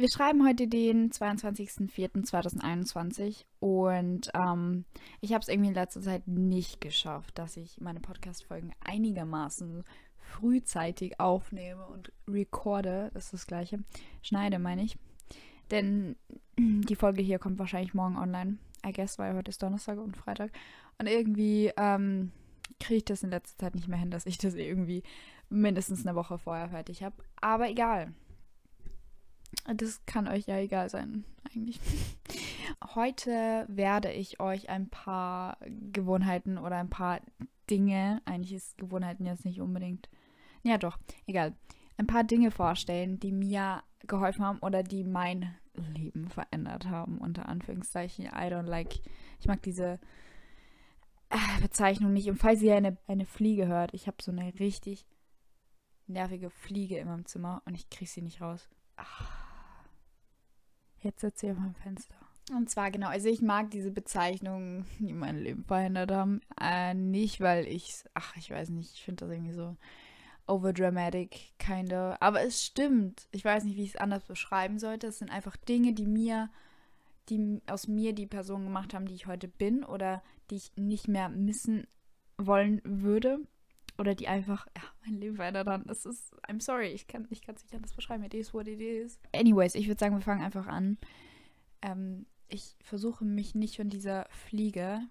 wir 0.00 0.10
schreiben 0.10 0.44
heute 0.46 0.66
den 0.66 1.10
22.04.2021 1.10 3.44
und 3.58 4.30
ähm, 4.34 4.86
ich 5.20 5.34
habe 5.34 5.42
es 5.42 5.48
irgendwie 5.48 5.68
in 5.68 5.74
letzter 5.74 6.00
Zeit 6.00 6.26
nicht 6.26 6.80
geschafft, 6.80 7.38
dass 7.38 7.58
ich 7.58 7.82
meine 7.82 8.00
Podcast-Folgen 8.00 8.72
einigermaßen 8.80 9.84
frühzeitig 10.16 11.20
aufnehme 11.20 11.86
und 11.86 12.10
recorde, 12.26 13.10
das 13.12 13.26
ist 13.26 13.34
das 13.34 13.46
gleiche, 13.46 13.80
schneide 14.22 14.58
meine 14.58 14.84
ich. 14.84 14.96
Denn 15.70 16.16
die 16.58 16.96
Folge 16.96 17.20
hier 17.20 17.38
kommt 17.38 17.58
wahrscheinlich 17.58 17.92
morgen 17.92 18.16
online. 18.16 18.56
I 18.86 18.92
guess, 18.92 19.18
weil 19.18 19.34
heute 19.34 19.50
ist 19.50 19.62
Donnerstag 19.62 19.98
und 19.98 20.16
Freitag. 20.16 20.50
Und 20.98 21.08
irgendwie 21.08 21.72
ähm, 21.76 22.32
kriege 22.78 22.96
ich 22.96 23.04
das 23.04 23.22
in 23.22 23.28
letzter 23.28 23.58
Zeit 23.58 23.74
nicht 23.74 23.88
mehr 23.88 23.98
hin, 23.98 24.10
dass 24.10 24.24
ich 24.24 24.38
das 24.38 24.54
irgendwie 24.54 25.02
mindestens 25.50 26.06
eine 26.06 26.16
Woche 26.16 26.38
vorher 26.38 26.70
fertig 26.70 27.02
habe. 27.02 27.22
Aber 27.42 27.68
egal. 27.68 28.14
Das 29.76 30.04
kann 30.06 30.28
euch 30.28 30.46
ja 30.46 30.58
egal 30.58 30.88
sein, 30.88 31.24
eigentlich. 31.44 31.80
Heute 32.94 33.66
werde 33.68 34.12
ich 34.12 34.40
euch 34.40 34.68
ein 34.68 34.88
paar 34.88 35.58
Gewohnheiten 35.92 36.58
oder 36.58 36.76
ein 36.76 36.90
paar 36.90 37.20
Dinge, 37.68 38.20
eigentlich 38.24 38.54
ist 38.54 38.78
Gewohnheiten 38.78 39.26
jetzt 39.26 39.44
nicht 39.44 39.60
unbedingt, 39.60 40.08
ja 40.62 40.78
doch, 40.78 40.98
egal, 41.26 41.54
ein 41.96 42.06
paar 42.06 42.24
Dinge 42.24 42.50
vorstellen, 42.50 43.20
die 43.20 43.32
mir 43.32 43.82
geholfen 44.06 44.44
haben 44.44 44.58
oder 44.60 44.82
die 44.82 45.04
mein 45.04 45.54
Leben 45.94 46.28
verändert 46.28 46.86
haben, 46.86 47.18
unter 47.18 47.48
Anführungszeichen. 47.48 48.26
I 48.26 48.48
don't 48.48 48.66
like, 48.66 49.00
ich 49.38 49.46
mag 49.46 49.62
diese 49.62 50.00
äh, 51.28 51.60
Bezeichnung 51.60 52.12
nicht. 52.12 52.28
Und 52.28 52.38
falls 52.38 52.62
ihr 52.62 52.74
eine, 52.74 52.96
eine 53.06 53.26
Fliege 53.26 53.66
hört, 53.66 53.94
ich 53.94 54.06
habe 54.06 54.16
so 54.20 54.32
eine 54.32 54.52
richtig 54.58 55.06
nervige 56.06 56.50
Fliege 56.50 56.98
in 56.98 57.06
meinem 57.06 57.26
Zimmer 57.26 57.62
und 57.66 57.74
ich 57.74 57.88
kriege 57.88 58.10
sie 58.10 58.22
nicht 58.22 58.40
raus. 58.40 58.68
Ach. 58.96 59.39
Jetzt 61.02 61.20
sitzt 61.20 61.40
sie 61.40 61.50
auf 61.50 61.58
meinem 61.58 61.74
Fenster. 61.74 62.14
Und 62.54 62.68
zwar 62.68 62.90
genau, 62.90 63.08
also 63.08 63.28
ich 63.28 63.42
mag 63.42 63.70
diese 63.70 63.90
Bezeichnungen, 63.90 64.86
die 64.98 65.12
mein 65.12 65.38
Leben 65.38 65.64
verändert 65.64 66.10
haben. 66.10 66.40
Äh, 66.60 66.94
nicht, 66.94 67.40
weil 67.40 67.66
ich, 67.66 68.04
ach, 68.14 68.36
ich 68.36 68.50
weiß 68.50 68.70
nicht, 68.70 68.94
ich 68.94 69.02
finde 69.04 69.24
das 69.24 69.34
irgendwie 69.34 69.52
so 69.52 69.76
overdramatic, 70.46 71.52
kinda. 71.58 72.16
Aber 72.20 72.42
es 72.42 72.64
stimmt. 72.64 73.28
Ich 73.30 73.44
weiß 73.44 73.64
nicht, 73.64 73.76
wie 73.76 73.84
ich 73.84 73.90
es 73.90 74.00
anders 74.00 74.24
beschreiben 74.24 74.78
sollte. 74.78 75.06
Es 75.06 75.18
sind 75.18 75.30
einfach 75.30 75.56
Dinge, 75.56 75.92
die 75.92 76.06
mir, 76.06 76.50
die 77.28 77.60
aus 77.68 77.86
mir 77.86 78.12
die 78.12 78.26
Person 78.26 78.64
gemacht 78.64 78.92
haben, 78.92 79.06
die 79.06 79.14
ich 79.14 79.26
heute 79.26 79.46
bin 79.46 79.84
oder 79.84 80.22
die 80.50 80.56
ich 80.56 80.72
nicht 80.76 81.06
mehr 81.06 81.28
missen 81.28 81.86
wollen 82.36 82.80
würde. 82.84 83.38
Oder 84.00 84.14
die 84.14 84.28
einfach, 84.28 84.66
ja, 84.74 84.82
mein 85.04 85.20
Leben 85.20 85.36
verändert 85.36 85.68
haben. 85.68 85.84
Das 85.86 86.06
ist, 86.06 86.34
I'm 86.48 86.62
sorry, 86.62 86.88
ich 86.88 87.06
kann 87.06 87.24
es 87.24 87.30
ich 87.32 87.46
nicht 87.46 87.74
anders 87.74 87.92
beschreiben. 87.92 88.24
It 88.24 88.32
is 88.32 88.54
what 88.54 88.66
it 88.66 88.80
is. 88.80 89.20
Anyways, 89.34 89.74
ich 89.74 89.88
würde 89.88 90.00
sagen, 90.00 90.14
wir 90.16 90.22
fangen 90.22 90.42
einfach 90.42 90.66
an. 90.66 90.96
Ähm, 91.82 92.24
ich 92.48 92.76
versuche 92.80 93.26
mich 93.26 93.54
nicht 93.54 93.76
von 93.76 93.90
dieser 93.90 94.26
Fliege, 94.30 95.02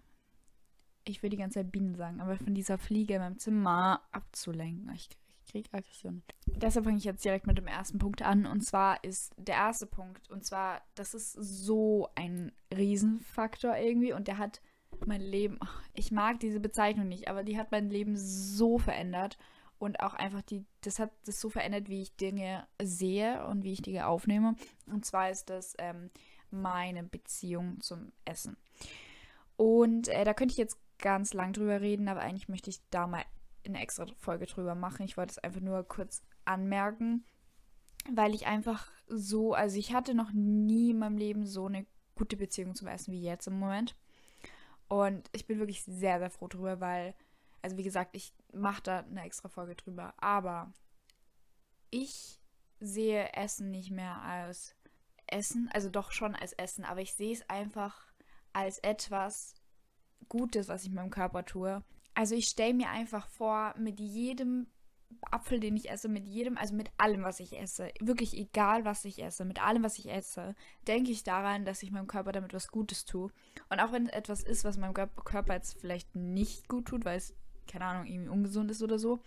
ich 1.06 1.22
will 1.22 1.30
die 1.30 1.38
ganze 1.38 1.60
Zeit 1.60 1.72
Bienen 1.72 1.94
sagen, 1.94 2.20
aber 2.20 2.38
von 2.38 2.56
dieser 2.56 2.80
Fliege 2.80 3.14
in 3.14 3.22
meinem 3.22 3.38
Zimmer 3.38 4.02
abzulenken. 4.12 4.92
Ich, 4.96 5.10
ich 5.46 5.52
kriege 5.52 5.70
Aggression. 5.72 6.24
Deshalb 6.48 6.86
fange 6.86 6.98
ich 6.98 7.04
jetzt 7.04 7.24
direkt 7.24 7.46
mit 7.46 7.60
dem 7.60 7.68
ersten 7.68 8.00
Punkt 8.00 8.24
an. 8.24 8.48
Und 8.48 8.62
zwar 8.62 9.04
ist 9.04 9.34
der 9.38 9.56
erste 9.56 9.86
Punkt, 9.86 10.30
und 10.32 10.44
zwar, 10.44 10.82
das 10.96 11.14
ist 11.14 11.34
so 11.34 12.10
ein 12.16 12.52
Riesenfaktor 12.76 13.78
irgendwie 13.78 14.14
und 14.14 14.28
der 14.28 14.40
hat 14.40 14.62
mein 15.08 15.22
Leben, 15.22 15.60
ich 15.94 16.12
mag 16.12 16.40
diese 16.40 16.60
Bezeichnung 16.60 17.08
nicht, 17.08 17.28
aber 17.28 17.44
die 17.44 17.58
hat 17.58 17.72
mein 17.72 17.90
Leben 17.90 18.16
so 18.16 18.78
verändert 18.78 19.38
und 19.80 20.02
auch 20.02 20.14
einfach 20.14 20.42
die, 20.42 20.66
das 20.82 21.00
hat 21.00 21.12
das 21.26 21.40
so 21.40 21.50
verändert, 21.50 21.88
wie 21.88 22.02
ich 22.02 22.16
Dinge 22.16 22.68
sehe 22.82 23.46
und 23.48 23.64
wie 23.64 23.74
ich 23.74 23.82
Dinge 23.82 24.08
aufnehme. 24.08 24.56
Und 24.88 25.06
zwar 25.06 25.30
ist 25.30 25.50
das 25.50 25.76
ähm, 25.78 26.10
meine 26.52 27.04
Beziehung 27.04 27.80
zum 27.82 28.12
Essen. 28.26 28.58
Und 29.56 30.10
äh, 30.10 30.26
da 30.26 30.34
könnte 30.34 30.52
ich 30.52 30.58
jetzt 30.58 30.78
ganz 31.00 31.34
lang 31.34 31.54
drüber 31.54 31.82
reden, 31.82 32.08
aber 32.10 32.22
eigentlich 32.22 32.50
möchte 32.50 32.70
ich 32.70 32.82
da 32.90 33.08
mal 33.08 33.24
eine 33.66 33.82
extra 33.82 34.06
Folge 34.18 34.46
drüber 34.46 34.76
machen. 34.76 35.06
Ich 35.06 35.18
wollte 35.18 35.32
es 35.32 35.40
einfach 35.40 35.62
nur 35.62 35.84
kurz 35.84 36.22
anmerken, 36.46 37.26
weil 38.12 38.34
ich 38.34 38.48
einfach 38.48 38.92
so, 39.08 39.54
also 39.54 39.78
ich 39.78 39.94
hatte 39.94 40.14
noch 40.14 40.32
nie 40.34 40.92
in 40.92 41.00
meinem 41.00 41.18
Leben 41.18 41.46
so 41.46 41.66
eine 41.68 41.86
gute 42.16 42.38
Beziehung 42.38 42.76
zum 42.76 42.88
Essen 42.88 43.14
wie 43.14 43.22
jetzt 43.22 43.48
im 43.48 43.60
Moment. 43.60 43.96
Und 44.90 45.30
ich 45.32 45.48
bin 45.48 45.60
wirklich 45.60 45.84
sehr, 45.84 46.20
sehr 46.20 46.30
froh 46.30 46.48
drüber, 46.48 46.82
weil, 46.82 47.16
also 47.62 47.78
wie 47.78 47.84
gesagt, 47.84 48.16
ich 48.16 48.34
mache 48.52 48.82
da 48.82 49.00
eine 49.00 49.24
extra 49.24 49.48
Folge 49.48 49.76
drüber. 49.76 50.14
Aber 50.18 50.74
ich 51.92 52.42
sehe 52.80 53.32
Essen 53.34 53.72
nicht 53.72 53.92
mehr 53.92 54.22
als 54.22 54.76
Essen, 55.28 55.70
also 55.74 55.90
doch 55.90 56.12
schon 56.12 56.36
als 56.36 56.54
Essen, 56.54 56.84
aber 56.84 57.02
ich 57.02 57.14
sehe 57.14 57.34
es 57.34 57.48
einfach 57.50 58.12
als 58.52 58.80
etwas 58.80 59.54
Gutes, 60.28 60.68
was 60.68 60.84
ich 60.84 60.92
meinem 60.92 61.12
Körper 61.12 61.46
tue. 61.46 61.84
Also 62.16 62.36
ich 62.36 62.48
stelle 62.48 62.74
mir 62.74 62.90
einfach 62.90 63.28
vor, 63.28 63.76
mit 63.78 64.00
jedem 64.00 64.68
Apfel, 65.32 65.60
den 65.60 65.76
ich 65.76 65.90
esse, 65.90 66.08
mit 66.08 66.28
jedem, 66.28 66.58
also 66.58 66.76
mit 66.76 66.92
allem, 66.98 67.24
was 67.24 67.40
ich 67.40 67.58
esse, 67.58 67.92
wirklich 68.00 68.36
egal, 68.38 68.86
was 68.86 69.06
ich 69.06 69.22
esse, 69.22 69.46
mit 69.46 69.62
allem, 69.62 69.84
was 69.84 69.98
ich 69.98 70.10
esse, 70.10 70.56
denke 70.88 71.12
ich 71.12 71.24
daran, 71.24 71.66
dass 71.66 71.84
ich 71.84 71.92
meinem 71.92 72.08
Körper 72.08 72.32
damit 72.32 72.54
was 72.54 72.70
Gutes 72.70 73.06
tue. 73.06 73.32
Und 73.70 73.80
auch 73.80 73.92
wenn 73.92 74.06
es 74.08 74.14
etwas 74.14 74.44
ist, 74.44 74.64
was 74.64 74.78
meinem 74.78 74.94
Körper 74.94 75.54
jetzt 75.54 75.80
vielleicht 75.80 76.16
nicht 76.16 76.68
gut 76.68 76.88
tut, 76.88 77.06
weil 77.06 77.18
es, 77.18 77.36
keine 77.68 77.86
Ahnung, 77.86 78.06
irgendwie 78.06 78.30
ungesund 78.30 78.72
ist 78.72 78.82
oder 78.82 79.00
so, 79.00 79.20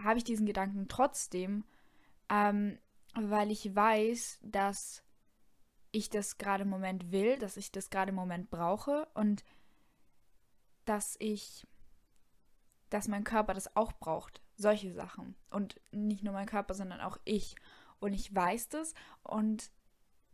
habe 0.00 0.18
ich 0.18 0.24
diesen 0.24 0.46
Gedanken 0.46 0.88
trotzdem, 0.88 1.64
ähm, 2.28 2.78
weil 3.14 3.50
ich 3.50 3.74
weiß, 3.74 4.40
dass 4.42 5.02
ich 5.90 6.10
das 6.10 6.38
gerade 6.38 6.64
im 6.64 6.68
Moment 6.68 7.10
will, 7.12 7.38
dass 7.38 7.56
ich 7.56 7.72
das 7.72 7.90
gerade 7.90 8.10
im 8.10 8.16
Moment 8.16 8.50
brauche 8.50 9.08
und 9.14 9.44
dass 10.84 11.16
ich, 11.18 11.66
dass 12.90 13.08
mein 13.08 13.24
Körper 13.24 13.54
das 13.54 13.74
auch 13.74 13.92
braucht 13.92 14.42
solche 14.58 14.92
Sachen. 14.92 15.34
Und 15.50 15.80
nicht 15.92 16.22
nur 16.22 16.34
mein 16.34 16.46
Körper, 16.46 16.74
sondern 16.74 17.00
auch 17.00 17.16
ich. 17.24 17.56
Und 18.00 18.12
ich 18.12 18.34
weiß 18.34 18.68
das 18.68 18.94
und 19.22 19.70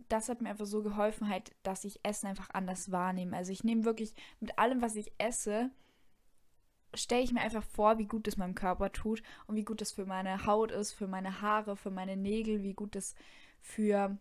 das 0.09 0.29
hat 0.29 0.43
mir 0.43 0.51
einfach 0.51 0.67
so 0.67 0.83
geholfen, 0.83 1.29
halt, 1.29 1.55
dass 1.63 1.85
ich 1.85 2.01
Essen 2.03 2.27
einfach 2.27 2.51
anders 2.53 2.91
wahrnehme. 2.91 3.37
Also 3.37 3.53
ich 3.53 3.65
nehme 3.65 3.85
wirklich 3.85 4.15
mit 4.41 4.59
allem, 4.59 4.83
was 4.83 4.97
ich 4.97 5.13
esse, 5.19 5.71
stelle 6.95 7.23
ich 7.23 7.33
mir 7.33 7.41
einfach 7.41 7.63
vor, 7.63 7.99
wie 7.99 8.07
gut 8.07 8.27
es 8.29 8.37
meinem 8.37 8.55
Körper 8.55 8.93
tut 8.93 9.23
und 9.47 9.57
wie 9.57 9.65
gut 9.65 9.81
es 9.83 9.93
für 9.93 10.05
meine 10.05 10.47
Haut 10.47 10.73
ist, 10.73 10.93
für 10.93 11.07
meine 11.07 11.41
Haare, 11.41 11.77
für 11.77 11.91
meine 11.91 12.17
Nägel, 12.17 12.63
wie 12.63 12.75
gut 12.75 12.97
es 12.97 13.15
für 13.61 14.19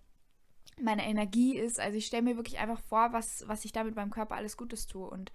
meine 0.81 1.05
Energie 1.05 1.57
ist. 1.57 1.79
Also 1.79 1.97
ich 1.97 2.05
stelle 2.05 2.23
mir 2.23 2.37
wirklich 2.37 2.59
einfach 2.59 2.79
vor, 2.79 3.13
was, 3.13 3.43
was 3.47 3.65
ich 3.65 3.71
da 3.71 3.83
mit 3.83 3.95
meinem 3.95 4.11
Körper 4.11 4.35
alles 4.35 4.57
Gutes 4.57 4.87
tue. 4.87 5.09
Und 5.09 5.31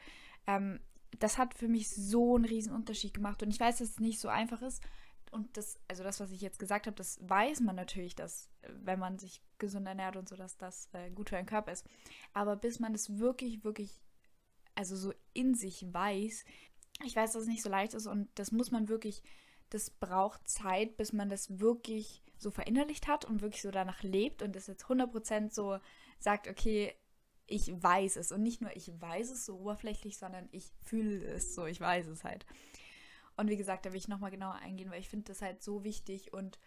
ähm, 0.47 0.81
das 1.19 1.39
hat 1.39 1.55
für 1.55 1.69
mich 1.69 1.89
so 1.89 2.37
einen 2.37 2.45
riesen 2.45 2.73
Unterschied 2.73 3.15
gemacht. 3.15 3.43
Und 3.43 3.51
ich 3.51 3.61
weiß, 3.61 3.79
dass 3.79 3.91
es 3.91 4.01
nicht 4.01 4.21
so 4.21 4.29
einfach 4.29 4.63
ist. 4.63 4.83
Und 5.31 5.57
das, 5.57 5.79
also 5.89 6.03
das, 6.03 6.21
was 6.21 6.31
ich 6.31 6.41
jetzt 6.41 6.59
gesagt 6.59 6.87
habe, 6.87 6.97
das 6.97 7.19
weiß 7.23 7.61
man 7.61 7.77
natürlich, 7.77 8.15
dass, 8.15 8.49
wenn 8.63 8.99
man 8.99 9.19
sich 9.19 9.43
gesund 9.59 9.87
ernährt 9.87 10.17
und 10.17 10.29
so, 10.29 10.37
dass 10.37 10.57
das 10.57 10.89
äh, 10.93 11.11
gut 11.11 11.29
für 11.29 11.37
den 11.37 11.47
Körper 11.47 11.73
ist. 11.73 11.87
Aber 12.33 12.57
bis 12.57 12.81
man 12.81 12.93
das 12.93 13.19
wirklich, 13.19 13.63
wirklich, 13.65 14.01
also 14.75 14.97
so 14.97 15.13
in 15.35 15.55
sich 15.55 15.93
weiß, 15.93 16.45
ich 17.05 17.17
weiß, 17.17 17.33
dass 17.33 17.43
es 17.43 17.49
nicht 17.49 17.63
so 17.63 17.69
leicht 17.69 17.95
ist 17.95 18.07
und 18.07 18.29
das 18.37 18.53
muss 18.53 18.71
man 18.71 18.89
wirklich, 18.89 19.23
das 19.71 19.91
braucht 19.91 20.49
Zeit, 20.49 20.97
bis 20.97 21.13
man 21.13 21.29
das 21.29 21.61
wirklich 21.61 22.23
so 22.39 22.51
verinnerlicht 22.51 23.07
hat 23.07 23.25
und 23.25 23.43
wirklich 23.43 23.63
so 23.63 23.71
danach 23.71 24.03
lebt 24.03 24.43
und 24.43 24.57
das 24.57 24.67
jetzt 24.67 24.87
100% 24.87 25.53
so 25.53 25.79
sagt, 26.19 26.49
okay, 26.49 26.95
ich 27.49 27.83
weiß 27.83 28.17
es. 28.17 28.31
Und 28.31 28.43
nicht 28.43 28.61
nur 28.61 28.75
ich 28.77 28.93
weiß 29.01 29.31
es 29.31 29.45
so 29.45 29.59
oberflächlich, 29.59 30.19
sondern 30.19 30.49
ich 30.53 30.71
fühle 30.85 31.25
es 31.25 31.55
so, 31.55 31.67
ich 31.67 31.81
weiß 31.81 32.07
es 32.07 32.23
halt. 32.23 32.47
Und 33.37 33.49
wie 33.49 33.57
gesagt, 33.57 33.87
da 33.87 33.93
will 33.93 33.99
ich 33.99 34.09
nochmal 34.09 34.31
genauer 34.31 34.57
eingehen, 34.57 34.91
weil 34.91 35.01
ich 35.01 35.09
finde 35.09 35.27
das 35.27 35.43
halt 35.43 35.63
so 35.63 35.85
wichtig. 35.85 36.33
Und 36.33 36.59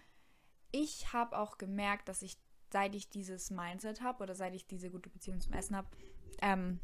ich 0.72 1.14
habe 1.14 1.38
auch 1.38 1.58
gemerkt, 1.58 2.10
dass 2.10 2.22
ich, 2.22 2.38
seit 2.72 2.96
ich 2.96 3.10
dieses 3.10 3.52
Mindset 3.52 4.02
habe 4.02 4.24
oder 4.24 4.36
seit 4.36 4.56
ich 4.56 4.66
diese 4.66 4.90
gute 4.90 5.10
Beziehung 5.10 5.40
zum 5.42 5.54
Essen 5.54 5.76
habe, 5.76 5.90
ähm, 6.42 6.80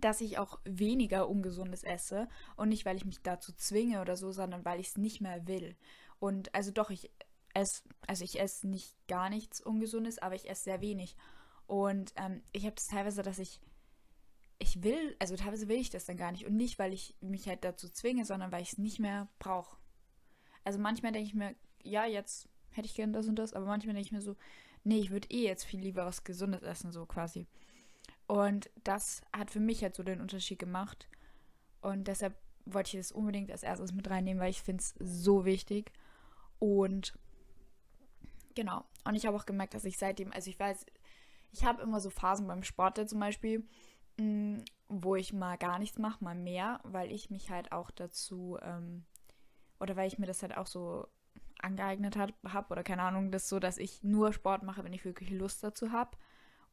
dass 0.00 0.20
ich 0.20 0.38
auch 0.38 0.58
weniger 0.64 1.28
Ungesundes 1.28 1.84
esse. 1.84 2.28
Und 2.56 2.70
nicht, 2.70 2.84
weil 2.84 2.96
ich 2.96 3.04
mich 3.04 3.22
dazu 3.22 3.52
zwinge 3.52 4.00
oder 4.00 4.16
so, 4.16 4.32
sondern 4.32 4.64
weil 4.64 4.80
ich 4.80 4.88
es 4.88 4.96
nicht 4.96 5.20
mehr 5.20 5.46
will. 5.46 5.76
Und 6.18 6.54
also 6.54 6.72
doch, 6.72 6.90
ich 6.90 7.10
esse, 7.54 7.82
also 8.06 8.24
ich 8.24 8.40
esse 8.40 8.66
nicht 8.66 8.96
gar 9.06 9.30
nichts 9.30 9.60
Ungesundes, 9.60 10.18
aber 10.18 10.34
ich 10.34 10.48
esse 10.48 10.64
sehr 10.64 10.80
wenig. 10.80 11.14
Und 11.68 12.14
ähm, 12.16 12.42
ich 12.52 12.64
habe 12.64 12.74
das 12.74 12.88
teilweise, 12.88 13.22
dass 13.22 13.38
ich, 13.38 13.60
ich 14.58 14.82
will, 14.82 15.14
also 15.18 15.36
teilweise 15.36 15.68
will 15.68 15.76
ich 15.76 15.90
das 15.90 16.06
dann 16.06 16.16
gar 16.16 16.32
nicht. 16.32 16.46
Und 16.46 16.56
nicht, 16.56 16.78
weil 16.78 16.94
ich 16.94 17.14
mich 17.20 17.46
halt 17.46 17.62
dazu 17.62 17.90
zwinge, 17.90 18.24
sondern 18.24 18.50
weil 18.50 18.62
ich 18.62 18.72
es 18.72 18.78
nicht 18.78 18.98
mehr 18.98 19.28
brauche. 19.38 19.76
Also 20.64 20.78
manchmal 20.78 21.12
denke 21.12 21.28
ich 21.28 21.34
mir, 21.34 21.54
ja, 21.82 22.06
jetzt 22.06 22.48
hätte 22.70 22.86
ich 22.86 22.94
gern 22.94 23.12
das 23.12 23.28
und 23.28 23.36
das, 23.36 23.52
aber 23.52 23.66
manchmal 23.66 23.94
denke 23.94 24.06
ich 24.06 24.12
mir 24.12 24.22
so, 24.22 24.34
nee, 24.82 24.98
ich 24.98 25.10
würde 25.10 25.28
eh 25.30 25.44
jetzt 25.44 25.64
viel 25.64 25.80
lieber 25.80 26.06
was 26.06 26.24
Gesundes 26.24 26.62
essen, 26.62 26.90
so 26.90 27.04
quasi. 27.04 27.46
Und 28.26 28.70
das 28.82 29.20
hat 29.36 29.50
für 29.50 29.60
mich 29.60 29.82
halt 29.82 29.94
so 29.94 30.02
den 30.02 30.22
Unterschied 30.22 30.58
gemacht. 30.58 31.06
Und 31.82 32.08
deshalb 32.08 32.34
wollte 32.64 32.96
ich 32.96 33.00
das 33.00 33.12
unbedingt 33.12 33.50
als 33.50 33.62
erstes 33.62 33.92
mit 33.92 34.08
reinnehmen, 34.08 34.42
weil 34.42 34.50
ich 34.50 34.62
finde 34.62 34.82
es 34.82 34.94
so 34.98 35.44
wichtig. 35.44 35.92
Und 36.58 37.12
Genau. 38.58 38.84
Und 39.04 39.14
ich 39.14 39.24
habe 39.24 39.36
auch 39.36 39.46
gemerkt, 39.46 39.74
dass 39.74 39.84
ich 39.84 39.98
seitdem, 39.98 40.32
also 40.32 40.50
ich 40.50 40.58
weiß, 40.58 40.84
ich 41.52 41.64
habe 41.64 41.82
immer 41.82 42.00
so 42.00 42.10
Phasen 42.10 42.46
beim 42.46 42.62
Sport 42.62 43.08
zum 43.08 43.20
Beispiel, 43.20 43.66
mh, 44.18 44.24
mm, 44.24 44.64
wo 44.88 45.16
ich 45.16 45.32
mal 45.32 45.56
gar 45.58 45.78
nichts 45.78 45.98
mache, 45.98 46.24
mal 46.24 46.34
mehr, 46.34 46.80
weil 46.84 47.12
ich 47.12 47.30
mich 47.30 47.50
halt 47.50 47.72
auch 47.72 47.90
dazu, 47.90 48.58
ähm, 48.62 49.04
oder 49.80 49.96
weil 49.96 50.08
ich 50.08 50.18
mir 50.18 50.26
das 50.26 50.42
halt 50.42 50.56
auch 50.56 50.66
so 50.66 51.06
angeeignet 51.60 52.16
habe 52.16 52.32
hab, 52.44 52.70
oder 52.70 52.82
keine 52.82 53.02
Ahnung, 53.02 53.30
das 53.30 53.48
so, 53.48 53.58
dass 53.58 53.78
ich 53.78 54.02
nur 54.02 54.32
Sport 54.32 54.62
mache, 54.62 54.84
wenn 54.84 54.92
ich 54.92 55.04
wirklich 55.04 55.30
Lust 55.30 55.62
dazu 55.62 55.92
habe. 55.92 56.16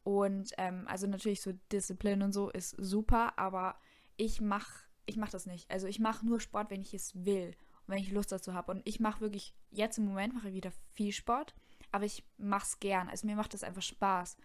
Und 0.03 0.51
ähm, 0.57 0.87
also 0.87 1.07
natürlich 1.07 1.41
so 1.41 1.53
Disziplin 1.71 2.21
und 2.21 2.31
so 2.31 2.49
ist 2.49 2.69
super, 2.77 3.37
aber 3.37 3.75
ich 4.17 4.39
mache 4.39 4.85
ich 5.05 5.17
mach 5.17 5.29
das 5.29 5.45
nicht. 5.45 5.69
Also 5.69 5.87
ich 5.87 5.99
mache 5.99 6.25
nur 6.25 6.39
Sport, 6.39 6.69
wenn 6.69 6.81
ich 6.81 6.93
es 6.93 7.25
will 7.25 7.55
und 7.87 7.93
wenn 7.93 7.99
ich 7.99 8.11
Lust 8.11 8.31
dazu 8.31 8.53
habe. 8.53 8.71
Und 8.71 8.81
ich 8.85 8.99
mache 8.99 9.21
wirklich, 9.21 9.53
jetzt 9.71 9.97
im 9.97 10.05
Moment 10.05 10.33
mache 10.33 10.49
ich 10.49 10.55
wieder 10.55 10.71
viel 10.93 11.11
Sport, 11.11 11.53
aber 11.91 12.05
ich 12.05 12.23
mache 12.37 12.65
es 12.65 12.79
gern. 12.79 13.09
Also 13.09 13.27
mir 13.27 13.35
macht 13.35 13.53
das 13.53 13.63
einfach 13.63 13.81
Spaß. 13.81 14.37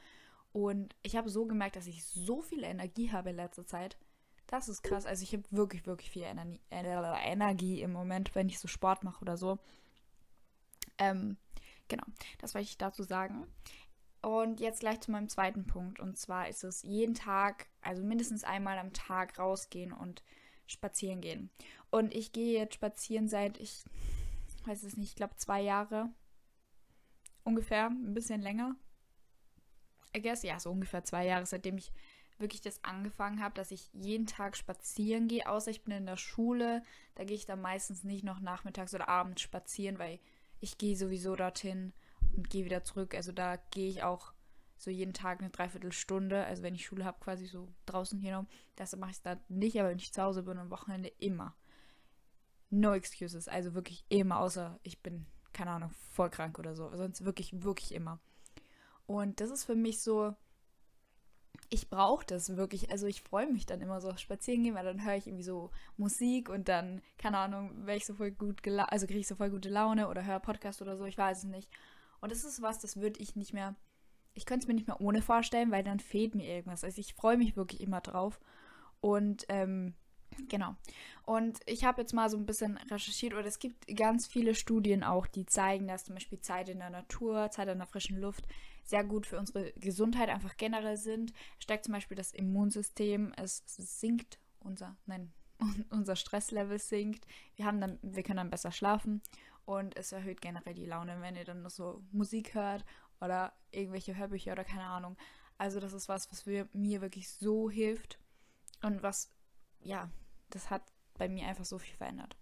Und 0.53 0.97
ich 1.03 1.17
habe 1.17 1.31
so 1.31 1.47
gemerkt, 1.47 1.77
dass 1.77 1.87
ich 1.87 2.05
so 2.05 2.43
viel 2.43 2.65
Energie 2.65 3.13
habe 3.13 3.31
in 3.31 3.37
letzter 3.37 3.67
Zeit. 3.67 3.97
Das 4.47 4.69
ist 4.69 4.83
krass. 4.83 5.07
Also 5.07 5.23
ich 5.23 5.33
habe 5.33 5.45
wirklich, 5.51 5.87
wirklich 5.87 6.11
viel 6.11 6.25
Energie, 6.25 6.61
Energie 6.71 7.83
im 7.83 7.93
Moment, 7.93 8.35
wenn 8.35 8.49
ich 8.49 8.59
so 8.59 8.67
Sport 8.67 9.05
mache 9.05 9.23
oder 9.23 9.37
so. 9.37 9.59
Ähm, 10.99 11.37
genau, 11.89 12.05
das 12.39 12.55
wollte 12.55 12.67
ich 12.69 12.77
dazu 12.77 13.05
sagen. 13.05 13.47
Und 14.23 14.61
jetzt 14.61 14.81
gleich 14.81 15.01
zu 15.01 15.13
meinem 15.13 15.29
zweiten 15.29 15.67
Punkt. 15.67 16.01
Und 16.01 16.19
zwar 16.19 16.49
ist 16.49 16.65
es 16.65 16.83
jeden 16.83 17.15
Tag, 17.15 17.69
also 17.81 18.03
mindestens 18.03 18.43
einmal 18.43 18.79
am 18.79 18.93
Tag 18.93 19.39
rausgehen 19.39 19.93
und 19.93 20.23
spazieren 20.67 21.21
gehen. 21.21 21.51
Und 21.91 22.15
ich 22.15 22.33
gehe 22.33 22.59
jetzt 22.59 22.75
spazieren 22.75 23.29
seit, 23.29 23.59
ich 23.59 23.85
weiß 24.67 24.83
es 24.83 24.97
nicht, 24.97 25.11
ich 25.11 25.17
glaube 25.17 25.37
zwei 25.37 25.61
Jahre. 25.63 26.11
Ungefähr, 27.45 27.87
ein 27.87 28.15
bisschen 28.15 28.43
länger. 28.43 28.77
I 30.17 30.23
guess, 30.23 30.43
ja, 30.43 30.59
so 30.59 30.71
ungefähr 30.71 31.05
zwei 31.05 31.27
Jahre, 31.27 31.47
seitdem 31.47 31.79
ich 31.79 31.93
wirklich 32.41 32.61
das 32.61 32.83
angefangen 32.83 33.43
habe, 33.43 33.55
dass 33.55 33.71
ich 33.71 33.91
jeden 33.93 34.27
Tag 34.27 34.57
spazieren 34.57 35.29
gehe, 35.29 35.49
außer 35.49 35.71
ich 35.71 35.83
bin 35.83 35.95
in 35.95 36.07
der 36.07 36.17
Schule. 36.17 36.83
Da 37.15 37.25
gehe 37.25 37.37
ich 37.37 37.47
dann 37.47 37.61
meistens 37.61 38.03
nicht 38.03 38.25
noch 38.25 38.41
nachmittags 38.41 38.95
oder 38.95 39.09
abends 39.09 39.43
spazieren, 39.43 39.99
weil 39.99 40.19
ich 40.59 40.79
gehe 40.79 40.97
sowieso 40.97 41.37
dorthin 41.37 41.93
und 42.37 42.51
gehe 42.51 42.65
wieder 42.65 42.83
zurück. 42.83 43.15
Also 43.15 43.33
da 43.33 43.57
gehe 43.71 43.89
ich 43.89 44.03
auch 44.03 44.33
so 44.77 44.91
jeden 44.91 45.13
Tag 45.13 45.41
eine 45.41 45.51
Dreiviertelstunde. 45.51 46.45
Also 46.45 46.63
wenn 46.63 46.75
ich 46.75 46.87
Schule 46.87 47.05
habe, 47.05 47.21
quasi 47.21 47.47
so 47.47 47.69
draußen 47.87 48.19
hier 48.19 48.33
noch. 48.33 48.47
Das 48.77 48.97
mache 48.97 49.11
ich 49.11 49.23
dann 49.23 49.41
nicht, 49.49 49.79
aber 49.79 49.91
wenn 49.91 49.99
ich 49.99 50.13
zu 50.13 50.23
Hause 50.23 50.43
bin 50.43 50.59
am 50.59 50.71
Wochenende 50.71 51.11
immer. 51.19 51.55
No 52.71 52.95
excuses. 52.95 53.49
Also 53.49 53.75
wirklich 53.75 54.05
immer, 54.09 54.39
außer 54.41 54.79
ich 54.83 55.03
bin, 55.03 55.27
keine 55.53 55.73
Ahnung, 55.73 55.91
voll 56.13 56.31
krank 56.31 56.59
oder 56.59 56.75
so. 56.75 56.95
Sonst 56.97 57.25
wirklich, 57.25 57.63
wirklich 57.63 57.93
immer. 57.93 58.19
Und 59.11 59.41
das 59.41 59.51
ist 59.51 59.65
für 59.65 59.75
mich 59.75 60.01
so, 60.01 60.37
ich 61.69 61.91
brauche 61.91 62.25
das 62.25 62.57
wirklich. 62.57 62.93
Also 62.93 63.09
ich 63.09 63.23
freue 63.23 63.51
mich 63.51 63.67
dann 63.67 63.81
immer 63.81 64.01
so 64.01 64.17
spazieren 64.17 64.63
gehen, 64.63 64.77
weil 64.77 64.85
dann 64.85 65.05
höre 65.05 65.17
ich 65.17 65.27
irgendwie 65.27 65.43
so 65.43 65.73
Musik 65.97 66.49
und 66.49 66.69
dann, 66.69 67.03
keine 67.19 67.39
Ahnung, 67.39 67.73
wäre 67.87 67.97
ich 67.97 68.07
so 68.07 68.15
voll 68.15 68.31
gut 68.31 68.65
also 68.69 69.09
kriege 69.09 69.19
ich 69.19 69.27
so 69.27 69.35
voll 69.35 69.51
gute 69.51 69.69
Laune 69.69 70.07
oder 70.07 70.25
höre 70.25 70.39
Podcast 70.39 70.81
oder 70.81 70.97
so, 70.97 71.07
ich 71.07 71.19
weiß 71.19 71.39
es 71.39 71.45
nicht. 71.45 71.69
Und 72.21 72.31
das 72.31 72.45
ist 72.45 72.63
was, 72.63 72.79
das 72.79 72.99
würde 72.99 73.19
ich 73.19 73.35
nicht 73.35 73.53
mehr, 73.53 73.75
ich 74.35 74.47
könnte 74.47 74.63
es 74.63 74.69
mir 74.69 74.75
nicht 74.75 74.87
mehr 74.87 75.01
ohne 75.01 75.23
vorstellen, 75.23 75.73
weil 75.73 75.83
dann 75.83 75.99
fehlt 75.99 76.37
mir 76.37 76.47
irgendwas. 76.47 76.85
Also 76.85 77.01
ich 77.01 77.15
freue 77.15 77.37
mich 77.37 77.57
wirklich 77.57 77.81
immer 77.81 78.01
drauf. 78.01 78.39
Und 79.01 79.45
ähm, 79.49 79.95
Genau. 80.49 80.77
Und 81.25 81.59
ich 81.67 81.85
habe 81.85 82.01
jetzt 82.01 82.13
mal 82.13 82.31
so 82.31 82.37
ein 82.37 82.47
bisschen 82.47 82.77
recherchiert, 82.77 83.35
oder 83.35 83.47
es 83.47 83.59
gibt 83.59 83.87
ganz 83.97 84.27
viele 84.27 84.55
Studien 84.55 85.03
auch, 85.03 85.27
die 85.27 85.47
zeigen, 85.47 85.89
dass 85.89 86.05
zum 86.05 86.15
Beispiel 86.15 86.41
Zeit 86.41 86.69
in 86.69 86.79
der 86.79 86.91
Natur, 86.91 87.51
Zeit 87.51 87.69
in 87.69 87.79
der 87.79 87.87
frischen 87.87 88.21
Luft 88.21 88.47
sehr 88.83 89.05
gut 89.05 89.27
für 89.27 89.39
unsere 89.39 89.73
Gesundheit 89.73 90.29
einfach 90.29 90.57
generell 90.57 90.97
sind. 90.97 91.33
Stärkt 91.59 91.85
zum 91.85 91.95
Beispiel 91.95 92.17
das 92.17 92.33
Immunsystem, 92.33 93.33
es 93.37 93.63
sinkt 93.67 94.39
unser, 94.59 94.97
nein, 95.07 95.33
unser 95.91 96.17
Stresslevel 96.17 96.79
sinkt. 96.79 97.27
Wir 97.57 97.65
haben 97.67 97.81
dann, 97.81 97.99
wir 98.03 98.23
können 98.23 98.39
dann 98.39 98.51
besser 98.51 98.73
schlafen 98.73 99.23
und 99.65 99.97
es 99.97 100.13
erhöht 100.13 100.41
generell 100.41 100.75
die 100.75 100.87
Laune, 100.87 101.21
wenn 101.21 101.37
ihr 101.37 101.45
dann 101.45 101.63
noch 101.63 101.71
so 101.71 102.03
Musik 102.11 102.55
hört 102.55 102.85
oder 103.21 103.53
irgendwelche 103.71 104.17
Hörbücher 104.17 104.53
oder 104.53 104.65
keine 104.65 104.87
Ahnung. 104.87 105.17
Also 105.59 105.79
das 105.79 105.93
ist 105.93 106.09
was, 106.09 106.31
was 106.31 106.47
mir 106.47 107.01
wirklich 107.01 107.31
so 107.31 107.71
hilft 107.71 108.19
und 108.83 109.03
was, 109.03 109.31
ja, 109.81 110.11
das 110.49 110.71
hat 110.71 110.83
bei 111.15 111.29
mir 111.29 111.47
einfach 111.47 111.67
so 111.67 111.79
viel 111.79 111.95
verändert. 111.95 112.37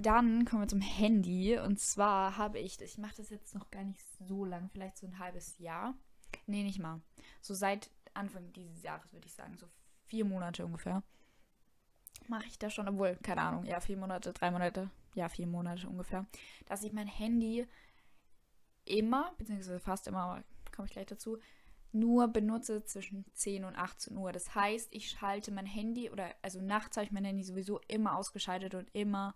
Dann 0.00 0.44
kommen 0.44 0.62
wir 0.62 0.68
zum 0.68 0.80
Handy. 0.80 1.58
Und 1.58 1.80
zwar 1.80 2.36
habe 2.36 2.60
ich, 2.60 2.80
ich 2.80 2.98
mache 2.98 3.16
das 3.16 3.30
jetzt 3.30 3.54
noch 3.54 3.68
gar 3.70 3.82
nicht 3.82 4.00
so 4.28 4.44
lang, 4.44 4.70
vielleicht 4.70 4.96
so 4.96 5.08
ein 5.08 5.18
halbes 5.18 5.58
Jahr. 5.58 5.94
Nee, 6.46 6.62
nicht 6.62 6.78
mal. 6.78 7.00
So 7.40 7.52
seit 7.52 7.90
Anfang 8.14 8.52
dieses 8.52 8.82
Jahres 8.82 9.12
würde 9.12 9.26
ich 9.26 9.34
sagen, 9.34 9.58
so 9.58 9.66
vier 10.04 10.24
Monate 10.24 10.64
ungefähr. 10.64 11.02
Mache 12.28 12.46
ich 12.46 12.58
da 12.60 12.70
schon, 12.70 12.88
obwohl, 12.88 13.16
keine 13.16 13.42
Ahnung, 13.42 13.64
ja, 13.64 13.80
vier 13.80 13.96
Monate, 13.96 14.32
drei 14.32 14.52
Monate, 14.52 14.88
ja, 15.14 15.28
vier 15.28 15.46
Monate 15.48 15.88
ungefähr, 15.88 16.26
dass 16.66 16.84
ich 16.84 16.92
mein 16.92 17.06
Handy 17.08 17.66
immer, 18.84 19.32
beziehungsweise 19.36 19.80
fast 19.80 20.06
immer, 20.06 20.20
aber 20.20 20.44
komme 20.74 20.86
ich 20.86 20.92
gleich 20.92 21.06
dazu, 21.06 21.38
nur 21.90 22.28
benutze 22.28 22.84
zwischen 22.84 23.24
10 23.34 23.64
und 23.64 23.76
18 23.76 24.16
Uhr. 24.16 24.30
Das 24.30 24.54
heißt, 24.54 24.94
ich 24.94 25.10
schalte 25.10 25.50
mein 25.50 25.66
Handy 25.66 26.10
oder 26.10 26.34
also 26.42 26.60
nachts 26.60 26.96
habe 26.96 27.06
ich 27.06 27.12
mein 27.12 27.24
Handy 27.24 27.42
sowieso 27.42 27.80
immer 27.88 28.16
ausgeschaltet 28.16 28.74
und 28.74 28.88
immer 28.94 29.34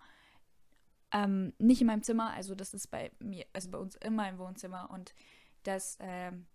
ähm, 1.12 1.53
nicht 1.59 1.81
in 1.81 1.87
meinem 1.87 2.03
Zimmer. 2.03 2.32
Also 2.32 2.55
das 2.55 2.75
ist 2.75 2.91
bei 2.91 3.11
mir, 3.19 3.47
also 3.53 3.70
bei 3.70 3.79
uns 3.79 3.97
immer 3.97 4.29
im 4.29 4.38
Wohnzimmer 4.38 4.91
und 4.91 5.14
das, 5.62 5.97
ähm, 6.00 6.47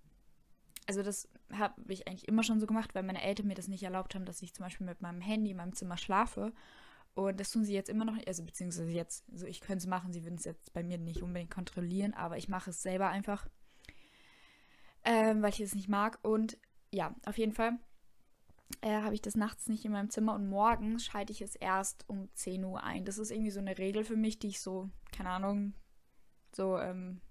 also 0.87 1.03
das 1.03 1.29
habe 1.53 1.75
ich 1.93 2.07
eigentlich 2.07 2.27
immer 2.27 2.43
schon 2.43 2.59
so 2.59 2.67
gemacht, 2.67 2.95
weil 2.95 3.03
meine 3.03 3.21
Eltern 3.21 3.47
mir 3.47 3.55
das 3.55 3.67
nicht 3.67 3.83
erlaubt 3.83 4.15
haben, 4.15 4.25
dass 4.25 4.41
ich 4.41 4.53
zum 4.53 4.65
Beispiel 4.65 4.87
mit 4.87 5.01
meinem 5.01 5.21
Handy 5.21 5.51
in 5.51 5.57
meinem 5.57 5.73
Zimmer 5.73 5.97
schlafe. 5.97 6.53
Und 7.13 7.39
das 7.39 7.49
tun 7.49 7.65
sie 7.65 7.73
jetzt 7.73 7.89
immer 7.89 8.05
noch 8.05 8.13
nicht, 8.13 8.27
also 8.27 8.43
beziehungsweise 8.43 8.91
jetzt, 8.91 9.25
so 9.27 9.33
also 9.33 9.47
ich 9.47 9.59
könnte 9.59 9.79
es 9.79 9.87
machen, 9.87 10.13
sie 10.13 10.23
würden 10.23 10.35
es 10.35 10.45
jetzt 10.45 10.71
bei 10.73 10.83
mir 10.83 10.99
nicht 10.99 11.23
unbedingt 11.23 11.49
kontrollieren, 11.49 12.13
aber 12.13 12.37
ich 12.37 12.47
mache 12.47 12.69
es 12.69 12.83
selber 12.83 13.09
einfach 13.09 13.47
ähm, 15.07 15.41
weil 15.41 15.51
ich 15.51 15.61
es 15.61 15.73
nicht 15.73 15.87
mag. 15.87 16.19
Und 16.21 16.57
ja, 16.91 17.15
auf 17.25 17.37
jeden 17.37 17.53
Fall 17.53 17.79
äh, 18.81 19.01
habe 19.01 19.13
ich 19.13 19.21
das 19.21 19.35
nachts 19.35 19.67
nicht 19.67 19.85
in 19.85 19.91
meinem 19.91 20.09
Zimmer 20.09 20.33
und 20.33 20.47
morgens 20.47 21.05
schalte 21.05 21.31
ich 21.31 21.41
es 21.41 21.55
erst 21.55 22.05
um 22.07 22.29
10 22.33 22.63
Uhr 22.63 22.83
ein. 22.83 23.05
Das 23.05 23.17
ist 23.17 23.31
irgendwie 23.31 23.51
so 23.51 23.59
eine 23.59 23.77
Regel 23.77 24.03
für 24.03 24.15
mich, 24.15 24.39
die 24.39 24.49
ich 24.49 24.61
so, 24.61 24.89
keine 25.11 25.29
Ahnung, 25.29 25.73
so 26.51 26.77
ähm, 26.77 27.21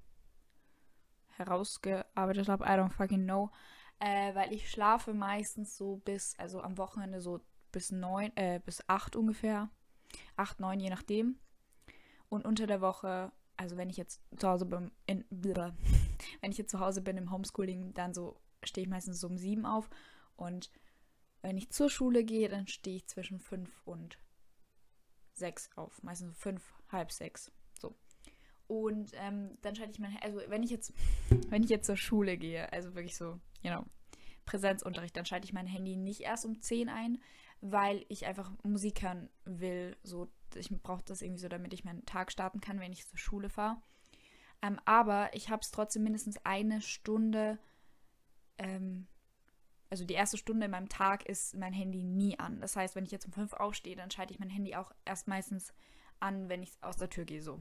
herausgearbeitet 1.37 2.49
habe. 2.49 2.65
I 2.65 2.69
don't 2.69 2.93
fucking 2.93 3.25
know. 3.25 3.51
Äh, 3.99 4.35
weil 4.35 4.53
ich 4.53 4.71
schlafe 4.71 5.15
meistens 5.15 5.77
so 5.77 5.97
bis, 5.97 6.39
also 6.39 6.61
am 6.61 6.79
Wochenende 6.79 7.21
so 7.21 7.41
bis 7.73 7.93
9, 7.93 8.37
äh, 8.37 8.61
bis 8.65 8.87
8 8.89 9.17
ungefähr. 9.17 9.71
8, 10.37 10.61
9, 10.61 10.81
je 10.81 10.91
nachdem. 10.91 11.39
Und 12.29 12.45
unter 12.45 12.67
der 12.67 12.81
Woche 12.81 13.33
also 13.57 13.77
wenn 13.77 13.91
ich 13.91 13.97
jetzt 13.97 14.21
zu 14.37 14.49
Hause 14.49 14.67
bin, 14.67 14.91
in, 15.07 15.25
wenn 15.31 16.51
ich 16.51 16.59
jetzt 16.59 16.71
zu 16.71 16.81
Hause 16.81 17.03
bin 17.03 17.17
im 17.17 17.31
Homeschooling, 17.31 17.95
dann 17.95 18.15
so 18.15 18.41
stehe 18.63 18.85
ich 18.85 18.91
meistens 18.91 19.21
so 19.21 19.29
um 19.29 19.39
sieben 19.39 19.67
auf 19.67 19.89
und 20.37 20.71
wenn 21.47 21.59
ich 21.59 21.71
zur 21.71 21.89
Schule 21.89 22.25
gehe, 22.25 22.49
dann 22.49 22.67
stehe 22.67 22.97
ich 22.97 23.07
zwischen 23.07 23.39
fünf 23.39 23.71
und 23.85 24.19
sechs 25.33 25.71
auf, 25.77 26.03
meistens 26.03 26.37
fünf, 26.37 26.75
halb 26.91 27.13
sechs, 27.13 27.53
so. 27.81 27.95
Und 28.67 29.13
ähm, 29.15 29.57
dann 29.63 29.77
schalte 29.77 29.93
ich 29.93 30.01
mein, 30.01 30.17
also 30.23 30.41
wenn 30.49 30.65
ich 30.65 30.71
jetzt, 30.71 30.93
wenn 31.49 31.63
ich 31.63 31.71
jetzt 31.71 31.87
zur 31.87 31.97
Schule 31.97 32.37
gehe, 32.37 32.73
also 32.73 32.97
wirklich 32.97 33.17
so, 33.17 33.39
you 33.63 33.71
know, 33.71 33.85
Präsenzunterricht, 34.45 35.17
dann 35.17 35.25
schalte 35.25 35.45
ich 35.45 35.53
mein 35.53 35.69
Handy 35.69 35.97
nicht 35.97 36.23
erst 36.23 36.45
um 36.45 36.61
10 36.61 36.89
ein, 36.89 37.23
weil 37.61 38.05
ich 38.09 38.27
einfach 38.27 38.51
Musik 38.65 39.03
hören 39.03 39.31
will, 39.45 39.97
so 40.03 40.29
ich 40.55 40.71
brauche 40.83 41.05
das 41.05 41.23
irgendwie 41.23 41.43
so, 41.43 41.49
damit 41.49 41.73
ich 41.75 41.85
meinen 41.85 42.07
Tag 42.07 42.33
starten 42.33 42.61
kann, 42.61 42.81
wenn 42.81 42.93
ich 42.93 43.07
zur 43.07 43.19
Schule 43.19 43.51
fahre. 43.51 43.81
Ähm, 44.63 44.81
aber 44.85 45.31
ich 45.33 45.49
habe 45.49 45.61
es 45.61 45.71
trotzdem 45.71 46.03
mindestens 46.03 46.39
eine 46.45 46.81
Stunde, 46.81 47.59
ähm, 48.59 49.07
also 49.91 50.05
die 50.05 50.15
erste 50.15 50.37
Stunde 50.37 50.67
in 50.67 50.71
meinem 50.73 50.89
Tag 50.89 51.27
ist 51.27 51.55
mein 51.55 51.73
Handy 51.73 52.03
nie 52.03 52.39
an. 52.39 52.61
Das 52.61 52.77
heißt, 52.77 52.97
wenn 52.97 53.05
ich 53.05 53.13
jetzt 53.13 53.27
um 53.27 53.33
fünf 53.33 53.53
aufstehe, 53.53 53.97
dann 53.97 54.11
schalte 54.11 54.33
ich 54.33 54.41
mein 54.41 54.51
Handy 54.51 54.75
auch 54.75 54.93
erst 55.05 55.29
meistens 55.29 55.73
an, 56.21 56.49
wenn 56.49 56.63
ich 56.63 56.73
aus 56.81 56.97
der 56.97 57.11
Tür 57.11 57.25
gehe, 57.25 57.43
so. 57.43 57.61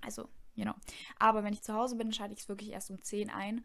Also, 0.00 0.28
you 0.54 0.64
know. 0.64 0.74
Aber 1.18 1.44
wenn 1.44 1.52
ich 1.52 1.62
zu 1.62 1.74
Hause 1.74 1.96
bin, 1.96 2.12
schalte 2.12 2.34
ich 2.34 2.40
es 2.40 2.48
wirklich 2.48 2.70
erst 2.70 2.90
um 2.90 3.02
10 3.02 3.30
ein. 3.30 3.64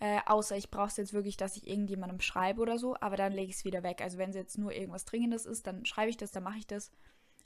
Äh, 0.00 0.20
außer 0.26 0.56
ich 0.56 0.70
brauche 0.70 0.88
es 0.88 0.96
jetzt 0.96 1.12
wirklich, 1.12 1.36
dass 1.36 1.56
ich 1.56 1.66
irgendjemandem 1.66 2.20
schreibe 2.20 2.60
oder 2.60 2.78
so, 2.78 2.96
aber 3.00 3.16
dann 3.16 3.32
lege 3.32 3.50
ich 3.50 3.56
es 3.56 3.64
wieder 3.64 3.82
weg. 3.82 4.00
Also 4.00 4.18
wenn 4.18 4.30
es 4.30 4.36
jetzt 4.36 4.58
nur 4.58 4.72
irgendwas 4.72 5.04
Dringendes 5.04 5.46
ist, 5.46 5.66
dann 5.66 5.84
schreibe 5.86 6.10
ich 6.10 6.16
das, 6.16 6.32
dann 6.32 6.42
mache 6.42 6.58
ich 6.58 6.66
das. 6.66 6.90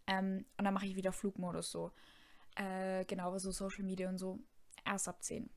Ähm, 0.06 0.44
und 0.56 0.64
dann 0.64 0.74
mache 0.74 0.86
ich 0.86 0.96
wieder 0.96 1.12
Flugmodus 1.12 1.70
so. 1.70 1.92
Äh, 2.56 3.04
genau, 3.04 3.36
so 3.38 3.50
Social 3.50 3.84
Media 3.84 4.08
und 4.08 4.18
so. 4.18 4.38
Erst 4.84 5.08
ab 5.08 5.22
10. 5.22 5.50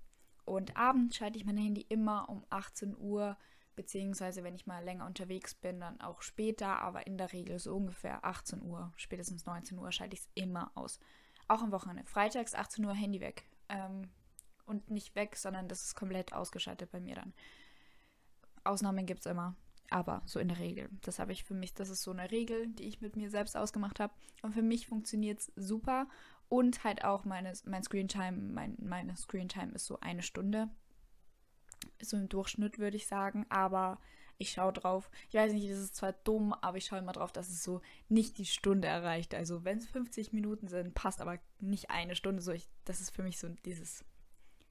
Und 0.43 0.75
abends 0.75 1.15
schalte 1.15 1.37
ich 1.37 1.45
mein 1.45 1.57
Handy 1.57 1.85
immer 1.87 2.27
um 2.27 2.45
18 2.49 2.97
Uhr, 2.97 3.37
beziehungsweise 3.75 4.43
wenn 4.43 4.55
ich 4.55 4.67
mal 4.67 4.83
länger 4.83 5.05
unterwegs 5.05 5.55
bin, 5.55 5.79
dann 5.79 6.01
auch 6.01 6.21
später, 6.21 6.79
aber 6.79 7.07
in 7.07 7.17
der 7.17 7.31
Regel 7.33 7.59
so 7.59 7.75
ungefähr 7.75 8.23
18 8.25 8.61
Uhr, 8.61 8.91
spätestens 8.95 9.45
19 9.45 9.77
Uhr 9.77 9.91
schalte 9.91 10.15
ich 10.15 10.21
es 10.21 10.29
immer 10.35 10.71
aus. 10.75 10.99
Auch 11.47 11.61
am 11.61 11.71
Wochenende. 11.71 12.03
Freitags 12.05 12.53
18 12.53 12.85
Uhr 12.85 12.93
Handy 12.93 13.19
weg. 13.21 13.45
Ähm, 13.69 14.09
und 14.65 14.89
nicht 14.89 15.15
weg, 15.15 15.35
sondern 15.35 15.67
das 15.67 15.83
ist 15.83 15.95
komplett 15.95 16.33
ausgeschaltet 16.33 16.91
bei 16.91 16.99
mir 16.99 17.15
dann. 17.15 17.33
Ausnahmen 18.63 19.05
gibt 19.05 19.21
es 19.21 19.25
immer, 19.25 19.55
aber 19.89 20.21
so 20.25 20.39
in 20.39 20.47
der 20.47 20.59
Regel. 20.59 20.89
Das 21.01 21.19
habe 21.19 21.33
ich 21.33 21.43
für 21.43 21.53
mich, 21.53 21.73
das 21.73 21.89
ist 21.89 22.03
so 22.03 22.11
eine 22.11 22.31
Regel, 22.31 22.67
die 22.67 22.83
ich 22.83 23.01
mit 23.01 23.15
mir 23.15 23.29
selbst 23.29 23.57
ausgemacht 23.57 23.99
habe. 23.99 24.13
Und 24.41 24.53
für 24.53 24.61
mich 24.61 24.87
funktioniert 24.87 25.39
es 25.39 25.51
super. 25.55 26.07
Und 26.47 26.83
halt 26.83 27.03
auch 27.03 27.25
meine, 27.25 27.53
mein 27.65 27.83
Screentime, 27.83 28.37
mein, 28.37 28.75
meine 28.79 29.15
Screentime 29.15 29.73
ist 29.73 29.85
so 29.85 29.99
eine 29.99 30.21
Stunde. 30.21 30.69
So 32.01 32.17
im 32.17 32.29
Durchschnitt 32.29 32.79
würde 32.79 32.97
ich 32.97 33.07
sagen. 33.07 33.45
Aber 33.49 33.99
ich 34.37 34.51
schaue 34.51 34.73
drauf. 34.73 35.11
Ich 35.29 35.35
weiß 35.35 35.53
nicht, 35.53 35.69
das 35.69 35.77
ist 35.77 35.95
zwar 35.95 36.13
dumm, 36.13 36.53
aber 36.53 36.77
ich 36.77 36.85
schaue 36.85 36.99
immer 36.99 37.11
drauf, 37.11 37.31
dass 37.31 37.49
es 37.49 37.63
so 37.63 37.81
nicht 38.09 38.37
die 38.37 38.45
Stunde 38.45 38.87
erreicht. 38.87 39.35
Also 39.35 39.63
wenn 39.63 39.77
es 39.77 39.87
50 39.87 40.33
Minuten 40.33 40.67
sind, 40.67 40.93
passt 40.95 41.21
aber 41.21 41.39
nicht 41.59 41.91
eine 41.91 42.15
Stunde. 42.15 42.41
So, 42.41 42.51
ich, 42.51 42.67
das 42.85 43.01
ist 43.01 43.11
für 43.11 43.23
mich 43.23 43.37
so 43.37 43.49
dieses 43.65 44.03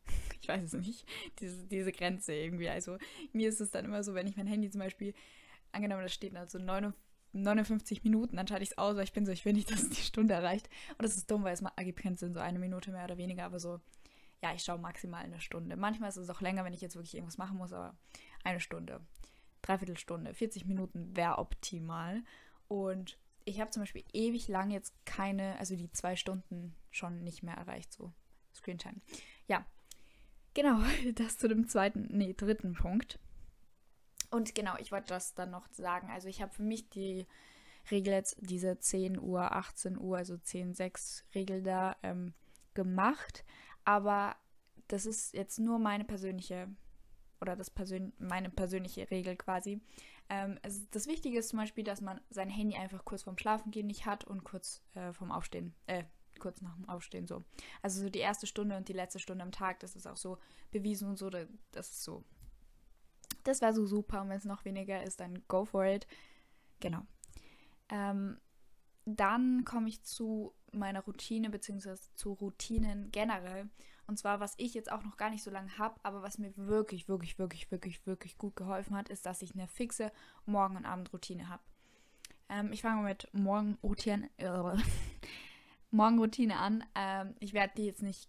ich 0.40 0.48
weiß 0.48 0.62
es 0.62 0.72
nicht, 0.72 1.06
diese, 1.38 1.66
diese 1.66 1.92
Grenze 1.92 2.34
irgendwie. 2.34 2.68
Also 2.68 2.98
mir 3.32 3.48
ist 3.48 3.60
es 3.60 3.70
dann 3.70 3.84
immer 3.84 4.02
so, 4.02 4.14
wenn 4.14 4.26
ich 4.26 4.36
mein 4.36 4.46
Handy 4.46 4.70
zum 4.70 4.80
Beispiel, 4.80 5.14
angenommen, 5.72 6.02
das 6.02 6.14
steht 6.14 6.34
also 6.36 6.58
59 7.32 8.02
Minuten, 8.02 8.36
dann 8.36 8.48
schalte 8.48 8.64
ich 8.64 8.70
es 8.70 8.78
aus, 8.78 8.96
weil 8.96 9.04
ich 9.04 9.12
bin 9.12 9.26
so, 9.26 9.32
ich 9.32 9.44
will 9.44 9.52
nicht, 9.52 9.70
dass 9.70 9.82
es 9.82 9.90
die 9.90 10.02
Stunde 10.02 10.34
erreicht. 10.34 10.68
Und 10.98 11.02
das 11.02 11.16
ist 11.16 11.30
dumm, 11.30 11.44
weil 11.44 11.54
es 11.54 11.62
ergibt 11.76 12.00
keinen 12.00 12.16
Sinn, 12.16 12.34
so 12.34 12.40
eine 12.40 12.58
Minute 12.58 12.90
mehr 12.90 13.04
oder 13.04 13.18
weniger, 13.18 13.44
aber 13.44 13.60
so, 13.60 13.80
ja, 14.42 14.54
ich 14.54 14.62
schaue 14.62 14.78
maximal 14.78 15.22
eine 15.24 15.40
Stunde. 15.40 15.76
Manchmal 15.76 16.08
ist 16.08 16.16
es 16.16 16.30
auch 16.30 16.40
länger, 16.40 16.64
wenn 16.64 16.72
ich 16.72 16.80
jetzt 16.80 16.94
wirklich 16.94 17.14
irgendwas 17.14 17.38
machen 17.38 17.58
muss, 17.58 17.72
aber 17.72 17.96
eine 18.44 18.60
Stunde, 18.60 19.00
dreiviertel 19.62 19.98
Stunde, 19.98 20.34
40 20.34 20.66
Minuten 20.66 21.14
wäre 21.16 21.38
optimal. 21.38 22.22
Und 22.68 23.18
ich 23.44 23.60
habe 23.60 23.70
zum 23.70 23.82
Beispiel 23.82 24.04
ewig 24.12 24.48
lang 24.48 24.70
jetzt 24.70 24.94
keine, 25.04 25.58
also 25.58 25.76
die 25.76 25.90
zwei 25.92 26.16
Stunden 26.16 26.74
schon 26.90 27.22
nicht 27.22 27.42
mehr 27.42 27.54
erreicht, 27.54 27.92
so 27.92 28.12
Screentime. 28.54 29.00
Ja, 29.46 29.66
Genau, 30.54 30.78
das 31.14 31.38
zu 31.38 31.48
dem 31.48 31.68
zweiten, 31.68 32.08
nee, 32.10 32.34
dritten 32.36 32.74
Punkt. 32.74 33.18
Und 34.30 34.54
genau, 34.54 34.76
ich 34.78 34.92
wollte 34.92 35.08
das 35.08 35.34
dann 35.34 35.50
noch 35.50 35.66
sagen. 35.72 36.08
Also 36.10 36.28
ich 36.28 36.40
habe 36.40 36.52
für 36.52 36.62
mich 36.62 36.88
die 36.88 37.26
Regel 37.90 38.12
jetzt, 38.12 38.36
diese 38.40 38.78
10 38.78 39.18
Uhr, 39.18 39.52
18 39.52 39.98
Uhr, 39.98 40.18
also 40.18 40.36
10, 40.36 40.74
6 40.74 41.24
Regel 41.34 41.62
da 41.62 41.96
ähm, 42.02 42.34
gemacht. 42.74 43.44
Aber 43.84 44.36
das 44.88 45.06
ist 45.06 45.34
jetzt 45.34 45.58
nur 45.58 45.78
meine 45.78 46.04
persönliche 46.04 46.68
oder 47.40 47.56
das 47.56 47.70
persön 47.70 48.12
meine 48.18 48.50
persönliche 48.50 49.10
Regel 49.10 49.36
quasi. 49.36 49.80
Ähm, 50.28 50.58
also 50.62 50.80
das 50.90 51.06
Wichtige 51.06 51.38
ist 51.38 51.48
zum 51.48 51.58
Beispiel, 51.58 51.84
dass 51.84 52.00
man 52.00 52.20
sein 52.30 52.50
Handy 52.50 52.76
einfach 52.76 53.04
kurz 53.04 53.22
vorm 53.22 53.38
Schlafengehen 53.38 53.86
nicht 53.86 54.06
hat 54.06 54.24
und 54.24 54.44
kurz 54.44 54.82
äh, 54.94 55.12
vorm 55.12 55.32
Aufstehen, 55.32 55.74
äh, 55.86 56.04
kurz 56.38 56.60
nach 56.60 56.74
dem 56.76 56.88
Aufstehen 56.88 57.26
so. 57.26 57.44
Also 57.82 58.02
so 58.02 58.10
die 58.10 58.18
erste 58.18 58.46
Stunde 58.46 58.76
und 58.76 58.88
die 58.88 58.92
letzte 58.92 59.18
Stunde 59.18 59.42
am 59.42 59.52
Tag, 59.52 59.80
das 59.80 59.96
ist 59.96 60.06
auch 60.06 60.16
so 60.16 60.38
bewiesen 60.70 61.08
und 61.08 61.18
so, 61.18 61.30
das 61.30 61.48
ist 61.72 62.04
so. 62.04 62.24
Das 63.44 63.62
wäre 63.62 63.72
so 63.72 63.86
super 63.86 64.20
und 64.20 64.28
wenn 64.28 64.38
es 64.38 64.44
noch 64.44 64.64
weniger 64.64 65.02
ist, 65.02 65.20
dann 65.20 65.42
go 65.48 65.64
for 65.64 65.84
it. 65.86 66.06
Genau. 66.80 67.02
Ähm, 67.88 68.38
dann 69.16 69.64
komme 69.64 69.88
ich 69.88 70.02
zu 70.02 70.54
meiner 70.72 71.00
Routine 71.00 71.50
beziehungsweise 71.50 72.12
zu 72.14 72.32
Routinen 72.32 73.10
generell. 73.10 73.68
Und 74.06 74.18
zwar, 74.18 74.40
was 74.40 74.54
ich 74.56 74.74
jetzt 74.74 74.90
auch 74.90 75.04
noch 75.04 75.16
gar 75.16 75.30
nicht 75.30 75.42
so 75.42 75.50
lange 75.50 75.78
habe, 75.78 76.00
aber 76.02 76.22
was 76.22 76.38
mir 76.38 76.52
wirklich, 76.56 77.08
wirklich, 77.08 77.38
wirklich, 77.38 77.70
wirklich, 77.70 78.06
wirklich 78.06 78.38
gut 78.38 78.56
geholfen 78.56 78.96
hat, 78.96 79.08
ist, 79.08 79.26
dass 79.26 79.42
ich 79.42 79.54
eine 79.54 79.68
fixe 79.68 80.10
Morgen- 80.46 80.76
und 80.76 80.84
Abendroutine 80.84 81.48
habe. 81.48 81.62
Ähm, 82.48 82.72
ich 82.72 82.82
fange 82.82 83.02
mit 83.02 83.28
Morgenroutine, 83.32 84.28
äh, 84.38 84.76
Morgenroutine 85.90 86.58
an. 86.58 86.84
Ähm, 86.94 87.34
ich 87.38 87.52
werde 87.52 87.74
die 87.76 87.86
jetzt 87.86 88.02
nicht 88.02 88.28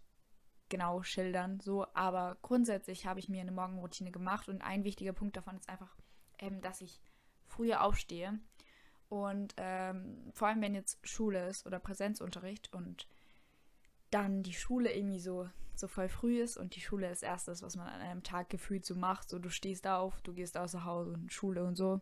genau 0.70 1.04
schildern, 1.04 1.60
so, 1.60 1.86
aber 1.94 2.38
grundsätzlich 2.42 3.06
habe 3.06 3.20
ich 3.20 3.28
mir 3.28 3.42
eine 3.42 3.52
Morgenroutine 3.52 4.12
gemacht 4.12 4.48
und 4.50 4.62
ein 4.62 4.84
wichtiger 4.84 5.14
Punkt 5.14 5.36
davon 5.36 5.58
ist 5.58 5.68
einfach, 5.68 5.96
ähm, 6.40 6.62
dass 6.62 6.82
ich 6.82 7.02
früher 7.48 7.84
aufstehe. 7.84 8.40
Und 9.12 9.56
ähm, 9.58 10.32
vor 10.32 10.48
allem, 10.48 10.62
wenn 10.62 10.74
jetzt 10.74 11.06
Schule 11.06 11.50
ist 11.50 11.65
oder 11.65 11.80
Präsenzunterricht 11.80 12.74
und 12.74 13.10
dann 14.10 14.41
die 14.41 14.53
Schule 14.53 14.96
irgendwie 14.96 15.20
so, 15.20 15.50
so 15.75 15.89
voll 15.89 16.08
früh 16.08 16.41
ist 16.41 16.56
und 16.56 16.77
die 16.77 16.80
Schule 16.80 17.12
ist 17.12 17.22
erstes, 17.22 17.62
was 17.62 17.75
man 17.75 17.88
an 17.88 18.00
einem 18.00 18.24
Tag 18.24 18.50
gefühlt 18.50 18.86
so 18.86 18.96
macht. 18.96 19.27
So, 19.27 19.38
du 19.38 19.50
stehst 19.50 19.86
auf, 19.86 20.22
du 20.22 20.32
gehst 20.32 20.58
außer 20.58 20.86
Haus 20.86 21.10
und 21.10 21.34
Schule 21.34 21.65
und 21.65 21.75
so. 21.75 22.00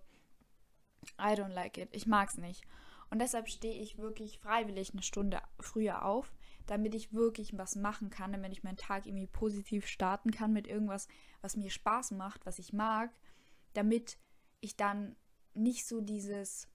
I 1.19 1.33
don't 1.33 1.51
like 1.51 1.79
it. 1.79 1.89
Ich 1.93 2.05
mag's 2.05 2.37
nicht. 2.37 2.63
Und 3.09 3.17
deshalb 3.17 3.49
stehe 3.49 3.81
ich 3.81 3.97
wirklich 3.97 4.37
freiwillig 4.37 4.93
eine 4.93 5.01
Stunde 5.01 5.41
früher 5.59 6.05
auf, 6.05 6.31
damit 6.67 6.93
ich 6.93 7.11
wirklich 7.11 7.57
was 7.57 7.75
machen 7.75 8.11
kann, 8.11 8.33
damit 8.33 8.51
ich 8.51 8.61
meinen 8.61 8.77
Tag 8.77 9.07
irgendwie 9.07 9.25
positiv 9.25 9.87
starten 9.87 10.29
kann 10.29 10.53
mit 10.53 10.67
irgendwas, 10.67 11.07
was 11.41 11.57
mir 11.57 11.71
Spaß 11.71 12.11
macht, 12.11 12.45
was 12.45 12.59
ich 12.59 12.71
mag, 12.71 13.09
damit 13.73 14.19
ich 14.59 14.75
dann 14.75 15.15
nicht 15.55 15.87
so 15.87 16.01
dieses, 16.01 16.67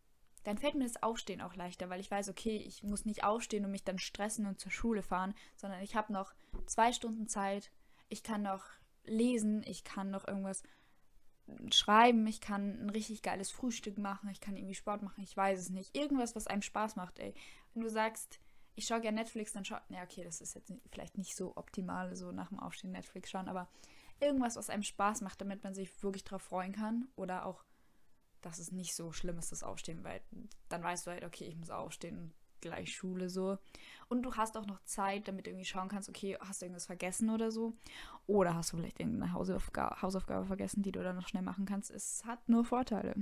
dann 0.45 0.59
fällt 0.59 0.75
mir 0.75 0.85
das 0.85 1.03
Aufstehen 1.03 1.41
auch 1.41 1.55
leichter, 1.57 1.91
weil 1.91 2.01
ich 2.01 2.11
weiß, 2.11 2.29
okay, 2.29 2.57
ich 2.57 2.83
muss 2.83 3.05
nicht 3.05 3.25
aufstehen 3.25 3.65
und 3.65 3.71
mich 3.71 3.85
dann 3.85 3.99
stressen 3.99 4.47
und 4.47 4.61
zur 4.61 4.71
Schule 4.71 5.03
fahren, 5.03 5.35
sondern 5.57 5.83
ich 5.83 5.97
habe 5.97 6.13
noch 6.13 6.35
zwei 6.67 6.93
Stunden 6.93 7.29
Zeit, 7.29 7.71
ich 8.09 8.23
kann 8.23 8.43
noch 8.43 8.65
lesen, 9.05 9.63
ich 9.67 9.85
kann 9.85 10.11
noch 10.11 10.29
irgendwas 10.29 10.63
schreiben, 11.71 12.27
ich 12.27 12.41
kann 12.41 12.81
ein 12.81 12.91
richtig 12.91 13.23
geiles 13.23 13.51
Frühstück 13.51 13.99
machen, 13.99 14.31
ich 14.31 14.41
kann 14.41 14.57
irgendwie 14.57 14.75
Sport 14.75 15.03
machen, 15.03 15.23
ich 15.23 15.37
weiß 15.37 15.59
es 15.59 15.71
nicht. 15.71 15.97
Irgendwas, 15.97 16.35
was 16.35 16.47
einem 16.47 16.63
Spaß 16.63 16.97
macht, 16.97 17.19
ey. 17.19 17.35
Wenn 17.75 17.83
du 17.83 17.91
sagst, 17.91 18.41
ich 18.77 18.87
schaue 18.87 19.01
gerne 19.01 19.21
Netflix, 19.21 19.53
dann 19.53 19.65
schau. 19.65 19.77
Ja, 19.89 20.03
okay, 20.03 20.25
das 20.25 20.41
ist 20.41 20.55
jetzt 20.55 20.73
vielleicht 20.91 21.19
nicht 21.19 21.37
so 21.37 21.57
optimal, 21.57 22.17
so 22.17 22.33
nach 22.33 22.49
dem 22.49 22.59
Aufstehen 22.59 22.93
Netflix 22.93 23.31
schauen, 23.31 23.49
aber 23.49 23.69
irgendwas, 24.21 24.57
was 24.57 24.71
einem 24.71 24.83
Spaß 24.83 25.21
macht, 25.21 25.41
damit 25.41 25.63
man 25.63 25.75
sich 25.75 26.03
wirklich 26.03 26.25
drauf 26.25 26.43
freuen 26.43 26.73
kann. 26.73 27.09
Oder 27.17 27.47
auch, 27.47 27.65
dass 28.45 28.59
es 28.59 28.73
nicht 28.73 28.95
so 28.95 29.13
schlimm 29.13 29.39
ist, 29.39 29.53
das 29.53 29.63
Aufstehen, 29.63 30.05
weil 30.05 30.21
dann 30.69 30.83
weißt 30.83 31.07
du 31.07 31.11
halt, 31.11 31.25
okay, 31.25 31.45
ich 31.45 31.57
muss 31.57 31.71
aufstehen 31.71 32.33
gleich 32.61 32.95
Schule 32.95 33.29
so. 33.29 33.59
Und 34.09 34.23
du 34.23 34.35
hast 34.35 34.57
auch 34.57 34.67
noch 34.67 34.83
Zeit, 34.85 35.29
damit 35.29 35.47
du 35.47 35.51
irgendwie 35.51 35.67
schauen 35.67 35.89
kannst, 35.89 36.09
okay, 36.09 36.37
hast 36.41 36.61
du 36.61 36.67
irgendwas 36.67 36.87
vergessen 36.87 37.31
oder 37.31 37.51
so? 37.51 37.75
Oder 38.27 38.55
hast 38.55 38.73
du 38.73 38.79
vielleicht 38.79 39.01
irgendeine 39.01 39.33
Hausaufgabe, 39.33 40.01
Hausaufgabe 40.01 40.47
vergessen, 40.47 40.83
die 40.83 40.93
du 40.93 41.03
dann 41.03 41.17
noch 41.17 41.29
schnell 41.29 41.43
machen 41.43 41.67
kannst? 41.67 41.91
Es 41.91 42.25
hat 42.25 42.49
nur 42.49 42.65
Vorteile. 42.65 43.15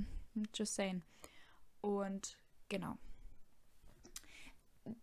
Just 0.55 0.75
saying. 0.75 1.02
Und 1.81 2.38
genau. 2.69 2.99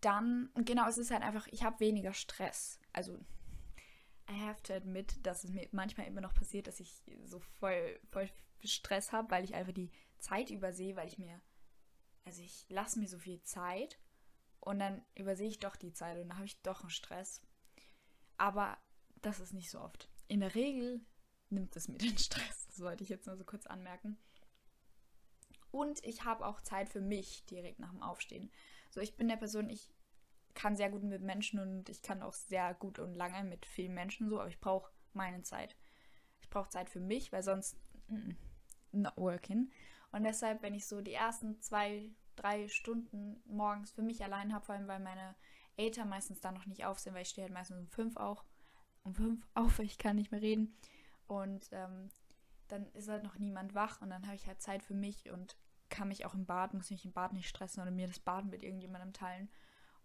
Dann, 0.00 0.50
genau, 0.54 0.88
es 0.88 0.98
ist 0.98 1.10
halt 1.10 1.22
einfach, 1.22 1.46
ich 1.48 1.62
habe 1.62 1.80
weniger 1.80 2.12
Stress. 2.14 2.78
Also, 2.92 3.18
I 4.28 4.38
have 4.46 4.62
to 4.62 4.72
admit, 4.72 5.14
dass 5.26 5.44
es 5.44 5.50
mir 5.50 5.68
manchmal 5.72 6.06
immer 6.06 6.20
noch 6.20 6.34
passiert, 6.34 6.66
dass 6.66 6.80
ich 6.80 7.02
so 7.24 7.40
voll, 7.58 7.98
voll 8.10 8.28
Stress 8.64 9.12
habe, 9.12 9.30
weil 9.30 9.44
ich 9.44 9.54
einfach 9.54 9.72
die 9.72 9.90
Zeit 10.20 10.50
übersehe, 10.50 10.96
weil 10.96 11.08
ich 11.08 11.18
mir, 11.18 11.40
also 12.24 12.42
ich 12.42 12.66
lasse 12.68 12.98
mir 12.98 13.08
so 13.08 13.18
viel 13.18 13.42
Zeit 13.42 13.98
und 14.60 14.78
dann 14.78 15.04
übersehe 15.14 15.48
ich 15.48 15.58
doch 15.58 15.76
die 15.76 15.92
Zeit 15.92 16.18
und 16.18 16.28
dann 16.28 16.36
habe 16.36 16.46
ich 16.46 16.60
doch 16.62 16.80
einen 16.80 16.90
Stress. 16.90 17.42
Aber 18.36 18.78
das 19.22 19.40
ist 19.40 19.52
nicht 19.52 19.70
so 19.70 19.80
oft. 19.80 20.08
In 20.28 20.40
der 20.40 20.54
Regel 20.54 21.04
nimmt 21.48 21.76
es 21.76 21.88
mir 21.88 21.98
den 21.98 22.18
Stress. 22.18 22.66
Das 22.68 22.80
wollte 22.80 23.02
ich 23.02 23.10
jetzt 23.10 23.26
nur 23.26 23.36
so 23.36 23.44
kurz 23.44 23.66
anmerken. 23.66 24.18
Und 25.70 26.04
ich 26.04 26.24
habe 26.24 26.46
auch 26.46 26.60
Zeit 26.60 26.88
für 26.88 27.00
mich 27.00 27.44
direkt 27.46 27.78
nach 27.78 27.90
dem 27.90 28.02
Aufstehen. 28.02 28.50
So, 28.90 29.00
ich 29.00 29.16
bin 29.16 29.28
der 29.28 29.36
Person, 29.36 29.70
ich 29.70 29.92
kann 30.54 30.74
sehr 30.74 30.90
gut 30.90 31.04
mit 31.04 31.22
Menschen 31.22 31.60
und 31.60 31.88
ich 31.88 32.02
kann 32.02 32.22
auch 32.22 32.32
sehr 32.32 32.74
gut 32.74 32.98
und 32.98 33.14
lange 33.14 33.44
mit 33.44 33.66
vielen 33.66 33.94
Menschen 33.94 34.28
so, 34.28 34.40
aber 34.40 34.48
ich 34.48 34.60
brauche 34.60 34.90
meine 35.12 35.42
Zeit. 35.42 35.76
Ich 36.40 36.50
brauche 36.50 36.70
Zeit 36.70 36.90
für 36.90 37.00
mich, 37.00 37.32
weil 37.32 37.42
sonst 37.42 37.76
mm, 38.08 38.32
not 38.92 39.16
working. 39.16 39.70
Und 40.12 40.24
deshalb, 40.24 40.62
wenn 40.62 40.74
ich 40.74 40.86
so 40.86 41.00
die 41.00 41.12
ersten 41.12 41.60
zwei, 41.60 42.10
drei 42.36 42.68
Stunden 42.68 43.42
morgens 43.46 43.90
für 43.92 44.02
mich 44.02 44.24
allein 44.24 44.52
habe, 44.52 44.64
vor 44.64 44.74
allem 44.74 44.88
weil 44.88 45.00
meine 45.00 45.34
Eltern 45.76 46.08
meistens 46.08 46.40
dann 46.40 46.54
noch 46.54 46.66
nicht 46.66 46.84
auf 46.84 46.98
sind, 46.98 47.14
weil 47.14 47.22
ich 47.22 47.28
stehe 47.28 47.46
halt 47.46 47.54
meistens 47.54 47.78
um 47.78 47.88
fünf 47.88 48.16
auch 48.16 48.44
um 49.04 49.14
fünf 49.14 49.46
auf, 49.54 49.78
weil 49.78 49.86
ich 49.86 49.98
kann 49.98 50.16
nicht 50.16 50.32
mehr 50.32 50.42
reden. 50.42 50.76
Und 51.26 51.68
ähm, 51.72 52.10
dann 52.68 52.86
ist 52.92 53.08
halt 53.08 53.24
noch 53.24 53.38
niemand 53.38 53.74
wach 53.74 54.00
und 54.00 54.10
dann 54.10 54.26
habe 54.26 54.36
ich 54.36 54.46
halt 54.46 54.60
Zeit 54.60 54.82
für 54.82 54.94
mich 54.94 55.30
und 55.30 55.56
kann 55.88 56.08
mich 56.08 56.24
auch 56.24 56.34
im 56.34 56.46
Bad, 56.46 56.74
muss 56.74 56.90
mich 56.90 57.04
im 57.04 57.12
Bad 57.12 57.32
nicht 57.32 57.48
stressen 57.48 57.82
oder 57.82 57.90
mir 57.90 58.06
das 58.06 58.20
Baden 58.20 58.50
mit 58.50 58.62
irgendjemandem 58.62 59.12
teilen. 59.12 59.50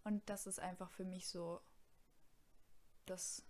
Und 0.04 0.28
das 0.28 0.46
ist 0.46 0.60
einfach 0.60 0.90
für 0.90 1.04
mich 1.04 1.28
so 1.28 1.60
das 3.06 3.44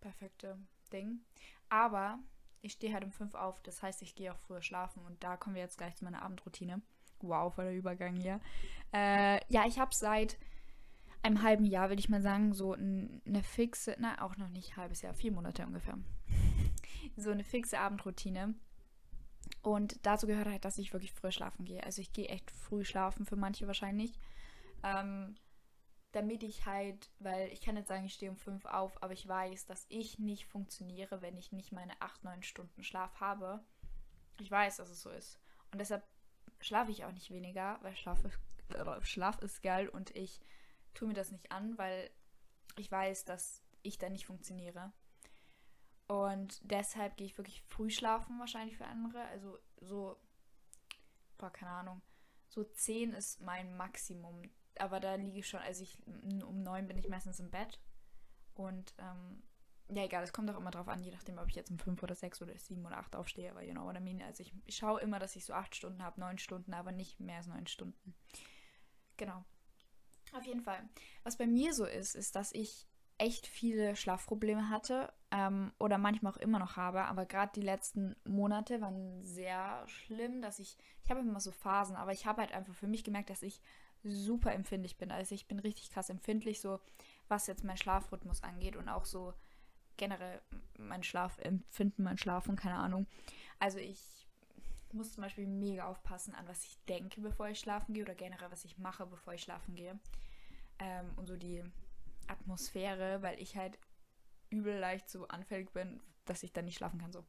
perfekte 0.00 0.58
Ding. 0.92 1.24
Aber 1.68 2.18
ich 2.66 2.72
stehe 2.72 2.92
halt 2.92 3.04
um 3.04 3.12
fünf 3.12 3.34
auf, 3.34 3.60
das 3.62 3.82
heißt, 3.82 4.02
ich 4.02 4.14
gehe 4.14 4.32
auch 4.32 4.38
früher 4.38 4.62
schlafen 4.62 5.02
und 5.04 5.22
da 5.22 5.36
kommen 5.36 5.54
wir 5.54 5.62
jetzt 5.62 5.78
gleich 5.78 5.94
zu 5.96 6.04
meiner 6.04 6.22
Abendroutine. 6.22 6.82
Wow, 7.20 7.54
voller 7.54 7.72
Übergang 7.72 8.16
hier. 8.16 8.40
Äh, 8.92 9.40
ja, 9.48 9.66
ich 9.66 9.78
habe 9.78 9.94
seit 9.94 10.36
einem 11.22 11.42
halben 11.42 11.64
Jahr, 11.64 11.88
würde 11.88 12.00
ich 12.00 12.08
mal 12.08 12.20
sagen, 12.20 12.52
so 12.52 12.74
eine 12.74 13.42
fixe, 13.42 13.96
na, 13.98 14.22
auch 14.22 14.36
noch 14.36 14.48
nicht 14.48 14.76
halbes 14.76 15.02
Jahr, 15.02 15.14
vier 15.14 15.32
Monate 15.32 15.64
ungefähr. 15.64 15.98
so 17.16 17.30
eine 17.30 17.44
fixe 17.44 17.78
Abendroutine. 17.78 18.54
Und 19.62 20.04
dazu 20.04 20.26
gehört 20.26 20.48
halt, 20.48 20.64
dass 20.64 20.78
ich 20.78 20.92
wirklich 20.92 21.12
früh 21.12 21.30
schlafen 21.30 21.64
gehe. 21.64 21.82
Also 21.84 22.02
ich 22.02 22.12
gehe 22.12 22.28
echt 22.28 22.50
früh 22.50 22.84
schlafen, 22.84 23.24
für 23.24 23.36
manche 23.36 23.66
wahrscheinlich. 23.66 24.18
Ähm, 24.82 25.36
damit 26.16 26.42
ich 26.42 26.64
halt, 26.64 27.10
weil 27.18 27.52
ich 27.52 27.60
kann 27.60 27.74
nicht 27.74 27.88
sagen, 27.88 28.06
ich 28.06 28.14
stehe 28.14 28.30
um 28.30 28.38
5 28.38 28.64
auf, 28.64 29.02
aber 29.02 29.12
ich 29.12 29.28
weiß, 29.28 29.66
dass 29.66 29.84
ich 29.90 30.18
nicht 30.18 30.46
funktioniere, 30.46 31.20
wenn 31.20 31.36
ich 31.36 31.52
nicht 31.52 31.72
meine 31.72 32.00
8, 32.00 32.24
9 32.24 32.42
Stunden 32.42 32.82
Schlaf 32.82 33.20
habe. 33.20 33.62
Ich 34.40 34.50
weiß, 34.50 34.78
dass 34.78 34.88
es 34.88 35.02
so 35.02 35.10
ist. 35.10 35.38
Und 35.72 35.78
deshalb 35.78 36.02
schlafe 36.60 36.90
ich 36.90 37.04
auch 37.04 37.12
nicht 37.12 37.30
weniger, 37.30 37.78
weil 37.82 37.94
Schlaf 37.96 38.24
ist, 38.24 38.38
äh, 38.74 39.04
Schlaf 39.04 39.42
ist 39.42 39.62
geil 39.62 39.90
und 39.90 40.16
ich 40.16 40.40
tue 40.94 41.06
mir 41.06 41.14
das 41.14 41.30
nicht 41.30 41.52
an, 41.52 41.76
weil 41.76 42.10
ich 42.76 42.90
weiß, 42.90 43.26
dass 43.26 43.62
ich 43.82 43.98
da 43.98 44.08
nicht 44.08 44.24
funktioniere. 44.24 44.94
Und 46.08 46.60
deshalb 46.62 47.18
gehe 47.18 47.26
ich 47.26 47.36
wirklich 47.36 47.62
früh 47.68 47.90
schlafen, 47.90 48.38
wahrscheinlich 48.38 48.78
für 48.78 48.86
andere. 48.86 49.20
Also 49.26 49.58
so, 49.82 50.16
boah, 51.36 51.50
keine 51.50 51.72
Ahnung. 51.72 52.00
So 52.48 52.64
10 52.64 53.12
ist 53.12 53.42
mein 53.42 53.76
Maximum. 53.76 54.48
Aber 54.80 55.00
da 55.00 55.14
liege 55.14 55.38
ich 55.38 55.48
schon, 55.48 55.60
also 55.60 55.82
ich 55.82 55.98
um 56.06 56.62
9 56.62 56.86
bin 56.86 56.98
ich 56.98 57.08
meistens 57.08 57.40
im 57.40 57.50
Bett. 57.50 57.80
Und 58.54 58.94
ähm, 58.98 59.42
ja, 59.88 60.04
egal, 60.04 60.24
es 60.24 60.32
kommt 60.32 60.50
auch 60.50 60.58
immer 60.58 60.70
drauf 60.70 60.88
an, 60.88 61.02
je 61.02 61.12
nachdem, 61.12 61.38
ob 61.38 61.48
ich 61.48 61.54
jetzt 61.54 61.70
um 61.70 61.78
5 61.78 62.02
oder 62.02 62.14
6 62.14 62.42
oder 62.42 62.58
7 62.58 62.84
oder 62.84 62.98
8 62.98 63.14
aufstehe, 63.14 63.50
aber 63.50 63.62
you 63.62 63.72
know 63.72 63.84
what 63.84 63.96
I 63.96 64.00
mean. 64.00 64.20
Also 64.22 64.42
ich, 64.42 64.52
ich 64.64 64.76
schaue 64.76 65.00
immer, 65.00 65.18
dass 65.18 65.36
ich 65.36 65.44
so 65.44 65.52
8 65.52 65.74
Stunden 65.76 66.02
habe, 66.02 66.20
9 66.20 66.38
Stunden, 66.38 66.74
aber 66.74 66.92
nicht 66.92 67.20
mehr 67.20 67.36
als 67.36 67.46
9 67.46 67.66
Stunden. 67.66 68.14
Genau. 69.16 69.44
Auf 70.32 70.44
jeden 70.44 70.62
Fall. 70.62 70.88
Was 71.22 71.36
bei 71.36 71.46
mir 71.46 71.72
so 71.72 71.84
ist, 71.84 72.16
ist, 72.16 72.34
dass 72.34 72.52
ich 72.52 72.86
echt 73.18 73.46
viele 73.46 73.96
Schlafprobleme 73.96 74.68
hatte 74.68 75.12
ähm, 75.30 75.72
oder 75.78 75.98
manchmal 75.98 76.32
auch 76.32 76.36
immer 76.36 76.58
noch 76.58 76.76
habe, 76.76 77.04
aber 77.04 77.24
gerade 77.24 77.52
die 77.54 77.64
letzten 77.64 78.14
Monate 78.24 78.80
waren 78.80 79.24
sehr 79.24 79.86
schlimm, 79.86 80.42
dass 80.42 80.58
ich, 80.58 80.76
ich 81.04 81.10
habe 81.10 81.20
immer 81.20 81.40
so 81.40 81.50
Phasen, 81.50 81.96
aber 81.96 82.12
ich 82.12 82.26
habe 82.26 82.42
halt 82.42 82.52
einfach 82.52 82.74
für 82.74 82.88
mich 82.88 83.04
gemerkt, 83.04 83.30
dass 83.30 83.42
ich 83.42 83.62
super 84.06 84.52
empfindlich 84.52 84.96
bin. 84.96 85.10
Also 85.10 85.34
ich 85.34 85.46
bin 85.46 85.58
richtig 85.58 85.90
krass 85.90 86.10
empfindlich, 86.10 86.60
so 86.60 86.80
was 87.28 87.46
jetzt 87.46 87.64
mein 87.64 87.76
Schlafrhythmus 87.76 88.42
angeht 88.42 88.76
und 88.76 88.88
auch 88.88 89.04
so 89.04 89.34
generell 89.96 90.40
mein 90.78 91.02
Schlafempfinden, 91.02 92.04
mein 92.04 92.18
Schlafen, 92.18 92.56
keine 92.56 92.76
Ahnung. 92.76 93.06
Also 93.58 93.78
ich 93.78 94.26
muss 94.92 95.12
zum 95.12 95.22
Beispiel 95.22 95.46
mega 95.46 95.86
aufpassen 95.86 96.34
an, 96.34 96.46
was 96.48 96.64
ich 96.64 96.78
denke, 96.88 97.20
bevor 97.20 97.48
ich 97.48 97.58
schlafen 97.58 97.94
gehe 97.94 98.04
oder 98.04 98.14
generell, 98.14 98.50
was 98.50 98.64
ich 98.64 98.78
mache, 98.78 99.06
bevor 99.06 99.34
ich 99.34 99.42
schlafen 99.42 99.74
gehe. 99.74 99.98
Ähm, 100.78 101.12
und 101.16 101.26
so 101.26 101.36
die 101.36 101.62
Atmosphäre, 102.28 103.22
weil 103.22 103.40
ich 103.40 103.56
halt 103.56 103.78
übel 104.50 104.78
leicht 104.78 105.08
so 105.08 105.26
anfällig 105.28 105.72
bin, 105.72 106.00
dass 106.24 106.42
ich 106.42 106.52
dann 106.52 106.66
nicht 106.66 106.76
schlafen 106.76 107.00
kann 107.00 107.12
so. 107.12 107.24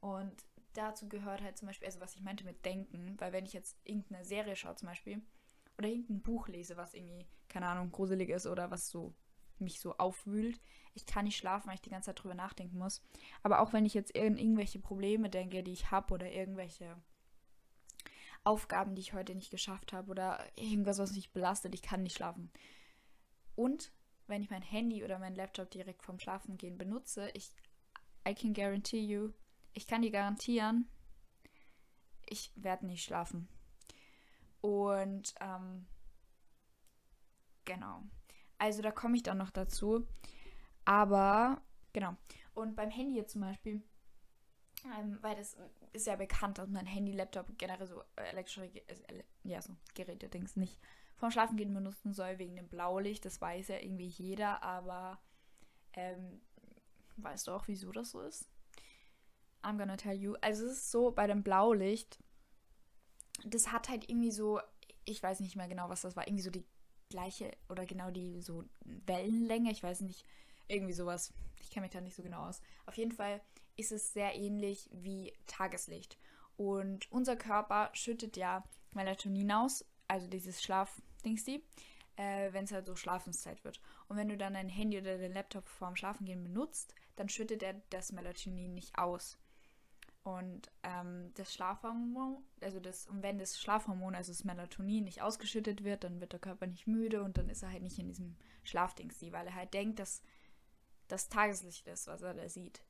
Und 0.00 0.32
dazu 0.74 1.08
gehört 1.08 1.42
halt 1.42 1.56
zum 1.56 1.66
Beispiel, 1.66 1.86
also 1.86 2.00
was 2.00 2.14
ich 2.14 2.22
meinte 2.22 2.44
mit 2.44 2.64
Denken, 2.64 3.16
weil 3.18 3.32
wenn 3.32 3.44
ich 3.44 3.52
jetzt 3.52 3.76
irgendeine 3.84 4.24
Serie 4.24 4.56
schaue 4.56 4.76
zum 4.76 4.88
Beispiel 4.88 5.22
oder 5.78 5.88
irgendein 5.88 6.22
Buch 6.22 6.48
lese, 6.48 6.76
was 6.76 6.94
irgendwie, 6.94 7.26
keine 7.48 7.68
Ahnung, 7.68 7.90
gruselig 7.90 8.30
ist 8.30 8.46
oder 8.46 8.70
was 8.70 8.88
so 8.88 9.14
mich 9.58 9.80
so 9.80 9.96
aufwühlt, 9.96 10.60
ich 10.94 11.06
kann 11.06 11.24
nicht 11.24 11.36
schlafen, 11.36 11.68
weil 11.68 11.74
ich 11.74 11.82
die 11.82 11.90
ganze 11.90 12.06
Zeit 12.06 12.22
drüber 12.22 12.34
nachdenken 12.34 12.78
muss. 12.78 13.02
Aber 13.42 13.60
auch 13.60 13.72
wenn 13.72 13.84
ich 13.84 13.94
jetzt 13.94 14.12
in 14.12 14.36
irgendwelche 14.36 14.78
Probleme 14.78 15.30
denke, 15.30 15.62
die 15.62 15.72
ich 15.72 15.90
habe 15.90 16.14
oder 16.14 16.30
irgendwelche 16.30 16.96
Aufgaben, 18.44 18.94
die 18.94 19.00
ich 19.00 19.12
heute 19.12 19.34
nicht 19.34 19.50
geschafft 19.50 19.92
habe 19.92 20.10
oder 20.10 20.44
irgendwas, 20.56 20.98
was 20.98 21.14
mich 21.14 21.32
belastet, 21.32 21.74
ich 21.74 21.82
kann 21.82 22.02
nicht 22.02 22.16
schlafen. 22.16 22.50
Und 23.54 23.92
wenn 24.26 24.42
ich 24.42 24.50
mein 24.50 24.62
Handy 24.62 25.04
oder 25.04 25.18
mein 25.18 25.34
Laptop 25.34 25.70
direkt 25.70 26.02
vorm 26.02 26.18
Schlafengehen 26.18 26.78
benutze, 26.78 27.30
ich 27.34 27.52
I 28.26 28.34
can 28.34 28.54
guarantee 28.54 29.00
you, 29.00 29.32
ich 29.72 29.86
kann 29.86 30.02
dir 30.02 30.10
garantieren, 30.10 30.88
ich 32.26 32.52
werde 32.54 32.86
nicht 32.86 33.04
schlafen. 33.04 33.48
Und 34.64 35.34
ähm, 35.42 35.84
genau. 37.66 38.02
Also 38.56 38.80
da 38.80 38.92
komme 38.92 39.14
ich 39.14 39.22
dann 39.22 39.36
noch 39.36 39.50
dazu. 39.50 40.08
Aber 40.86 41.60
genau. 41.92 42.16
Und 42.54 42.74
beim 42.74 42.88
Handy 42.88 43.14
jetzt 43.14 43.32
zum 43.32 43.42
Beispiel, 43.42 43.82
ähm, 44.98 45.18
weil 45.20 45.36
das 45.36 45.58
ist 45.92 46.06
ja 46.06 46.16
bekannt, 46.16 46.56
dass 46.56 46.70
mein 46.70 46.86
Handy, 46.86 47.12
Laptop, 47.12 47.58
generell 47.58 47.86
so 47.86 48.02
elektrische, 48.16 48.70
ja, 49.42 49.60
so 49.60 49.76
Geräte-Dings 49.92 50.56
nicht 50.56 50.80
vorm 51.16 51.30
Schlafengehen 51.30 51.74
benutzen 51.74 52.14
soll 52.14 52.38
wegen 52.38 52.56
dem 52.56 52.70
Blaulicht. 52.70 53.26
Das 53.26 53.42
weiß 53.42 53.68
ja 53.68 53.76
irgendwie 53.76 54.08
jeder, 54.08 54.62
aber 54.62 55.20
ähm, 55.92 56.40
weißt 57.18 57.48
du 57.48 57.52
auch, 57.52 57.68
wieso 57.68 57.92
das 57.92 58.12
so 58.12 58.22
ist? 58.22 58.48
I'm 59.62 59.76
gonna 59.76 59.98
tell 59.98 60.16
you. 60.16 60.36
Also 60.40 60.64
es 60.64 60.72
ist 60.72 60.90
so, 60.90 61.10
bei 61.10 61.26
dem 61.26 61.42
Blaulicht, 61.42 62.23
das 63.42 63.72
hat 63.72 63.88
halt 63.88 64.08
irgendwie 64.08 64.30
so, 64.30 64.60
ich 65.04 65.22
weiß 65.22 65.40
nicht 65.40 65.56
mehr 65.56 65.68
genau, 65.68 65.88
was 65.88 66.02
das 66.02 66.16
war, 66.16 66.26
irgendwie 66.26 66.42
so 66.42 66.50
die 66.50 66.64
gleiche 67.10 67.52
oder 67.68 67.86
genau 67.86 68.10
die 68.10 68.40
so 68.40 68.64
Wellenlänge, 68.84 69.70
ich 69.70 69.82
weiß 69.82 70.00
nicht, 70.02 70.24
irgendwie 70.68 70.92
sowas. 70.92 71.32
Ich 71.60 71.70
kenne 71.70 71.84
mich 71.84 71.92
da 71.92 72.00
nicht 72.00 72.16
so 72.16 72.22
genau 72.22 72.48
aus. 72.48 72.60
Auf 72.86 72.96
jeden 72.96 73.12
Fall 73.12 73.40
ist 73.76 73.92
es 73.92 74.12
sehr 74.12 74.34
ähnlich 74.34 74.88
wie 74.92 75.32
Tageslicht. 75.46 76.18
Und 76.56 77.10
unser 77.10 77.36
Körper 77.36 77.90
schüttet 77.92 78.36
ja 78.36 78.64
Melatonin 78.92 79.50
aus, 79.52 79.84
also 80.06 80.28
dieses 80.28 80.62
Schlafdingsdi, 80.62 81.64
äh, 82.16 82.52
wenn 82.52 82.64
es 82.64 82.72
halt 82.72 82.86
so 82.86 82.94
Schlafenszeit 82.94 83.64
wird. 83.64 83.80
Und 84.08 84.16
wenn 84.16 84.28
du 84.28 84.36
dann 84.36 84.54
dein 84.54 84.68
Handy 84.68 84.98
oder 84.98 85.18
dein 85.18 85.32
Laptop 85.32 85.68
vorm 85.68 85.96
Schlafengehen 85.96 86.44
benutzt, 86.44 86.94
dann 87.16 87.28
schüttet 87.28 87.62
er 87.62 87.74
das 87.90 88.12
Melatonin 88.12 88.74
nicht 88.74 88.96
aus. 88.98 89.36
Und 90.24 90.70
ähm, 90.82 91.32
das 91.34 91.52
Schlafhormon, 91.52 92.42
also 92.62 92.80
das, 92.80 93.06
und 93.06 93.22
wenn 93.22 93.38
das 93.38 93.60
Schlafhormon, 93.60 94.14
also 94.14 94.32
das 94.32 94.42
Melatonin, 94.42 95.04
nicht 95.04 95.20
ausgeschüttet 95.20 95.84
wird, 95.84 96.02
dann 96.02 96.18
wird 96.18 96.32
der 96.32 96.40
Körper 96.40 96.66
nicht 96.66 96.86
müde 96.86 97.22
und 97.22 97.36
dann 97.36 97.50
ist 97.50 97.62
er 97.62 97.70
halt 97.70 97.82
nicht 97.82 97.98
in 97.98 98.08
diesem 98.08 98.36
Schlafdingsdi, 98.62 99.32
weil 99.32 99.46
er 99.46 99.54
halt 99.54 99.74
denkt, 99.74 99.98
dass 99.98 100.22
das 101.08 101.28
Tageslicht 101.28 101.86
ist, 101.88 102.06
was 102.06 102.22
er 102.22 102.32
da 102.32 102.48
sieht. 102.48 102.82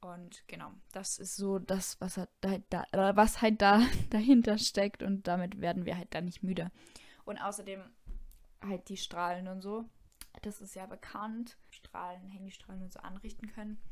Und 0.00 0.46
genau, 0.46 0.70
das 0.92 1.18
ist 1.18 1.34
so 1.34 1.58
das, 1.58 2.00
was 2.00 2.16
halt 2.16 2.30
da, 2.70 2.86
was 2.92 3.42
halt 3.42 3.60
da 3.60 3.82
dahinter 4.10 4.58
steckt 4.58 5.02
und 5.02 5.26
damit 5.26 5.60
werden 5.60 5.86
wir 5.86 5.96
halt 5.96 6.14
dann 6.14 6.26
nicht 6.26 6.44
müde. 6.44 6.70
Und 7.24 7.38
außerdem 7.38 7.82
halt 8.62 8.88
die 8.88 8.96
Strahlen 8.96 9.48
und 9.48 9.60
so. 9.60 9.86
Das 10.42 10.60
ist 10.60 10.76
ja 10.76 10.86
bekannt. 10.86 11.58
Strahlen, 11.70 12.28
Handystrahlen 12.28 12.82
und 12.82 12.92
so 12.92 13.00
anrichten 13.00 13.48
können. 13.48 13.82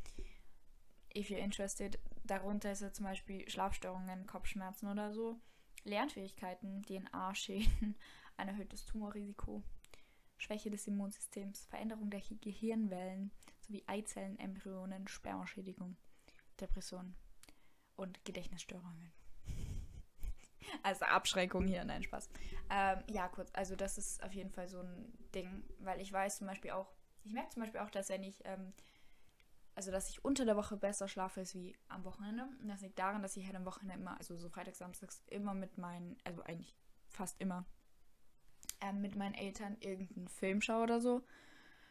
If 1.12 1.28
you're 1.28 1.38
interested, 1.38 1.98
darunter 2.26 2.72
ist 2.72 2.82
ja 2.82 2.92
zum 2.92 3.06
Beispiel 3.06 3.48
Schlafstörungen, 3.48 4.26
Kopfschmerzen 4.26 4.88
oder 4.88 5.12
so. 5.12 5.40
Lernfähigkeiten, 5.84 6.82
DNA-Schäden, 6.82 7.96
ein 8.36 8.48
erhöhtes 8.48 8.84
Tumorrisiko, 8.86 9.62
Schwäche 10.36 10.70
des 10.70 10.86
Immunsystems, 10.86 11.66
Veränderung 11.66 12.10
der 12.10 12.20
Gehirnwellen, 12.20 13.30
sowie 13.60 13.84
Eizellen, 13.86 14.38
Embryonen, 14.38 15.08
Spermaschädigung, 15.08 15.96
Depressionen 16.60 17.16
und 17.94 18.24
Gedächtnisstörungen. 18.24 19.12
also 20.82 21.04
Abschreckung 21.04 21.66
hier, 21.66 21.84
nein, 21.84 22.02
Spaß. 22.02 22.28
Ähm, 22.70 23.02
ja, 23.08 23.28
kurz, 23.28 23.50
also 23.54 23.76
das 23.76 23.98
ist 23.98 24.22
auf 24.22 24.32
jeden 24.32 24.50
Fall 24.50 24.68
so 24.68 24.80
ein 24.80 25.12
Ding, 25.34 25.64
weil 25.78 26.00
ich 26.00 26.12
weiß 26.12 26.38
zum 26.38 26.46
Beispiel 26.46 26.72
auch, 26.72 26.92
ich 27.24 27.32
merke 27.32 27.50
zum 27.50 27.62
Beispiel 27.62 27.80
auch, 27.80 27.90
dass 27.90 28.08
wenn 28.08 28.22
ich, 28.22 28.44
ähm, 28.44 28.72
also 29.76 29.90
dass 29.90 30.08
ich 30.08 30.24
unter 30.24 30.46
der 30.46 30.56
Woche 30.56 30.76
besser 30.76 31.06
schlafe 31.06 31.40
als 31.40 31.54
wie 31.54 31.76
am 31.88 32.04
Wochenende. 32.04 32.48
Und 32.60 32.68
das 32.68 32.80
liegt 32.80 32.98
daran, 32.98 33.22
dass 33.22 33.36
ich 33.36 33.44
halt 33.44 33.56
am 33.56 33.66
Wochenende 33.66 33.94
immer, 33.94 34.16
also 34.16 34.36
so 34.36 34.48
Freitags, 34.48 34.78
Samstags, 34.78 35.22
immer 35.26 35.52
mit 35.52 35.76
meinen, 35.76 36.16
also 36.24 36.42
eigentlich 36.42 36.74
fast 37.10 37.38
immer, 37.40 37.66
ähm, 38.80 39.02
mit 39.02 39.16
meinen 39.16 39.34
Eltern 39.34 39.76
irgendeinen 39.80 40.28
Film 40.28 40.62
schaue 40.62 40.82
oder 40.82 41.00
so. 41.00 41.22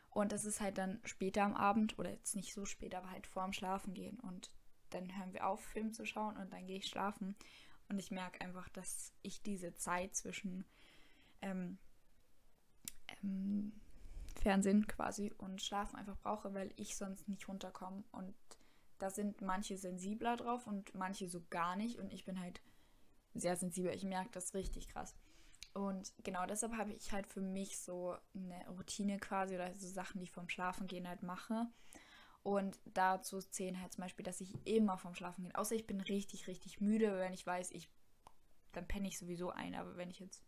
Und 0.10 0.32
das 0.32 0.46
ist 0.46 0.62
halt 0.62 0.80
dann 0.80 1.00
später 1.04 1.44
am 1.44 1.54
Abend, 1.54 2.00
oder 2.00 2.10
jetzt 2.10 2.36
nicht 2.36 2.54
so 2.54 2.66
spät, 2.66 2.96
aber 2.96 3.12
halt 3.12 3.28
vorm 3.28 3.54
Schlafen 3.54 3.94
gehen. 3.94 4.20
Und 4.20 4.50
dann 4.90 5.16
hören 5.18 5.34
wir 5.34 5.46
auf, 5.46 5.64
Film 5.64 5.94
zu 5.94 6.06
schauen 6.06 6.38
und 6.38 6.52
dann 6.52 6.66
gehe 6.66 6.78
ich 6.78 6.88
schlafen. 6.88 7.36
Und 7.88 8.00
ich 8.00 8.10
merke 8.10 8.42
einfach, 8.42 8.68
dass 8.70 9.14
ich 9.22 9.44
diese 9.44 9.76
Zeit 9.76 10.16
zwischen 10.16 10.66
ähm, 11.44 11.78
ähm, 13.22 13.74
Fernsehen 14.46 14.86
quasi 14.86 15.34
und 15.40 15.60
Schlafen 15.60 15.96
einfach 15.96 16.18
brauche, 16.18 16.54
weil 16.54 16.72
ich 16.76 16.96
sonst 16.96 17.28
nicht 17.28 17.48
runterkomme. 17.48 18.04
Und 18.12 18.36
da 19.00 19.10
sind 19.10 19.42
manche 19.42 19.76
sensibler 19.76 20.38
drauf 20.38 20.68
und 20.68 20.94
manche 20.94 21.28
so 21.28 21.42
gar 21.50 21.76
nicht. 21.76 21.98
Und 21.98 22.14
ich 22.14 22.26
bin 22.26 22.40
halt 22.40 22.62
sehr 23.34 23.56
sensibel. 23.56 23.92
Ich 23.92 24.04
merke 24.04 24.30
das 24.32 24.54
richtig 24.54 24.88
krass. 24.90 25.16
Und 25.74 26.14
genau 26.24 26.46
deshalb 26.46 26.78
habe 26.78 26.94
ich 26.94 27.12
halt 27.12 27.26
für 27.26 27.42
mich 27.42 27.80
so 27.80 28.16
eine 28.36 28.70
Routine 28.70 29.18
quasi 29.18 29.56
oder 29.56 29.76
so 29.80 29.88
Sachen, 29.88 30.20
die 30.20 30.26
ich 30.26 30.32
vom 30.32 30.48
Schlafengehen 30.48 31.08
halt 31.08 31.24
mache. 31.24 31.66
Und 32.44 32.80
dazu 32.86 33.40
zählen 33.40 33.82
halt 33.82 33.94
zum 33.94 34.04
Beispiel, 34.04 34.24
dass 34.24 34.42
ich 34.42 34.54
immer 34.68 35.00
vom 35.00 35.16
Schlafen 35.16 35.46
gehe. 35.46 35.56
Außer 35.56 35.74
ich 35.74 35.88
bin 35.88 36.02
richtig, 36.02 36.46
richtig 36.46 36.82
müde, 36.82 37.18
wenn 37.18 37.34
ich 37.34 37.48
weiß, 37.48 37.72
ich 37.72 37.90
dann 38.74 38.88
penne 38.88 39.08
ich 39.08 39.18
sowieso 39.18 39.50
ein. 39.50 39.74
Aber 39.74 39.98
wenn 39.98 40.12
ich 40.12 40.20
jetzt 40.20 40.44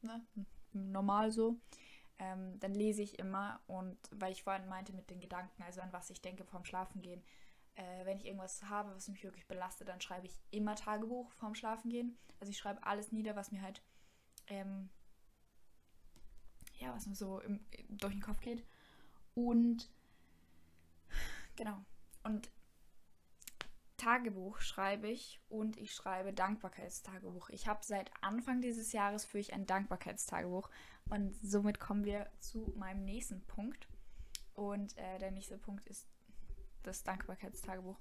ne, 0.00 0.26
normal 0.72 1.30
so, 1.30 1.60
ähm, 2.18 2.58
dann 2.60 2.74
lese 2.74 3.02
ich 3.02 3.18
immer. 3.18 3.60
Und 3.66 3.98
weil 4.10 4.32
ich 4.32 4.42
vorhin 4.42 4.68
meinte 4.68 4.92
mit 4.92 5.10
den 5.10 5.20
Gedanken, 5.20 5.62
also 5.62 5.80
an 5.80 5.92
was 5.92 6.10
ich 6.10 6.20
denke 6.20 6.44
vorm 6.44 6.64
Schlafengehen, 6.64 7.22
äh, 7.74 8.04
wenn 8.04 8.18
ich 8.18 8.26
irgendwas 8.26 8.62
habe, 8.64 8.94
was 8.94 9.08
mich 9.08 9.22
wirklich 9.22 9.46
belastet, 9.46 9.88
dann 9.88 10.00
schreibe 10.00 10.26
ich 10.26 10.38
immer 10.50 10.74
Tagebuch 10.74 11.30
vorm 11.32 11.54
Schlafengehen. 11.54 12.18
Also 12.40 12.50
ich 12.50 12.58
schreibe 12.58 12.84
alles 12.84 13.12
nieder, 13.12 13.36
was 13.36 13.52
mir 13.52 13.62
halt 13.62 13.82
ähm, 14.48 14.88
ja, 16.78 16.94
was 16.94 17.06
mir 17.06 17.14
so 17.14 17.40
im, 17.40 17.60
durch 17.88 18.14
den 18.14 18.22
Kopf 18.22 18.40
geht. 18.40 18.64
Und 19.34 19.90
genau. 21.56 21.84
Und 22.24 22.50
Tagebuch 23.98 24.60
schreibe 24.60 25.08
ich 25.08 25.40
und 25.48 25.76
ich 25.76 25.92
schreibe 25.92 26.32
Dankbarkeitstagebuch. 26.32 27.50
Ich 27.50 27.66
habe 27.68 27.80
seit 27.82 28.10
Anfang 28.22 28.62
dieses 28.62 28.92
Jahres 28.92 29.24
für 29.24 29.38
ich 29.38 29.52
ein 29.52 29.66
Dankbarkeitstagebuch 29.66 30.70
und 31.10 31.34
somit 31.42 31.80
kommen 31.80 32.04
wir 32.04 32.30
zu 32.38 32.72
meinem 32.76 33.04
nächsten 33.04 33.44
Punkt. 33.46 33.88
Und 34.54 34.96
äh, 34.96 35.18
der 35.18 35.30
nächste 35.30 35.58
Punkt 35.58 35.86
ist 35.86 36.08
das 36.82 37.02
Dankbarkeitstagebuch. 37.02 37.98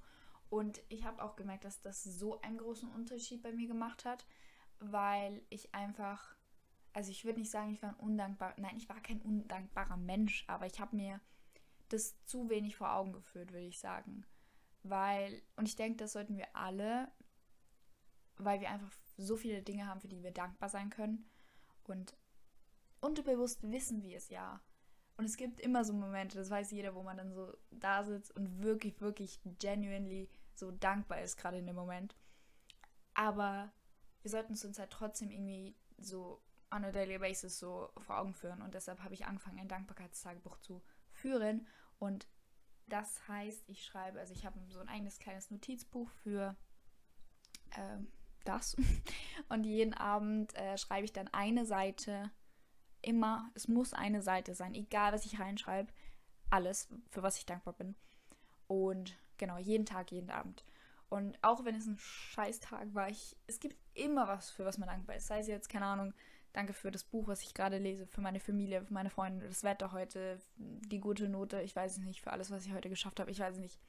Und 0.49 0.81
ich 0.87 1.03
habe 1.03 1.21
auch 1.21 1.35
gemerkt, 1.35 1.65
dass 1.65 1.81
das 1.81 2.03
so 2.03 2.39
einen 2.41 2.57
großen 2.57 2.89
Unterschied 2.91 3.43
bei 3.43 3.51
mir 3.51 3.67
gemacht 3.67 4.05
hat, 4.05 4.25
weil 4.79 5.41
ich 5.49 5.73
einfach, 5.75 6.35
also 6.93 7.11
ich 7.11 7.25
würde 7.25 7.39
nicht 7.39 7.51
sagen, 7.51 7.73
ich 7.73 7.81
war 7.81 7.89
ein 7.89 7.95
undankbarer, 7.95 8.55
nein, 8.57 8.77
ich 8.77 8.87
war 8.87 9.01
kein 9.01 9.21
undankbarer 9.21 9.97
Mensch, 9.97 10.45
aber 10.47 10.67
ich 10.67 10.79
habe 10.79 10.95
mir 10.95 11.19
das 11.89 12.23
zu 12.23 12.49
wenig 12.49 12.75
vor 12.75 12.93
Augen 12.93 13.13
geführt, 13.13 13.51
würde 13.51 13.65
ich 13.65 13.79
sagen. 13.79 14.25
Weil, 14.89 15.41
und 15.55 15.67
ich 15.67 15.75
denke, 15.75 15.97
das 15.97 16.13
sollten 16.13 16.37
wir 16.37 16.55
alle, 16.55 17.11
weil 18.37 18.61
wir 18.61 18.69
einfach 18.69 18.91
so 19.17 19.35
viele 19.35 19.61
Dinge 19.61 19.87
haben, 19.87 20.01
für 20.01 20.07
die 20.07 20.23
wir 20.23 20.31
dankbar 20.31 20.69
sein 20.69 20.89
können. 20.89 21.29
Und 21.83 22.15
unterbewusst 23.01 23.63
wissen 23.71 24.03
wir 24.03 24.17
es 24.17 24.29
ja. 24.29 24.61
Und 25.17 25.25
es 25.25 25.37
gibt 25.37 25.59
immer 25.59 25.83
so 25.83 25.93
Momente, 25.93 26.37
das 26.37 26.51
weiß 26.51 26.71
jeder, 26.71 26.93
wo 26.93 27.01
man 27.01 27.17
dann 27.17 27.33
so 27.33 27.51
da 27.71 28.03
sitzt 28.03 28.35
und 28.35 28.61
wirklich, 28.61 29.01
wirklich 29.01 29.39
genuinely 29.59 30.29
so 30.53 30.71
dankbar 30.71 31.21
ist, 31.21 31.37
gerade 31.37 31.57
in 31.57 31.65
dem 31.65 31.75
Moment. 31.75 32.15
Aber 33.15 33.73
wir 34.21 34.29
sollten 34.29 34.53
es 34.53 34.63
uns 34.63 34.77
halt 34.77 34.91
trotzdem 34.91 35.31
irgendwie 35.31 35.75
so 35.97 36.43
on 36.71 36.85
a 36.85 36.91
daily 36.91 37.17
basis 37.17 37.57
so 37.57 37.89
vor 37.97 38.19
Augen 38.19 38.33
führen. 38.33 38.61
Und 38.61 38.75
deshalb 38.75 39.03
habe 39.03 39.15
ich 39.15 39.25
angefangen, 39.25 39.59
ein 39.59 39.67
Dankbarkeitstagebuch 39.67 40.57
zu 40.57 40.83
führen. 41.09 41.65
Und 41.97 42.27
das 42.87 43.27
heißt, 43.27 43.63
ich 43.67 43.83
schreibe, 43.83 44.19
also 44.19 44.33
ich 44.33 44.45
habe 44.45 44.59
so 44.69 44.79
ein 44.79 44.89
eigenes 44.89 45.19
kleines 45.19 45.51
Notizbuch 45.51 46.09
für 46.23 46.55
ähm, 47.75 48.07
das. 48.43 48.75
Und 49.49 49.65
jeden 49.65 49.93
Abend 49.93 50.55
äh, 50.55 50.77
schreibe 50.77 51.05
ich 51.05 51.13
dann 51.13 51.27
eine 51.29 51.65
Seite. 51.65 52.31
Immer, 53.01 53.51
es 53.53 53.67
muss 53.67 53.93
eine 53.93 54.21
Seite 54.21 54.55
sein, 54.55 54.73
egal 54.73 55.13
was 55.13 55.25
ich 55.25 55.39
reinschreibe. 55.39 55.91
Alles, 56.49 56.87
für 57.09 57.23
was 57.23 57.37
ich 57.37 57.45
dankbar 57.45 57.73
bin. 57.73 57.95
Und 58.67 59.17
genau, 59.37 59.57
jeden 59.57 59.85
Tag, 59.85 60.11
jeden 60.11 60.29
Abend. 60.29 60.63
Und 61.09 61.37
auch 61.41 61.63
wenn 61.63 61.75
es 61.75 61.85
ein 61.85 61.97
Scheißtag 61.97 62.93
war, 62.93 63.09
ich, 63.09 63.37
es 63.47 63.59
gibt 63.59 63.77
immer 63.93 64.27
was, 64.27 64.49
für 64.49 64.65
was 64.65 64.77
man 64.77 64.89
dankbar 64.89 65.15
ist. 65.15 65.27
Sei 65.27 65.39
es 65.39 65.47
jetzt, 65.47 65.69
keine 65.69 65.85
Ahnung, 65.85 66.13
Danke 66.53 66.73
für 66.73 66.91
das 66.91 67.03
Buch, 67.03 67.27
was 67.27 67.43
ich 67.43 67.53
gerade 67.53 67.77
lese, 67.77 68.07
für 68.07 68.21
meine 68.21 68.39
Familie, 68.39 68.83
für 68.83 68.93
meine 68.93 69.09
Freunde, 69.09 69.47
das 69.47 69.63
Wetter 69.63 69.91
heute, 69.91 70.39
die 70.57 70.99
gute 70.99 71.29
Note, 71.29 71.61
ich 71.61 71.75
weiß 71.75 71.93
es 71.93 72.03
nicht, 72.03 72.21
für 72.21 72.31
alles, 72.31 72.49
was 72.49 72.65
ich 72.65 72.73
heute 72.73 72.89
geschafft 72.89 73.19
habe, 73.19 73.29
ich 73.31 73.39
weiß 73.39 73.55
es 73.55 73.59
nicht. 73.61 73.79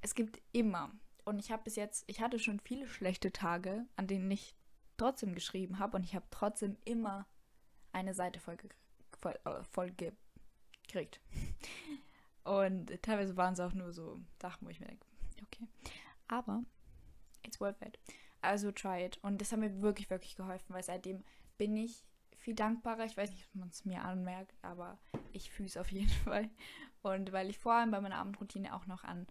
Es 0.00 0.14
gibt 0.14 0.40
immer. 0.52 0.90
Und 1.24 1.38
ich 1.38 1.52
habe 1.52 1.62
bis 1.62 1.76
jetzt, 1.76 2.04
ich 2.06 2.20
hatte 2.20 2.38
schon 2.38 2.58
viele 2.60 2.88
schlechte 2.88 3.30
Tage, 3.32 3.86
an 3.96 4.06
denen 4.06 4.30
ich 4.30 4.56
trotzdem 4.96 5.34
geschrieben 5.34 5.78
habe 5.78 5.96
und 5.96 6.04
ich 6.04 6.14
habe 6.14 6.26
trotzdem 6.30 6.76
immer 6.84 7.26
eine 7.92 8.14
Seite 8.14 8.40
voll, 8.40 8.56
voll, 9.20 9.38
äh, 9.44 9.62
voll 9.64 9.92
gekriegt. 9.92 11.20
Und 12.44 13.02
teilweise 13.02 13.36
waren 13.36 13.52
es 13.52 13.60
auch 13.60 13.74
nur 13.74 13.92
so 13.92 14.20
Sachen, 14.40 14.66
wo 14.66 14.70
ich 14.70 14.80
mir 14.80 14.86
denke, 14.86 15.06
okay. 15.42 15.68
Aber 16.26 16.64
it's 17.44 17.60
worth 17.60 17.80
it. 17.82 17.98
Also 18.42 18.72
try 18.72 19.04
it. 19.04 19.18
Und 19.22 19.40
das 19.40 19.52
hat 19.52 19.58
mir 19.58 19.82
wirklich, 19.82 20.10
wirklich 20.10 20.36
geholfen, 20.36 20.74
weil 20.74 20.82
seitdem 20.82 21.22
bin 21.60 21.76
ich 21.76 22.06
viel 22.38 22.54
dankbarer. 22.54 23.04
Ich 23.04 23.18
weiß 23.18 23.30
nicht, 23.32 23.46
ob 23.48 23.54
man 23.54 23.68
es 23.68 23.84
mir 23.84 24.02
anmerkt, 24.02 24.54
aber 24.62 24.98
ich 25.32 25.50
fühle 25.50 25.68
es 25.68 25.76
auf 25.76 25.92
jeden 25.92 26.08
Fall. 26.24 26.48
Und 27.02 27.32
weil 27.32 27.50
ich 27.50 27.58
vor 27.58 27.74
allem 27.74 27.90
bei 27.90 28.00
meiner 28.00 28.16
Abendroutine 28.16 28.74
auch 28.74 28.86
noch 28.86 29.04
an 29.04 29.26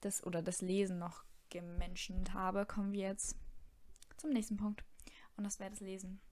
das 0.00 0.24
oder 0.24 0.40
das 0.40 0.62
Lesen 0.62 0.98
noch 0.98 1.24
gemenschent 1.50 2.32
habe, 2.32 2.64
kommen 2.64 2.92
wir 2.92 3.02
jetzt 3.02 3.36
zum 4.16 4.30
nächsten 4.30 4.56
Punkt. 4.56 4.82
Und 5.36 5.44
das 5.44 5.60
wäre 5.60 5.68
das 5.68 5.80
Lesen. 5.80 6.22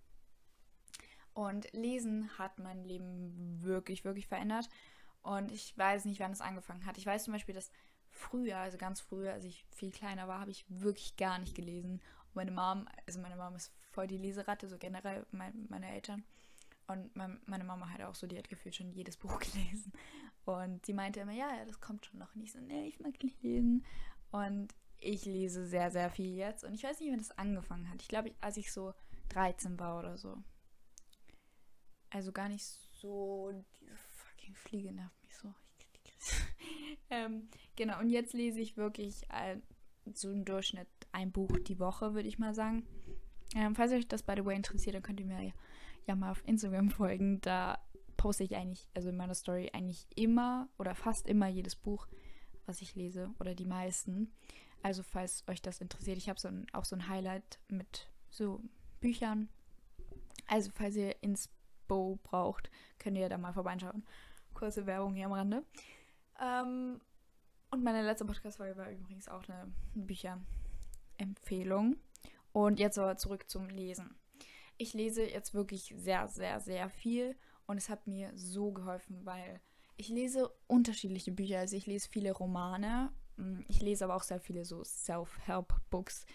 Und 1.34 1.70
Lesen 1.74 2.38
hat 2.38 2.58
mein 2.58 2.82
Leben 2.82 3.60
wirklich, 3.62 4.06
wirklich 4.06 4.28
verändert. 4.28 4.70
Und 5.20 5.52
ich 5.52 5.76
weiß 5.76 6.06
nicht, 6.06 6.18
wann 6.18 6.32
es 6.32 6.40
angefangen 6.40 6.86
hat. 6.86 6.96
Ich 6.96 7.04
weiß 7.04 7.24
zum 7.24 7.34
Beispiel, 7.34 7.54
dass 7.54 7.70
früher, 8.08 8.56
also 8.56 8.78
ganz 8.78 9.02
früher, 9.02 9.34
als 9.34 9.44
ich 9.44 9.66
viel 9.70 9.90
kleiner 9.90 10.28
war, 10.28 10.40
habe 10.40 10.50
ich 10.50 10.64
wirklich 10.70 11.16
gar 11.16 11.38
nicht 11.38 11.54
gelesen. 11.54 12.00
Und 12.28 12.36
meine 12.36 12.52
Mom, 12.52 12.88
also 13.06 13.20
meine 13.20 13.36
Mom 13.36 13.54
ist 13.54 13.70
voll 13.92 14.06
die 14.06 14.18
Leseratte, 14.18 14.68
so 14.68 14.78
generell 14.78 15.26
mein, 15.30 15.66
meine 15.68 15.90
Eltern. 15.90 16.24
Und 16.88 17.14
mein, 17.14 17.40
meine 17.46 17.64
Mama 17.64 17.88
hat 17.88 18.02
auch 18.02 18.14
so, 18.14 18.26
die 18.26 18.36
hat 18.36 18.48
gefühlt 18.48 18.74
schon 18.74 18.92
jedes 18.92 19.16
Buch 19.16 19.38
gelesen. 19.52 19.92
Und 20.44 20.84
sie 20.84 20.92
meinte 20.92 21.20
immer, 21.20 21.32
ja, 21.32 21.54
ja, 21.56 21.64
das 21.64 21.80
kommt 21.80 22.06
schon 22.06 22.18
noch. 22.18 22.34
Und 22.34 22.42
ich 22.42 22.52
so, 22.52 22.60
nee, 22.60 22.86
ich 22.86 23.00
mag 23.00 23.22
nicht 23.22 23.42
lesen. 23.42 23.84
Und 24.30 24.74
ich 24.98 25.24
lese 25.24 25.66
sehr, 25.66 25.90
sehr 25.90 26.10
viel 26.10 26.34
jetzt. 26.34 26.64
Und 26.64 26.74
ich 26.74 26.82
weiß 26.82 27.00
nicht, 27.00 27.10
wann 27.10 27.18
das 27.18 27.38
angefangen 27.38 27.88
hat. 27.90 28.02
Ich 28.02 28.08
glaube, 28.08 28.32
als 28.40 28.56
ich 28.56 28.72
so 28.72 28.94
13 29.30 29.78
war 29.78 29.98
oder 29.98 30.16
so. 30.16 30.36
Also 32.10 32.32
gar 32.32 32.48
nicht 32.48 32.64
so. 32.64 33.52
Diese 33.80 33.96
fucking 33.96 34.54
Fliege 34.54 34.92
nervt 34.92 35.22
mich 35.22 35.36
so. 35.36 35.54
ähm, 37.10 37.48
genau, 37.76 37.98
und 38.00 38.10
jetzt 38.10 38.32
lese 38.32 38.60
ich 38.60 38.76
wirklich 38.76 39.28
äh, 39.30 39.58
so 40.14 40.30
im 40.30 40.44
Durchschnitt 40.44 40.88
ein 41.10 41.32
Buch 41.32 41.58
die 41.58 41.78
Woche, 41.78 42.14
würde 42.14 42.28
ich 42.28 42.38
mal 42.38 42.54
sagen. 42.54 42.86
Ähm, 43.54 43.74
falls 43.74 43.92
euch 43.92 44.08
das 44.08 44.22
by 44.22 44.34
the 44.36 44.44
way 44.44 44.56
interessiert, 44.56 44.94
dann 44.94 45.02
könnt 45.02 45.20
ihr 45.20 45.26
mir 45.26 45.42
ja, 45.42 45.52
ja 46.06 46.14
mal 46.14 46.30
auf 46.30 46.42
Instagram 46.46 46.90
folgen. 46.90 47.40
Da 47.40 47.78
poste 48.16 48.44
ich 48.44 48.56
eigentlich, 48.56 48.88
also 48.94 49.08
in 49.08 49.16
meiner 49.16 49.34
Story 49.34 49.70
eigentlich 49.72 50.06
immer 50.14 50.68
oder 50.78 50.94
fast 50.94 51.26
immer 51.26 51.48
jedes 51.48 51.76
Buch, 51.76 52.06
was 52.66 52.82
ich 52.82 52.94
lese 52.94 53.30
oder 53.40 53.54
die 53.54 53.64
meisten. 53.64 54.32
Also 54.82 55.02
falls 55.02 55.44
euch 55.48 55.62
das 55.62 55.80
interessiert, 55.80 56.18
ich 56.18 56.28
habe 56.28 56.40
so 56.40 56.50
auch 56.72 56.84
so 56.84 56.96
ein 56.96 57.08
Highlight 57.08 57.60
mit 57.68 58.08
so 58.30 58.62
Büchern. 59.00 59.48
Also 60.46 60.70
falls 60.74 60.96
ihr 60.96 61.22
Inspo 61.22 62.18
braucht, 62.22 62.70
könnt 62.98 63.16
ihr 63.16 63.28
da 63.28 63.38
mal 63.38 63.52
vorbeischauen. 63.52 64.04
Kurze 64.54 64.86
Werbung 64.86 65.14
hier 65.14 65.26
am 65.26 65.32
Rande. 65.32 65.64
Ähm, 66.40 67.00
und 67.70 67.82
meine 67.82 68.02
letzte 68.02 68.24
Podcast-Folge 68.24 68.76
war 68.76 68.90
übrigens 68.90 69.28
auch 69.28 69.42
eine 69.48 69.72
Bücherempfehlung. 69.94 71.96
Und 72.52 72.78
jetzt 72.78 72.98
aber 72.98 73.16
zurück 73.16 73.48
zum 73.48 73.68
Lesen. 73.68 74.14
Ich 74.76 74.94
lese 74.94 75.22
jetzt 75.24 75.54
wirklich 75.54 75.94
sehr, 75.96 76.28
sehr, 76.28 76.60
sehr 76.60 76.88
viel 76.90 77.36
und 77.66 77.76
es 77.76 77.88
hat 77.88 78.06
mir 78.06 78.30
so 78.34 78.72
geholfen, 78.72 79.24
weil 79.24 79.60
ich 79.96 80.08
lese 80.08 80.50
unterschiedliche 80.66 81.32
Bücher. 81.32 81.60
Also 81.60 81.76
ich 81.76 81.86
lese 81.86 82.08
viele 82.08 82.32
Romane, 82.32 83.12
mm, 83.36 83.60
ich 83.68 83.80
lese 83.80 84.04
aber 84.04 84.16
auch 84.16 84.22
sehr 84.22 84.40
viele 84.40 84.64
so 84.64 84.82
Self-Help-Books. 84.84 86.26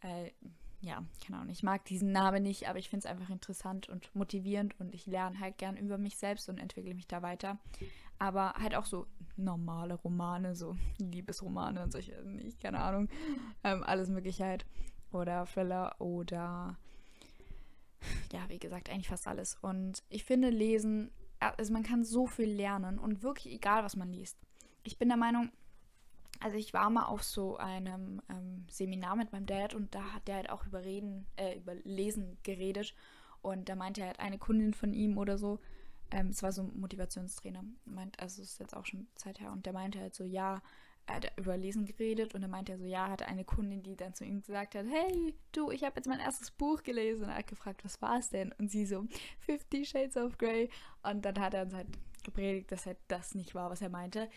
Äh, 0.00 0.30
ja, 0.80 1.02
keine 1.24 1.38
Ahnung, 1.38 1.50
ich 1.50 1.62
mag 1.62 1.84
diesen 1.86 2.12
Namen 2.12 2.42
nicht, 2.42 2.68
aber 2.68 2.78
ich 2.78 2.90
finde 2.90 3.06
es 3.06 3.10
einfach 3.10 3.30
interessant 3.30 3.88
und 3.88 4.14
motivierend 4.14 4.78
und 4.78 4.94
ich 4.94 5.06
lerne 5.06 5.40
halt 5.40 5.56
gern 5.56 5.76
über 5.76 5.96
mich 5.96 6.16
selbst 6.18 6.48
und 6.48 6.58
entwickle 6.58 6.94
mich 6.94 7.06
da 7.06 7.22
weiter. 7.22 7.58
Aber 8.18 8.52
halt 8.54 8.74
auch 8.74 8.84
so 8.84 9.06
normale 9.36 9.94
Romane, 9.94 10.54
so 10.54 10.76
Liebesromane 10.98 11.82
und 11.82 11.92
solche, 11.92 12.22
nicht, 12.24 12.60
keine 12.60 12.80
Ahnung, 12.80 13.08
ähm, 13.62 13.82
alles 13.82 14.10
Mögliche 14.10 14.44
halt 14.44 14.66
oder 15.14 15.46
Thriller 15.46 15.94
oder 16.00 16.76
ja, 18.32 18.48
wie 18.48 18.58
gesagt, 18.58 18.90
eigentlich 18.90 19.08
fast 19.08 19.26
alles. 19.26 19.56
Und 19.62 20.02
ich 20.08 20.24
finde, 20.24 20.50
Lesen, 20.50 21.10
also 21.38 21.72
man 21.72 21.82
kann 21.82 22.04
so 22.04 22.26
viel 22.26 22.50
lernen 22.50 22.98
und 22.98 23.22
wirklich 23.22 23.54
egal, 23.54 23.84
was 23.84 23.96
man 23.96 24.12
liest. 24.12 24.38
Ich 24.82 24.98
bin 24.98 25.08
der 25.08 25.16
Meinung, 25.16 25.50
also 26.40 26.56
ich 26.56 26.74
war 26.74 26.90
mal 26.90 27.06
auf 27.06 27.22
so 27.22 27.56
einem 27.56 28.20
ähm, 28.28 28.66
Seminar 28.68 29.16
mit 29.16 29.32
meinem 29.32 29.46
Dad 29.46 29.74
und 29.74 29.94
da 29.94 30.02
hat 30.12 30.28
der 30.28 30.36
halt 30.36 30.50
auch 30.50 30.66
über 30.66 30.84
Reden, 30.84 31.26
äh, 31.36 31.56
über 31.56 31.74
Lesen 31.74 32.36
geredet 32.42 32.94
und 33.40 33.68
da 33.68 33.76
meinte 33.76 34.02
er 34.02 34.08
halt 34.08 34.20
eine 34.20 34.38
Kundin 34.38 34.74
von 34.74 34.92
ihm 34.92 35.16
oder 35.16 35.38
so, 35.38 35.60
ähm, 36.10 36.28
es 36.28 36.42
war 36.42 36.52
so 36.52 36.62
ein 36.62 36.78
Motivationstrainer, 36.78 37.64
meint, 37.84 38.18
also 38.20 38.42
ist 38.42 38.60
jetzt 38.60 38.76
auch 38.76 38.84
schon 38.84 39.06
Zeit 39.14 39.40
her 39.40 39.52
und 39.52 39.64
der 39.64 39.72
meinte 39.72 40.00
halt 40.00 40.14
so, 40.14 40.24
ja, 40.24 40.60
er 41.06 41.16
hat 41.16 41.32
über 41.36 41.56
Lesen 41.56 41.84
geredet 41.84 42.34
und 42.34 42.40
dann 42.40 42.50
meinte 42.50 42.72
er 42.72 42.78
so, 42.78 42.84
ja, 42.84 43.10
hatte 43.10 43.26
eine 43.26 43.44
Kundin, 43.44 43.82
die 43.82 43.96
dann 43.96 44.14
zu 44.14 44.24
ihm 44.24 44.40
gesagt 44.40 44.74
hat, 44.74 44.86
hey, 44.88 45.34
du, 45.52 45.70
ich 45.70 45.84
habe 45.84 45.96
jetzt 45.96 46.06
mein 46.06 46.20
erstes 46.20 46.50
Buch 46.50 46.82
gelesen. 46.82 47.24
Und 47.24 47.30
er 47.30 47.38
hat 47.38 47.46
gefragt, 47.46 47.84
was 47.84 48.00
war 48.00 48.18
es 48.18 48.30
denn? 48.30 48.52
Und 48.52 48.70
sie 48.70 48.86
so, 48.86 49.06
Fifty 49.40 49.84
Shades 49.84 50.16
of 50.16 50.38
Grey. 50.38 50.70
Und 51.02 51.24
dann 51.24 51.38
hat 51.38 51.54
er 51.54 51.62
uns 51.62 51.74
halt 51.74 51.88
gepredigt, 52.24 52.72
dass 52.72 52.86
halt 52.86 52.98
das 53.08 53.34
nicht 53.34 53.54
war, 53.54 53.70
was 53.70 53.82
er 53.82 53.90
meinte. 53.90 54.30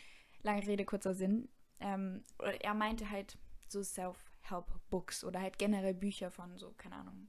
Lange 0.43 0.65
Rede, 0.67 0.83
kurzer 0.83 1.13
Sinn. 1.13 1.47
Ähm, 1.79 2.23
er 2.59 2.73
meinte 2.73 3.09
halt 3.09 3.37
so 3.69 3.81
Self-Help-Books 3.81 5.23
oder 5.23 5.41
halt 5.41 5.57
generell 5.57 5.93
Bücher 5.93 6.31
von 6.31 6.57
so, 6.57 6.73
keine 6.77 6.95
Ahnung, 6.95 7.27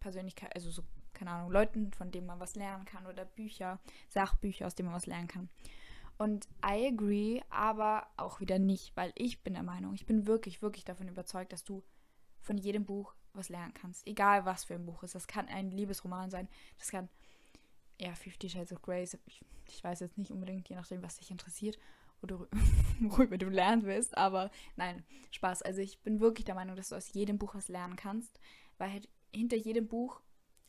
Persönlichkeit, 0.00 0.54
also 0.54 0.70
so, 0.70 0.82
keine 1.14 1.30
Ahnung, 1.30 1.50
Leuten, 1.50 1.92
von 1.92 2.10
denen 2.10 2.26
man 2.26 2.40
was 2.40 2.56
lernen 2.56 2.84
kann 2.84 3.06
oder 3.06 3.24
Bücher, 3.24 3.80
Sachbücher, 4.08 4.66
aus 4.66 4.74
denen 4.74 4.88
man 4.88 4.96
was 4.96 5.06
lernen 5.06 5.28
kann. 5.28 5.48
Und 6.18 6.48
I 6.64 6.86
agree, 6.86 7.42
aber 7.50 8.06
auch 8.16 8.40
wieder 8.40 8.58
nicht, 8.58 8.96
weil 8.96 9.12
ich 9.16 9.42
bin 9.42 9.54
der 9.54 9.62
Meinung, 9.62 9.94
ich 9.94 10.06
bin 10.06 10.26
wirklich, 10.26 10.62
wirklich 10.62 10.84
davon 10.84 11.08
überzeugt, 11.08 11.52
dass 11.52 11.64
du 11.64 11.82
von 12.40 12.56
jedem 12.56 12.86
Buch 12.86 13.14
was 13.34 13.50
lernen 13.50 13.74
kannst. 13.74 14.06
Egal 14.06 14.46
was 14.46 14.64
für 14.64 14.74
ein 14.74 14.86
Buch 14.86 15.02
ist. 15.02 15.14
Das 15.14 15.26
kann 15.26 15.46
ein 15.48 15.70
Liebesroman 15.70 16.30
sein, 16.30 16.48
das 16.78 16.90
kann 16.90 17.08
ja, 17.98 18.14
Fifty 18.14 18.48
Shades 18.48 18.72
of 18.72 18.82
Grey, 18.82 19.04
ich, 19.04 19.44
ich 19.68 19.84
weiß 19.84 20.00
jetzt 20.00 20.18
nicht 20.18 20.30
unbedingt, 20.30 20.68
je 20.68 20.76
nachdem, 20.76 21.02
was 21.02 21.16
dich 21.16 21.30
interessiert 21.30 21.78
oder 22.22 22.46
worüber 23.00 23.38
du 23.38 23.48
lernen 23.48 23.84
willst, 23.84 24.16
aber 24.16 24.50
nein, 24.76 25.04
Spaß. 25.30 25.62
Also 25.62 25.80
ich 25.80 26.00
bin 26.00 26.20
wirklich 26.20 26.44
der 26.44 26.54
Meinung, 26.54 26.76
dass 26.76 26.90
du 26.90 26.94
aus 26.94 27.12
jedem 27.12 27.38
Buch 27.38 27.54
was 27.54 27.68
lernen 27.68 27.96
kannst, 27.96 28.40
weil 28.78 28.92
halt 28.92 29.08
hinter 29.34 29.56
jedem 29.56 29.86
Buch 29.88 30.20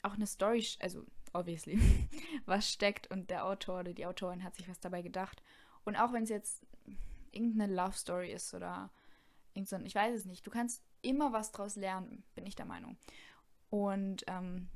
auch 0.03 0.13
eine 0.13 0.27
Story, 0.27 0.65
also 0.79 1.05
obviously, 1.33 1.79
was 2.45 2.71
steckt 2.71 3.09
und 3.11 3.29
der 3.29 3.45
Autor 3.45 3.79
oder 3.81 3.93
die 3.93 4.05
Autorin 4.05 4.43
hat 4.43 4.55
sich 4.55 4.69
was 4.69 4.79
dabei 4.79 5.01
gedacht. 5.01 5.41
Und 5.83 5.95
auch 5.95 6.13
wenn 6.13 6.23
es 6.23 6.29
jetzt 6.29 6.65
irgendeine 7.31 7.73
Love 7.73 7.93
Story 7.93 8.31
ist 8.31 8.53
oder 8.53 8.89
irgendein, 9.53 9.85
ich 9.85 9.95
weiß 9.95 10.15
es 10.15 10.25
nicht, 10.25 10.45
du 10.45 10.51
kannst 10.51 10.83
immer 11.01 11.33
was 11.33 11.51
draus 11.51 11.75
lernen, 11.75 12.23
bin 12.35 12.45
ich 12.45 12.55
der 12.55 12.65
Meinung. 12.65 12.97
Und 13.69 14.23
ähm, 14.27 14.69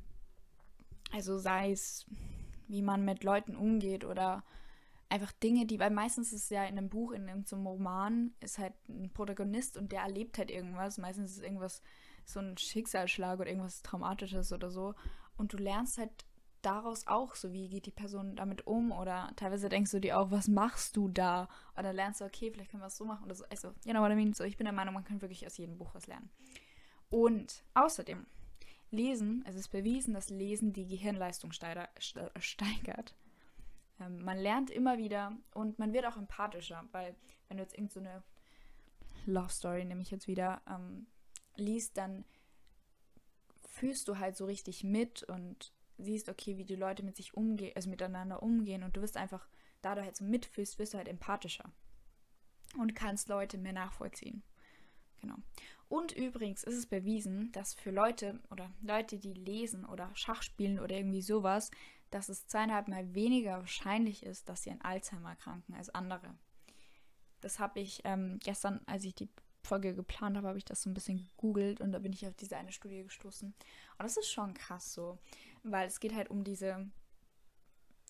also 1.11 1.37
sei 1.37 1.71
es, 1.71 2.05
wie 2.67 2.81
man 2.81 3.03
mit 3.03 3.23
Leuten 3.23 3.55
umgeht 3.55 4.05
oder 4.05 4.43
einfach 5.09 5.31
Dinge, 5.33 5.65
die, 5.65 5.79
weil 5.79 5.91
meistens 5.91 6.31
ist 6.31 6.43
es 6.43 6.49
ja 6.49 6.63
in 6.63 6.77
einem 6.77 6.89
Buch, 6.89 7.11
in 7.11 7.27
irgendeinem 7.27 7.67
Roman, 7.67 8.33
ist 8.39 8.57
halt 8.57 8.73
ein 8.87 9.11
Protagonist 9.13 9.75
und 9.77 9.91
der 9.91 10.01
erlebt 10.01 10.37
halt 10.37 10.49
irgendwas. 10.49 10.97
Meistens 10.97 11.31
ist 11.31 11.37
es 11.37 11.43
irgendwas, 11.43 11.81
so 12.23 12.39
ein 12.39 12.57
Schicksalsschlag 12.57 13.39
oder 13.39 13.49
irgendwas 13.49 13.81
Traumatisches 13.81 14.53
oder 14.53 14.71
so. 14.71 14.95
Und 15.35 15.53
du 15.53 15.57
lernst 15.57 15.97
halt 15.97 16.25
daraus 16.61 17.07
auch, 17.07 17.35
so 17.35 17.53
wie 17.53 17.67
geht 17.69 17.85
die 17.85 17.91
Person 17.91 18.35
damit 18.35 18.67
um 18.67 18.91
oder 18.91 19.31
teilweise 19.35 19.69
denkst 19.69 19.91
du 19.91 19.99
dir 19.99 20.19
auch, 20.19 20.31
was 20.31 20.47
machst 20.47 20.95
du 20.95 21.07
da? 21.07 21.49
Oder 21.77 21.93
lernst 21.93 22.21
du, 22.21 22.25
okay, 22.25 22.51
vielleicht 22.51 22.71
können 22.71 22.83
wir 22.83 22.87
es 22.87 22.97
so 22.97 23.05
machen 23.05 23.25
oder 23.25 23.35
so. 23.35 23.45
Also, 23.49 23.69
you 23.85 23.91
know 23.91 24.01
what 24.01 24.11
I 24.11 24.15
mean? 24.15 24.33
So, 24.33 24.43
ich 24.43 24.57
bin 24.57 24.65
der 24.65 24.73
Meinung, 24.73 24.93
man 24.93 25.03
kann 25.03 25.21
wirklich 25.21 25.45
aus 25.45 25.57
jedem 25.57 25.77
Buch 25.77 25.93
was 25.93 26.07
lernen. 26.07 26.29
Und 27.09 27.63
außerdem, 27.73 28.25
Lesen, 28.91 29.43
es 29.47 29.55
ist 29.55 29.69
bewiesen, 29.69 30.13
dass 30.13 30.29
Lesen 30.29 30.73
die 30.73 30.85
Gehirnleistung 30.85 31.51
steigert. 31.53 33.15
Ähm, 33.99 34.23
man 34.23 34.37
lernt 34.37 34.69
immer 34.69 34.97
wieder 34.97 35.37
und 35.53 35.79
man 35.79 35.93
wird 35.93 36.05
auch 36.05 36.17
empathischer, 36.17 36.83
weil 36.91 37.15
wenn 37.47 37.57
du 37.57 37.63
jetzt 37.63 37.73
irgendeine 37.73 38.23
so 39.25 39.31
Love 39.31 39.49
Story, 39.49 39.85
nehme 39.85 40.01
ich 40.01 40.11
jetzt 40.11 40.27
wieder, 40.27 40.61
ähm, 40.69 41.07
liest, 41.55 41.97
dann 41.97 42.25
fühlst 43.61 44.07
du 44.07 44.17
halt 44.17 44.35
so 44.35 44.45
richtig 44.45 44.83
mit 44.83 45.23
und 45.23 45.73
siehst, 46.03 46.29
okay, 46.29 46.57
wie 46.57 46.65
die 46.65 46.75
Leute 46.75 47.03
mit 47.03 47.15
sich 47.15 47.33
umgehen, 47.33 47.73
also 47.75 47.89
miteinander 47.89 48.43
umgehen 48.43 48.83
und 48.83 48.95
du 48.95 49.01
wirst 49.01 49.17
einfach, 49.17 49.47
da 49.81 49.95
du 49.95 50.01
halt 50.01 50.15
so 50.15 50.23
mitfühlst, 50.23 50.79
wirst 50.79 50.93
du 50.93 50.97
halt 50.97 51.07
empathischer 51.07 51.71
und 52.77 52.95
kannst 52.95 53.29
Leute 53.29 53.57
mehr 53.57 53.73
nachvollziehen. 53.73 54.43
Genau. 55.21 55.35
Und 55.87 56.13
übrigens 56.13 56.63
ist 56.63 56.77
es 56.77 56.85
bewiesen, 56.85 57.51
dass 57.51 57.73
für 57.73 57.91
Leute 57.91 58.39
oder 58.49 58.71
Leute, 58.81 59.17
die 59.17 59.33
lesen 59.33 59.85
oder 59.85 60.09
Schach 60.15 60.41
spielen 60.41 60.79
oder 60.79 60.95
irgendwie 60.95 61.21
sowas, 61.21 61.69
dass 62.11 62.29
es 62.29 62.47
zweieinhalb 62.47 62.87
Mal 62.87 63.13
weniger 63.13 63.59
wahrscheinlich 63.59 64.23
ist, 64.23 64.49
dass 64.49 64.63
sie 64.63 64.71
an 64.71 64.81
Alzheimer 64.81 65.31
erkranken 65.31 65.75
als 65.75 65.89
andere. 65.89 66.33
Das 67.41 67.59
habe 67.59 67.79
ich 67.79 68.01
ähm, 68.03 68.39
gestern, 68.43 68.81
als 68.85 69.03
ich 69.03 69.15
die 69.15 69.29
Folge 69.63 69.93
geplant 69.93 70.37
habe, 70.37 70.47
habe 70.47 70.57
ich 70.57 70.65
das 70.65 70.81
so 70.81 70.89
ein 70.89 70.93
bisschen 70.93 71.17
gegoogelt 71.17 71.81
und 71.81 71.91
da 71.91 71.99
bin 71.99 72.13
ich 72.13 72.25
auf 72.27 72.35
diese 72.35 72.57
eine 72.57 72.71
Studie 72.71 73.03
gestoßen. 73.03 73.49
Und 73.49 74.03
das 74.03 74.17
ist 74.17 74.31
schon 74.31 74.53
krass 74.53 74.93
so, 74.93 75.19
weil 75.63 75.87
es 75.87 75.99
geht 75.99 76.13
halt 76.13 76.29
um 76.29 76.43
diese 76.43 76.89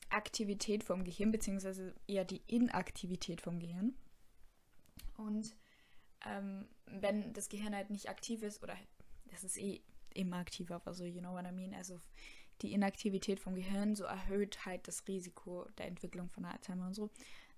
Aktivität 0.10 0.84
vom 0.84 1.04
Gehirn, 1.04 1.32
beziehungsweise 1.32 1.96
eher 2.08 2.26
die 2.26 2.42
Inaktivität 2.48 3.42
vom 3.42 3.60
Gehirn. 3.60 3.96
Und 5.18 5.56
ähm, 6.26 6.68
wenn 6.86 7.34
das 7.34 7.50
Gehirn 7.50 7.76
halt 7.76 7.90
nicht 7.90 8.10
aktiv 8.10 8.44
ist, 8.44 8.62
oder 8.62 8.76
das 9.28 9.44
ist 9.44 9.58
eh 9.58 9.82
immer 10.14 10.38
aktiv, 10.38 10.72
aber 10.72 10.94
so, 10.94 11.06
you 11.06 11.22
know 11.22 11.34
what 11.34 11.46
I 11.46 11.52
mean, 11.52 11.74
also 11.74 12.00
die 12.62 12.74
Inaktivität 12.74 13.40
vom 13.40 13.56
Gehirn, 13.56 13.96
so 13.96 14.04
erhöht 14.04 14.66
halt 14.66 14.88
das 14.88 15.08
Risiko 15.08 15.68
der 15.78 15.88
Entwicklung 15.88 16.30
von 16.30 16.46
Alzheimer 16.46 16.88
und 16.88 16.94
so. 16.94 17.10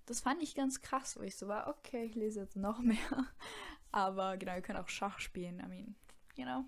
Das 0.06 0.20
fand 0.20 0.42
ich 0.42 0.54
ganz 0.54 0.80
krass, 0.80 1.16
wo 1.18 1.22
ich 1.22 1.36
so 1.36 1.48
war, 1.48 1.68
okay, 1.68 2.04
ich 2.04 2.14
lese 2.14 2.40
jetzt 2.40 2.56
noch 2.56 2.80
mehr. 2.80 2.96
Aber 3.92 4.36
genau, 4.36 4.54
ihr 4.54 4.62
könnt 4.62 4.78
auch 4.78 4.88
Schach 4.88 5.18
spielen, 5.18 5.60
I 5.60 5.66
mean, 5.66 5.94
you 6.36 6.44
know. 6.44 6.64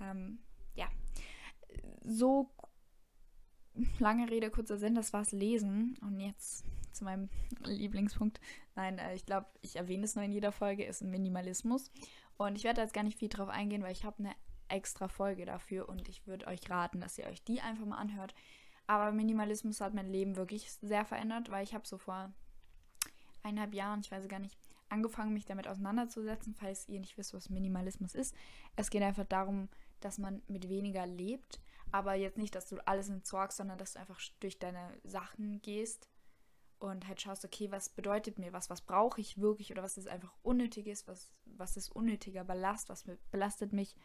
Ähm, 0.00 0.38
ja. 0.74 0.88
So 2.02 2.50
lange 3.98 4.30
Rede, 4.30 4.50
kurzer 4.50 4.78
Sinn, 4.78 4.94
das 4.94 5.12
war's 5.12 5.32
Lesen. 5.32 5.96
Und 6.02 6.20
jetzt 6.20 6.64
zu 6.92 7.04
meinem 7.04 7.28
Lieblingspunkt. 7.64 8.40
Nein, 8.74 8.98
äh, 8.98 9.14
ich 9.14 9.24
glaube, 9.24 9.46
ich 9.62 9.76
erwähne 9.76 10.04
es 10.04 10.14
nur 10.14 10.24
in 10.24 10.32
jeder 10.32 10.52
Folge, 10.52 10.84
ist 10.84 11.02
Minimalismus. 11.02 11.90
Und 12.36 12.56
ich 12.56 12.64
werde 12.64 12.76
da 12.76 12.82
jetzt 12.82 12.94
gar 12.94 13.04
nicht 13.04 13.18
viel 13.18 13.28
drauf 13.28 13.48
eingehen, 13.48 13.82
weil 13.82 13.92
ich 13.92 14.04
habe 14.04 14.18
eine 14.18 14.32
extra 14.68 15.08
Folge 15.08 15.44
dafür 15.44 15.88
und 15.88 16.08
ich 16.08 16.26
würde 16.26 16.46
euch 16.46 16.68
raten, 16.68 17.00
dass 17.00 17.18
ihr 17.18 17.26
euch 17.26 17.42
die 17.42 17.60
einfach 17.60 17.86
mal 17.86 17.96
anhört. 17.96 18.34
Aber 18.86 19.12
Minimalismus 19.12 19.80
hat 19.80 19.94
mein 19.94 20.10
Leben 20.10 20.36
wirklich 20.36 20.70
sehr 20.72 21.04
verändert, 21.04 21.50
weil 21.50 21.64
ich 21.64 21.74
habe 21.74 21.86
so 21.86 21.98
vor 21.98 22.32
eineinhalb 23.42 23.74
Jahren, 23.74 24.00
ich 24.00 24.10
weiß 24.10 24.28
gar 24.28 24.38
nicht, 24.38 24.56
angefangen, 24.88 25.34
mich 25.34 25.44
damit 25.44 25.68
auseinanderzusetzen, 25.68 26.54
falls 26.54 26.88
ihr 26.88 27.00
nicht 27.00 27.18
wisst, 27.18 27.34
was 27.34 27.50
Minimalismus 27.50 28.14
ist. 28.14 28.34
Es 28.76 28.90
geht 28.90 29.02
einfach 29.02 29.26
darum, 29.26 29.68
dass 30.00 30.18
man 30.18 30.42
mit 30.48 30.68
weniger 30.68 31.06
lebt, 31.06 31.60
aber 31.92 32.14
jetzt 32.14 32.38
nicht, 32.38 32.54
dass 32.54 32.68
du 32.68 32.76
alles 32.86 33.08
entsorgst, 33.08 33.58
sondern 33.58 33.78
dass 33.78 33.94
du 33.94 34.00
einfach 34.00 34.20
durch 34.40 34.58
deine 34.58 34.98
Sachen 35.04 35.60
gehst 35.62 36.08
und 36.78 37.08
halt 37.08 37.20
schaust, 37.20 37.44
okay, 37.44 37.70
was 37.70 37.88
bedeutet 37.88 38.38
mir 38.38 38.52
was, 38.52 38.70
was 38.70 38.80
brauche 38.80 39.20
ich 39.20 39.38
wirklich 39.38 39.72
oder 39.72 39.82
was 39.82 39.98
ist 39.98 40.08
einfach 40.08 40.34
unnötiges, 40.42 41.08
was, 41.08 41.32
was 41.44 41.76
ist 41.76 41.90
unnötiger 41.90 42.44
Ballast, 42.44 42.88
was 42.88 43.04
belastet 43.30 43.72
mich, 43.72 43.96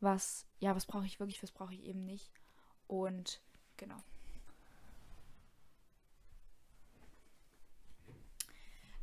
was, 0.00 0.46
ja, 0.58 0.74
was 0.76 0.86
brauche 0.86 1.06
ich 1.06 1.18
wirklich, 1.18 1.42
was 1.42 1.52
brauche 1.52 1.74
ich 1.74 1.84
eben 1.84 2.04
nicht. 2.04 2.30
Und 2.86 3.40
genau. 3.76 3.96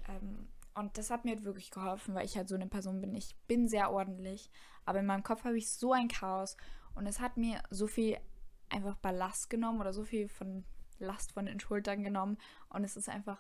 Ähm, 0.07 0.47
und 0.73 0.97
das 0.97 1.09
hat 1.09 1.25
mir 1.25 1.31
halt 1.31 1.43
wirklich 1.43 1.71
geholfen, 1.71 2.15
weil 2.15 2.25
ich 2.25 2.37
halt 2.37 2.47
so 2.47 2.55
eine 2.55 2.67
Person 2.67 3.01
bin. 3.01 3.13
Ich 3.15 3.35
bin 3.47 3.67
sehr 3.67 3.91
ordentlich, 3.91 4.49
aber 4.85 4.99
in 4.99 5.05
meinem 5.05 5.23
Kopf 5.23 5.43
habe 5.43 5.57
ich 5.57 5.71
so 5.71 5.91
ein 5.91 6.07
Chaos 6.07 6.55
und 6.95 7.05
es 7.05 7.19
hat 7.19 7.37
mir 7.37 7.61
so 7.69 7.87
viel 7.87 8.17
einfach 8.69 8.95
Ballast 8.97 9.49
genommen 9.49 9.81
oder 9.81 9.93
so 9.93 10.03
viel 10.03 10.27
von 10.27 10.65
Last 10.99 11.31
von 11.31 11.45
den 11.45 11.59
Schultern 11.59 12.03
genommen 12.03 12.37
und 12.69 12.83
es 12.83 12.95
ist 12.95 13.09
einfach 13.09 13.39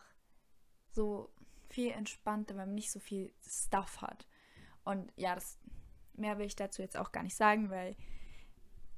so 0.91 1.31
viel 1.69 1.91
entspannter, 1.91 2.55
wenn 2.55 2.67
man 2.67 2.75
nicht 2.75 2.91
so 2.91 2.99
viel 2.99 3.33
Stuff 3.47 4.01
hat. 4.01 4.27
Und 4.83 5.11
ja, 5.15 5.35
das 5.35 5.59
mehr 6.15 6.37
will 6.37 6.45
ich 6.45 6.55
dazu 6.55 6.81
jetzt 6.81 6.97
auch 6.97 7.11
gar 7.11 7.23
nicht 7.23 7.35
sagen, 7.35 7.69
weil 7.69 7.95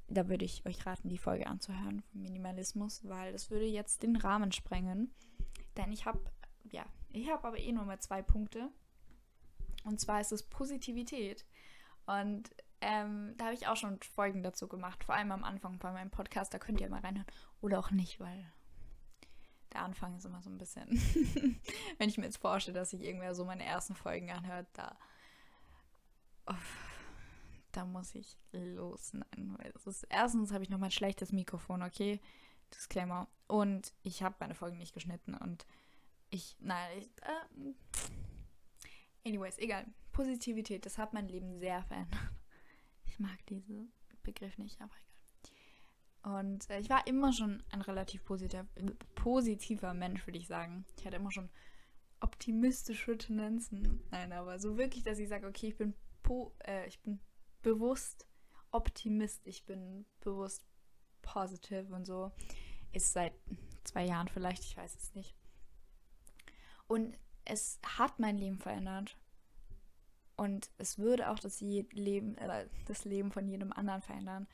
da 0.08 0.28
würde 0.28 0.44
ich 0.44 0.66
euch 0.66 0.84
raten, 0.84 1.08
die 1.08 1.18
Folge 1.18 1.46
anzuhören 1.46 2.02
vom 2.02 2.22
Minimalismus, 2.22 3.06
weil 3.08 3.32
das 3.32 3.50
würde 3.50 3.66
jetzt 3.66 4.02
den 4.02 4.16
Rahmen 4.16 4.52
sprengen. 4.52 5.12
Denn 5.76 5.92
ich 5.92 6.04
habe, 6.06 6.20
ja, 6.70 6.84
ich 7.10 7.30
habe 7.30 7.46
aber 7.46 7.58
eh 7.58 7.72
nur 7.72 7.84
mal 7.84 8.00
zwei 8.00 8.22
Punkte. 8.22 8.70
Und 9.84 10.00
zwar 10.00 10.20
ist 10.20 10.32
es 10.32 10.42
Positivität. 10.42 11.44
Und 12.06 12.50
ähm, 12.84 13.34
da 13.38 13.46
habe 13.46 13.54
ich 13.54 13.66
auch 13.66 13.76
schon 13.76 13.98
Folgen 14.02 14.42
dazu 14.42 14.68
gemacht, 14.68 15.04
vor 15.04 15.14
allem 15.14 15.32
am 15.32 15.42
Anfang 15.42 15.78
bei 15.78 15.90
meinem 15.90 16.10
Podcast. 16.10 16.52
Da 16.52 16.58
könnt 16.58 16.82
ihr 16.82 16.90
mal 16.90 17.00
reinhören. 17.00 17.26
Oder 17.62 17.78
auch 17.78 17.90
nicht, 17.90 18.20
weil 18.20 18.52
der 19.72 19.82
Anfang 19.82 20.14
ist 20.16 20.26
immer 20.26 20.42
so 20.42 20.50
ein 20.50 20.58
bisschen. 20.58 20.86
Wenn 21.98 22.08
ich 22.10 22.18
mir 22.18 22.26
jetzt 22.26 22.36
vorstelle, 22.36 22.78
dass 22.78 22.90
sich 22.90 23.00
irgendwer 23.02 23.34
so 23.34 23.46
meine 23.46 23.64
ersten 23.64 23.94
Folgen 23.94 24.30
anhört, 24.30 24.66
da. 24.74 24.98
Oh, 26.46 26.52
da 27.72 27.86
muss 27.86 28.14
ich 28.14 28.36
los. 28.52 29.14
Nein, 29.14 29.56
weil 29.56 29.72
das 29.72 29.86
ist, 29.86 30.06
erstens 30.10 30.52
habe 30.52 30.62
ich 30.62 30.68
noch 30.68 30.78
mal 30.78 30.86
ein 30.86 30.92
schlechtes 30.92 31.32
Mikrofon, 31.32 31.82
okay? 31.82 32.20
Disclaimer. 32.74 33.28
Und 33.46 33.94
ich 34.02 34.22
habe 34.22 34.36
meine 34.40 34.54
Folgen 34.54 34.76
nicht 34.76 34.92
geschnitten 34.92 35.32
und 35.32 35.64
ich, 36.28 36.54
nein, 36.60 36.98
ich, 36.98 37.10
äh, 37.22 37.74
anyways, 39.26 39.56
egal. 39.56 39.86
Positivität, 40.12 40.84
das 40.84 40.98
hat 40.98 41.14
mein 41.14 41.28
Leben 41.28 41.58
sehr 41.58 41.82
verändert. 41.84 42.20
Ich 43.14 43.20
mag 43.20 43.46
diesen 43.46 43.92
Begriff 44.24 44.58
nicht, 44.58 44.80
aber 44.80 44.90
egal. 44.96 46.34
Und 46.40 46.68
äh, 46.68 46.80
ich 46.80 46.90
war 46.90 47.06
immer 47.06 47.32
schon 47.32 47.62
ein 47.70 47.80
relativ 47.80 48.24
positiver, 48.24 48.66
positiver 49.14 49.94
Mensch, 49.94 50.26
würde 50.26 50.38
ich 50.38 50.48
sagen. 50.48 50.84
Ich 50.98 51.06
hatte 51.06 51.18
immer 51.18 51.30
schon 51.30 51.48
optimistische 52.18 53.16
Tendenzen. 53.16 54.02
Nein, 54.10 54.32
aber 54.32 54.58
so 54.58 54.76
wirklich, 54.78 55.04
dass 55.04 55.20
ich 55.20 55.28
sage, 55.28 55.46
okay, 55.46 55.68
ich 55.68 55.76
bin, 55.76 55.94
äh, 56.66 56.88
ich 56.88 57.00
bin 57.02 57.20
bewusst 57.62 58.26
Optimist, 58.72 59.46
ich 59.46 59.64
bin 59.64 60.06
bewusst 60.18 60.66
positive 61.22 61.94
und 61.94 62.06
so. 62.06 62.32
Ist 62.90 63.12
seit 63.12 63.34
zwei 63.84 64.06
Jahren 64.06 64.26
vielleicht, 64.26 64.64
ich 64.64 64.76
weiß 64.76 64.92
es 64.96 65.14
nicht. 65.14 65.36
Und 66.88 67.16
es 67.44 67.78
hat 67.84 68.18
mein 68.18 68.38
Leben 68.38 68.58
verändert. 68.58 69.16
Und 70.36 70.70
es 70.78 70.98
würde 70.98 71.30
auch 71.30 71.38
das 71.38 71.60
Leben, 71.60 72.36
äh, 72.38 72.66
das 72.86 73.04
Leben 73.04 73.30
von 73.30 73.46
jedem 73.48 73.72
anderen 73.72 74.02
verändern, 74.02 74.46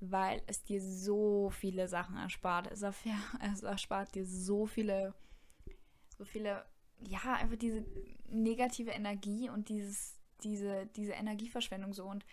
weil 0.00 0.42
es 0.46 0.62
dir 0.62 0.80
so 0.80 1.50
viele 1.50 1.88
Sachen 1.88 2.16
erspart. 2.16 2.70
Es, 2.70 2.82
erfähr, 2.82 3.18
es 3.52 3.62
erspart 3.62 4.14
dir 4.14 4.24
so 4.24 4.66
viele, 4.66 5.14
so 6.16 6.24
viele, 6.24 6.64
ja, 7.00 7.34
einfach 7.34 7.56
diese 7.56 7.84
negative 8.28 8.90
Energie 8.90 9.50
und 9.50 9.68
dieses, 9.68 10.20
diese, 10.42 10.86
diese 10.96 11.12
Energieverschwendung 11.12 11.92
so. 11.92 12.04
Und 12.04 12.24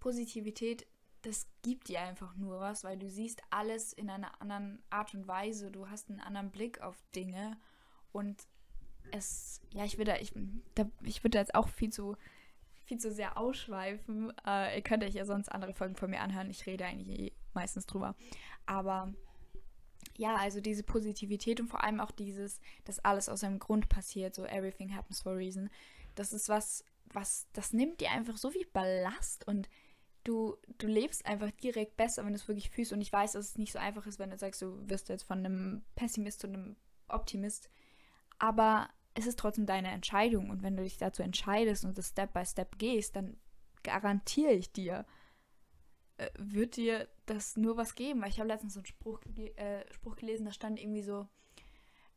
Positivität 0.00 0.86
das 1.22 1.46
gibt 1.62 1.88
dir 1.88 2.00
einfach 2.00 2.34
nur 2.36 2.60
was, 2.60 2.84
weil 2.84 2.98
du 2.98 3.08
siehst 3.08 3.42
alles 3.50 3.92
in 3.92 4.08
einer 4.10 4.40
anderen 4.40 4.82
Art 4.90 5.14
und 5.14 5.26
Weise, 5.26 5.70
du 5.70 5.88
hast 5.88 6.10
einen 6.10 6.20
anderen 6.20 6.50
Blick 6.50 6.80
auf 6.80 6.96
Dinge 7.14 7.58
und 8.12 8.46
es, 9.12 9.60
ja, 9.72 9.84
ich 9.84 9.98
würde, 9.98 10.16
ich, 10.18 10.32
da, 10.74 10.90
ich 11.02 11.24
würde 11.24 11.38
jetzt 11.38 11.54
auch 11.54 11.68
viel 11.68 11.90
zu, 11.90 12.16
viel 12.84 12.98
zu 12.98 13.12
sehr 13.12 13.36
ausschweifen. 13.36 14.32
Äh, 14.46 14.76
ihr 14.76 14.82
könnt 14.82 15.04
euch 15.04 15.14
ja 15.14 15.24
sonst 15.24 15.50
andere 15.50 15.74
Folgen 15.74 15.96
von 15.96 16.10
mir 16.10 16.20
anhören. 16.20 16.50
Ich 16.50 16.66
rede 16.66 16.84
eigentlich 16.84 17.18
eh 17.18 17.32
meistens 17.54 17.86
drüber. 17.86 18.14
Aber 18.66 19.12
ja, 20.16 20.36
also 20.36 20.60
diese 20.60 20.82
Positivität 20.82 21.60
und 21.60 21.68
vor 21.68 21.84
allem 21.84 22.00
auch 22.00 22.10
dieses, 22.10 22.60
dass 22.84 22.98
alles 23.00 23.28
aus 23.28 23.44
einem 23.44 23.58
Grund 23.58 23.88
passiert, 23.88 24.34
so 24.34 24.44
everything 24.44 24.94
happens 24.94 25.20
for 25.20 25.32
a 25.32 25.36
reason. 25.36 25.70
Das 26.14 26.32
ist 26.32 26.48
was, 26.48 26.84
was, 27.12 27.46
das 27.52 27.72
nimmt 27.72 28.00
dir 28.00 28.10
einfach 28.10 28.36
so 28.36 28.50
viel 28.50 28.66
Ballast 28.72 29.46
und 29.46 29.68
du, 30.24 30.56
du 30.78 30.86
lebst 30.86 31.24
einfach 31.26 31.50
direkt 31.52 31.96
besser, 31.96 32.24
wenn 32.24 32.32
du 32.32 32.38
es 32.38 32.48
wirklich 32.48 32.70
fühlst. 32.70 32.92
Und 32.92 33.00
ich 33.00 33.12
weiß, 33.12 33.32
dass 33.32 33.50
es 33.50 33.58
nicht 33.58 33.72
so 33.72 33.78
einfach 33.78 34.06
ist, 34.06 34.18
wenn 34.18 34.30
du 34.30 34.36
sagst, 34.36 34.60
du 34.60 34.88
wirst 34.88 35.08
jetzt 35.08 35.22
von 35.22 35.38
einem 35.38 35.84
Pessimist 35.94 36.40
zu 36.40 36.48
einem 36.48 36.76
Optimist. 37.08 37.70
Aber 38.38 38.88
es 39.18 39.26
ist 39.26 39.38
trotzdem 39.38 39.66
deine 39.66 39.90
Entscheidung. 39.90 40.48
Und 40.50 40.62
wenn 40.62 40.76
du 40.76 40.82
dich 40.82 40.96
dazu 40.96 41.22
entscheidest 41.22 41.84
und 41.84 41.98
das 41.98 42.08
Step 42.08 42.32
by 42.32 42.46
Step 42.46 42.78
gehst, 42.78 43.16
dann 43.16 43.36
garantiere 43.82 44.52
ich 44.52 44.72
dir, 44.72 45.04
äh, 46.18 46.30
wird 46.38 46.76
dir 46.76 47.08
das 47.26 47.56
nur 47.56 47.76
was 47.76 47.94
geben. 47.94 48.22
Weil 48.22 48.30
ich 48.30 48.38
habe 48.38 48.48
letztens 48.48 48.74
so 48.74 48.80
einen 48.80 48.86
Spruch, 48.86 49.20
äh, 49.56 49.84
Spruch 49.92 50.16
gelesen, 50.16 50.46
da 50.46 50.52
stand 50.52 50.80
irgendwie 50.80 51.02
so, 51.02 51.26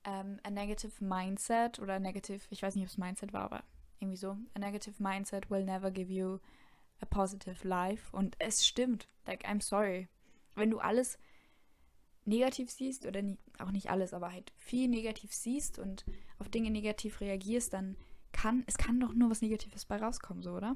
ähm, 0.04 0.40
a 0.44 0.50
negative 0.50 1.04
mindset 1.04 1.80
oder 1.80 2.00
negative, 2.00 2.42
ich 2.50 2.62
weiß 2.62 2.76
nicht, 2.76 2.84
ob 2.84 2.90
es 2.90 2.98
Mindset 2.98 3.34
war, 3.34 3.44
aber 3.44 3.64
irgendwie 4.00 4.18
so, 4.18 4.38
a 4.56 4.60
negative 4.60 5.02
mindset 5.02 5.52
will 5.52 5.64
never 5.64 5.92
give 5.92 6.12
you 6.12 6.40
a 7.02 7.06
positive 7.06 7.68
life. 7.68 8.16
Und 8.16 8.36
es 8.40 8.66
stimmt. 8.66 9.08
Like, 9.26 9.48
I'm 9.48 9.62
sorry. 9.62 10.08
Wenn 10.56 10.70
du 10.70 10.80
alles 10.80 11.18
negativ 12.26 12.70
siehst, 12.70 13.06
oder 13.06 13.22
nie, 13.22 13.38
auch 13.60 13.72
nicht 13.72 13.90
alles, 13.90 14.14
aber 14.14 14.32
halt 14.32 14.52
viel 14.58 14.88
negativ 14.88 15.34
siehst 15.34 15.80
und 15.80 16.06
auf 16.38 16.50
Dinge 16.50 16.70
negativ 16.70 17.22
reagierst, 17.22 17.74
dann 17.74 17.98
kann, 18.32 18.64
es 18.68 18.78
kann 18.78 19.00
doch 19.00 19.14
nur 19.14 19.30
was 19.30 19.42
Negatives 19.42 19.86
bei 19.86 19.98
rauskommen, 19.98 20.44
so, 20.44 20.52
oder? 20.52 20.76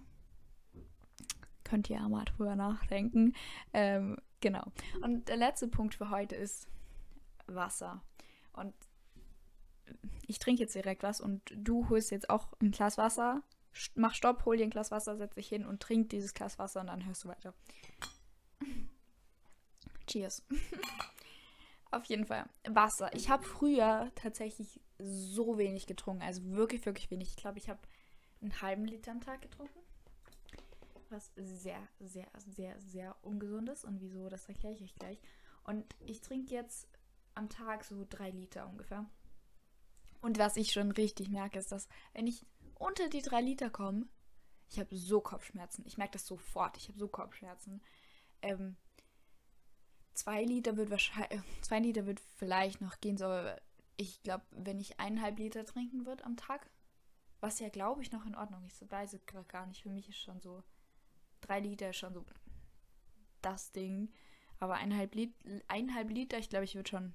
Könnt 1.64 1.90
ihr 1.90 1.98
ja 1.98 2.08
mal 2.08 2.26
drüber 2.26 2.56
nachdenken. 2.56 3.34
Ähm, 3.74 4.18
genau. 4.40 4.72
Und 5.02 5.30
der 5.30 5.38
letzte 5.38 5.68
Punkt 5.68 5.96
für 5.96 6.10
heute 6.10 6.36
ist 6.36 6.68
Wasser. 7.48 8.04
Und 8.54 8.74
ich 10.28 10.40
trinke 10.40 10.62
jetzt 10.62 10.76
direkt 10.76 11.04
was 11.04 11.22
und 11.22 11.42
du 11.56 11.90
holst 11.90 12.12
jetzt 12.12 12.30
auch 12.30 12.54
ein 12.62 12.72
Glas 12.72 12.98
Wasser. 12.98 13.44
Mach 13.96 14.14
Stopp, 14.14 14.46
hol 14.46 14.58
dir 14.58 14.64
ein 14.64 14.70
Glas 14.70 14.92
Wasser, 14.92 15.18
setz 15.18 15.36
dich 15.36 15.48
hin 15.48 15.66
und 15.66 15.82
trink 15.82 16.10
dieses 16.10 16.34
Glas 16.34 16.58
Wasser 16.60 16.82
und 16.82 16.88
dann 16.88 17.06
hörst 17.06 17.24
du 17.24 17.28
weiter. 17.30 17.54
Cheers. 20.08 20.44
Auf 21.96 22.04
jeden 22.06 22.26
Fall. 22.26 22.46
Wasser. 22.68 23.10
Ich 23.14 23.30
habe 23.30 23.46
früher 23.46 24.12
tatsächlich 24.16 24.82
so 24.98 25.58
wenig 25.58 25.88
getrunken. 25.88 26.24
Also 26.24 26.44
wirklich, 26.44 26.86
wirklich 26.86 27.10
wenig. 27.10 27.30
Ich 27.30 27.36
glaube, 27.38 27.58
ich 27.58 27.70
habe 27.70 27.80
einen 28.42 28.62
halben 28.62 28.84
Liter 28.84 29.12
am 29.12 29.22
Tag 29.22 29.42
getrunken. 29.42 29.80
Was 31.10 31.32
sehr, 31.38 31.88
sehr, 32.02 32.28
sehr, 32.38 32.78
sehr 32.82 33.16
ungesund 33.22 33.70
ist. 33.70 33.86
Und 33.86 34.02
wieso, 34.02 34.28
das 34.28 34.46
erkläre 34.50 34.74
ich 34.74 34.82
euch 34.82 34.96
gleich. 34.96 35.22
Und 35.64 35.86
ich 36.02 36.20
trinke 36.20 36.54
jetzt 36.54 36.90
am 37.34 37.48
Tag 37.48 37.86
so 37.86 38.06
drei 38.10 38.30
Liter 38.30 38.68
ungefähr. 38.68 39.06
Und 40.20 40.38
was 40.38 40.58
ich 40.58 40.74
schon 40.74 40.92
richtig 40.92 41.30
merke, 41.30 41.60
ist, 41.60 41.72
dass 41.72 41.88
wenn 42.12 42.28
ich 42.28 42.46
unter 42.78 43.08
die 43.08 43.22
drei 43.22 43.40
Liter 43.40 43.70
komme, 43.70 44.06
ich 44.70 44.80
habe 44.80 44.94
so 44.94 45.22
Kopfschmerzen. 45.22 45.86
Ich 45.86 45.98
merke 45.98 46.14
das 46.14 46.28
sofort. 46.28 46.76
Ich 46.76 46.90
habe 46.90 47.00
so 47.00 47.08
Kopfschmerzen. 47.08 47.82
Ähm, 48.42 48.76
zwei 50.16 50.44
Liter 50.44 50.78
wird 50.78 50.90
wahrscheinlich, 50.90 51.42
zwei 51.62 51.80
Liter 51.80 52.06
wird 52.06 52.20
vielleicht 52.38 52.82
noch 52.82 53.00
gehen, 53.00 53.18
so, 53.18 53.26
aber 53.26 53.62
ich 53.98 54.22
glaube, 54.24 54.44
wenn 54.52 54.80
ich 54.80 55.00
eineinhalb 55.00 55.38
Liter 55.38 55.66
trinken 55.66 56.06
würde 56.06 56.26
am 56.26 56.38
Tag, 56.38 56.70
was 57.42 57.60
ja, 57.60 57.70
glaube 57.70 58.02
ich, 58.02 58.12
noch 58.12 58.26
in 58.26 58.36
Ordnung 58.36 58.66
ist, 58.66 58.90
weiß 58.90 59.14
ich 59.14 59.22
gar 59.48 59.68
nicht. 59.68 59.84
Für 59.84 59.90
mich 59.90 60.10
ist 60.10 60.18
schon 60.18 60.42
so, 60.42 60.64
drei 61.42 61.60
Liter 61.60 61.92
ist 61.92 61.98
schon 61.98 62.14
so 62.14 62.26
das 63.42 63.72
Ding. 63.72 64.12
Aber 64.60 64.76
eineinhalb, 64.76 65.14
Lit 65.16 65.34
eineinhalb 65.68 66.10
Liter, 66.10 66.40
ich 66.40 66.50
glaube, 66.50 66.66
ich 66.66 66.76
würde 66.76 66.90
schon 66.90 67.14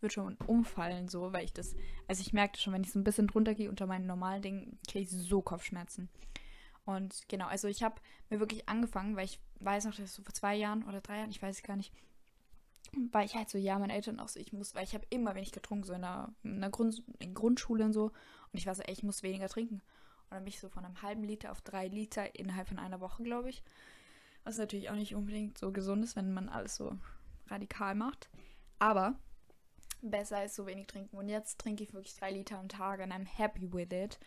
wird 0.00 0.12
schon 0.12 0.36
umfallen, 0.46 1.08
so, 1.08 1.32
weil 1.32 1.44
ich 1.44 1.52
das, 1.52 1.74
also 2.06 2.20
ich 2.20 2.32
merkte 2.32 2.60
schon, 2.60 2.72
wenn 2.72 2.84
ich 2.84 2.92
so 2.92 3.00
ein 3.00 3.04
bisschen 3.04 3.26
drunter 3.26 3.54
gehe 3.54 3.68
unter 3.68 3.86
meinen 3.86 4.06
normalen 4.06 4.42
Dingen, 4.42 4.78
kriege 4.86 5.04
ich 5.04 5.10
so 5.10 5.42
Kopfschmerzen. 5.42 6.08
Und 6.84 7.28
genau, 7.28 7.46
also 7.46 7.68
ich 7.68 7.82
habe 7.82 8.00
mir 8.30 8.38
wirklich 8.38 8.68
angefangen, 8.68 9.16
weil 9.16 9.24
ich 9.24 9.40
weiß 9.60 9.86
noch, 9.86 9.94
dass 9.94 10.14
so 10.14 10.22
vor 10.22 10.34
zwei 10.34 10.54
Jahren 10.54 10.84
oder 10.84 11.00
drei 11.00 11.18
Jahren, 11.18 11.30
ich 11.30 11.42
weiß 11.42 11.56
es 11.56 11.62
gar 11.62 11.76
nicht, 11.76 11.92
war 13.10 13.24
ich 13.24 13.34
halt 13.34 13.48
so, 13.48 13.58
ja, 13.58 13.78
meine 13.78 13.94
Eltern 13.94 14.20
auch 14.20 14.28
so, 14.28 14.40
ich 14.40 14.52
muss, 14.52 14.74
weil 14.74 14.84
ich 14.84 14.94
habe 14.94 15.06
immer 15.10 15.34
wenig 15.34 15.52
getrunken, 15.52 15.84
so 15.84 15.92
in 15.92 16.02
der, 16.02 16.32
in 16.42 16.60
der 16.60 16.70
Grund, 16.70 17.02
in 17.18 17.34
Grundschule 17.34 17.84
und 17.84 17.92
so. 17.92 18.04
Und 18.04 18.54
ich 18.54 18.66
war 18.66 18.74
so, 18.74 18.82
ey, 18.82 18.92
ich 18.92 19.02
muss 19.02 19.22
weniger 19.22 19.48
trinken. 19.48 19.76
Und 19.76 20.32
dann 20.32 20.44
bin 20.44 20.48
ich 20.48 20.60
so 20.60 20.68
von 20.68 20.84
einem 20.84 21.02
halben 21.02 21.22
Liter 21.22 21.52
auf 21.52 21.60
drei 21.60 21.88
Liter 21.88 22.34
innerhalb 22.34 22.68
von 22.68 22.78
einer 22.78 23.00
Woche, 23.00 23.22
glaube 23.22 23.50
ich. 23.50 23.62
Was 24.44 24.58
natürlich 24.58 24.90
auch 24.90 24.94
nicht 24.94 25.14
unbedingt 25.14 25.58
so 25.58 25.72
gesund 25.72 26.04
ist, 26.04 26.16
wenn 26.16 26.32
man 26.32 26.48
alles 26.48 26.76
so 26.76 26.96
radikal 27.48 27.94
macht. 27.94 28.30
Aber 28.78 29.18
besser 30.02 30.44
ist 30.44 30.54
so 30.54 30.66
wenig 30.66 30.86
trinken. 30.86 31.16
Und 31.16 31.28
jetzt 31.28 31.58
trinke 31.58 31.82
ich 31.82 31.92
wirklich 31.92 32.14
drei 32.14 32.32
Liter 32.32 32.58
am 32.58 32.68
Tag 32.68 33.00
und 33.00 33.12
I'm 33.12 33.26
happy 33.26 33.72
with 33.72 33.88
it. 33.90 34.18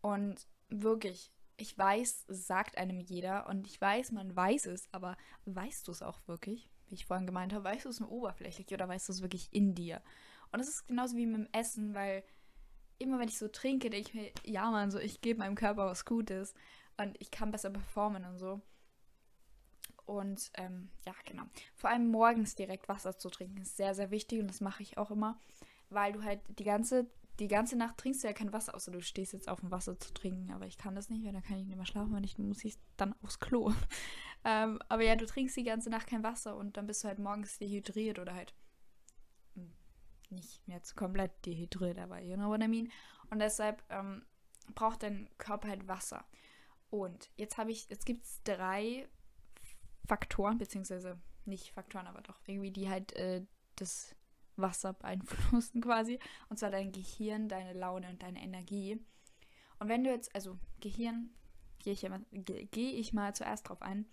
Und 0.00 0.46
wirklich, 0.68 1.32
ich 1.56 1.76
weiß, 1.76 2.24
sagt 2.28 2.78
einem 2.78 3.00
jeder 3.00 3.48
und 3.48 3.66
ich 3.66 3.80
weiß, 3.80 4.12
man 4.12 4.34
weiß 4.34 4.66
es, 4.66 4.88
aber 4.92 5.16
weißt 5.44 5.86
du 5.86 5.92
es 5.92 6.02
auch 6.02 6.20
wirklich? 6.26 6.70
Wie 6.90 6.96
ich 6.96 7.06
vorhin 7.06 7.26
gemeint 7.26 7.52
habe, 7.52 7.64
weißt 7.64 7.84
du 7.84 7.88
es 7.88 8.00
nur 8.00 8.10
oberflächlich 8.10 8.72
oder 8.72 8.88
weißt 8.88 9.08
du 9.08 9.12
es 9.12 9.22
wirklich 9.22 9.48
in 9.52 9.74
dir? 9.74 10.02
Und 10.52 10.60
es 10.60 10.68
ist 10.68 10.88
genauso 10.88 11.16
wie 11.16 11.26
mit 11.26 11.46
dem 11.46 11.52
Essen, 11.52 11.94
weil 11.94 12.24
immer 12.98 13.18
wenn 13.18 13.28
ich 13.28 13.38
so 13.38 13.48
trinke, 13.48 13.90
denke 13.90 14.08
ich 14.08 14.14
mir, 14.14 14.32
ja 14.44 14.70
man, 14.70 14.90
so 14.90 14.98
ich 14.98 15.20
gebe 15.20 15.38
meinem 15.38 15.54
Körper 15.54 15.86
was 15.86 16.04
Gutes 16.04 16.54
und 16.96 17.16
ich 17.20 17.30
kann 17.30 17.50
besser 17.50 17.70
performen 17.70 18.24
und 18.24 18.38
so. 18.38 18.60
Und 20.04 20.50
ähm, 20.54 20.90
ja, 21.06 21.14
genau. 21.24 21.44
Vor 21.76 21.88
allem 21.88 22.08
morgens 22.10 22.56
direkt 22.56 22.88
Wasser 22.88 23.16
zu 23.16 23.30
trinken 23.30 23.58
ist 23.58 23.76
sehr, 23.76 23.94
sehr 23.94 24.10
wichtig 24.10 24.40
und 24.40 24.48
das 24.48 24.60
mache 24.60 24.82
ich 24.82 24.98
auch 24.98 25.12
immer, 25.12 25.38
weil 25.88 26.12
du 26.12 26.24
halt 26.24 26.40
die 26.58 26.64
ganze, 26.64 27.08
die 27.38 27.46
ganze 27.46 27.76
Nacht 27.76 27.96
trinkst 27.96 28.22
du 28.22 28.26
ja 28.26 28.34
kein 28.34 28.52
Wasser, 28.52 28.74
außer 28.74 28.90
du 28.90 29.00
stehst 29.00 29.32
jetzt 29.32 29.48
auf 29.48 29.60
dem 29.60 29.70
Wasser 29.70 29.98
zu 29.98 30.12
trinken. 30.12 30.52
Aber 30.52 30.66
ich 30.66 30.78
kann 30.78 30.96
das 30.96 31.10
nicht, 31.10 31.24
weil 31.24 31.32
dann 31.32 31.44
kann 31.44 31.58
ich 31.58 31.66
nicht 31.66 31.76
mehr 31.76 31.86
schlafen, 31.86 32.12
weil 32.12 32.24
ich 32.24 32.38
muss 32.38 32.64
ich 32.64 32.76
dann 32.96 33.14
aufs 33.22 33.38
Klo. 33.38 33.72
Ähm, 34.44 34.80
aber 34.88 35.04
ja, 35.04 35.16
du 35.16 35.26
trinkst 35.26 35.56
die 35.56 35.64
ganze 35.64 35.90
Nacht 35.90 36.06
kein 36.06 36.22
Wasser 36.22 36.56
und 36.56 36.76
dann 36.76 36.86
bist 36.86 37.04
du 37.04 37.08
halt 37.08 37.18
morgens 37.18 37.58
dehydriert 37.58 38.18
oder 38.18 38.34
halt 38.34 38.54
hm, 39.54 39.72
nicht 40.30 40.66
mehr 40.66 40.82
zu 40.82 40.94
komplett 40.94 41.44
dehydriert, 41.44 41.98
aber 41.98 42.20
you 42.20 42.36
know 42.36 42.48
what 42.48 42.62
I 42.62 42.68
mean. 42.68 42.90
Und 43.30 43.40
deshalb 43.40 43.82
ähm, 43.90 44.24
braucht 44.74 45.02
dein 45.02 45.28
Körper 45.38 45.68
halt 45.68 45.88
Wasser. 45.88 46.24
Und 46.88 47.30
jetzt 47.36 47.58
habe 47.58 47.70
ich, 47.70 47.88
jetzt 47.88 48.06
gibt 48.06 48.24
es 48.24 48.42
drei 48.42 49.08
Faktoren, 50.06 50.58
beziehungsweise 50.58 51.20
nicht 51.44 51.72
Faktoren, 51.72 52.06
aber 52.06 52.22
doch 52.22 52.40
irgendwie, 52.46 52.72
die 52.72 52.88
halt 52.88 53.12
äh, 53.12 53.44
das 53.76 54.16
Wasser 54.56 54.94
beeinflussen 54.94 55.80
quasi. 55.82 56.18
Und 56.48 56.58
zwar 56.58 56.70
dein 56.70 56.92
Gehirn, 56.92 57.48
deine 57.48 57.78
Laune 57.78 58.08
und 58.08 58.22
deine 58.22 58.42
Energie. 58.42 59.04
Und 59.78 59.88
wenn 59.88 60.04
du 60.04 60.10
jetzt, 60.10 60.34
also 60.34 60.58
Gehirn, 60.80 61.30
gehe 61.78 61.92
ich, 61.92 62.06
geh 62.70 62.90
ich 62.90 63.12
mal 63.12 63.34
zuerst 63.34 63.68
drauf 63.68 63.82
ein, 63.82 64.06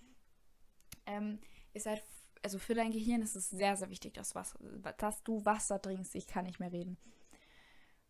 ähm, 1.07 1.39
ist 1.73 1.87
halt, 1.87 2.03
also 2.43 2.59
für 2.59 2.75
dein 2.75 2.91
Gehirn 2.91 3.21
ist 3.21 3.35
es 3.35 3.49
sehr, 3.49 3.75
sehr 3.75 3.89
wichtig, 3.89 4.13
dass, 4.13 4.35
Wasser, 4.35 4.59
dass 4.97 5.23
du 5.23 5.43
Wasser 5.43 5.81
trinkst. 5.81 6.13
Ich 6.15 6.27
kann 6.27 6.45
nicht 6.45 6.59
mehr 6.59 6.71
reden. 6.71 6.97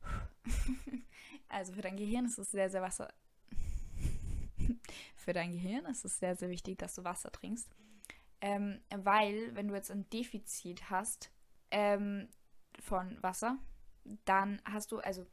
also 1.49 1.73
für 1.73 1.81
dein 1.81 1.97
Gehirn 1.97 2.25
ist 2.25 2.38
es 2.38 2.51
sehr, 2.51 2.69
sehr 2.69 2.81
Wasser, 2.81 3.13
für 5.15 5.33
dein 5.33 5.51
Gehirn 5.51 5.86
ist 5.86 6.05
es 6.05 6.19
sehr, 6.19 6.36
sehr 6.36 6.49
wichtig, 6.49 6.77
dass 6.79 6.95
du 6.95 7.03
Wasser 7.03 7.31
trinkst. 7.31 7.69
Ähm, 8.39 8.81
weil, 8.95 9.55
wenn 9.55 9.67
du 9.67 9.73
jetzt 9.73 9.91
ein 9.91 10.10
Defizit 10.10 10.89
hast 10.89 11.31
ähm, 11.71 12.29
von 12.79 13.21
Wasser, 13.23 13.58
dann 14.25 14.62
hast 14.63 14.91
du, 14.91 15.00
also 15.00 15.25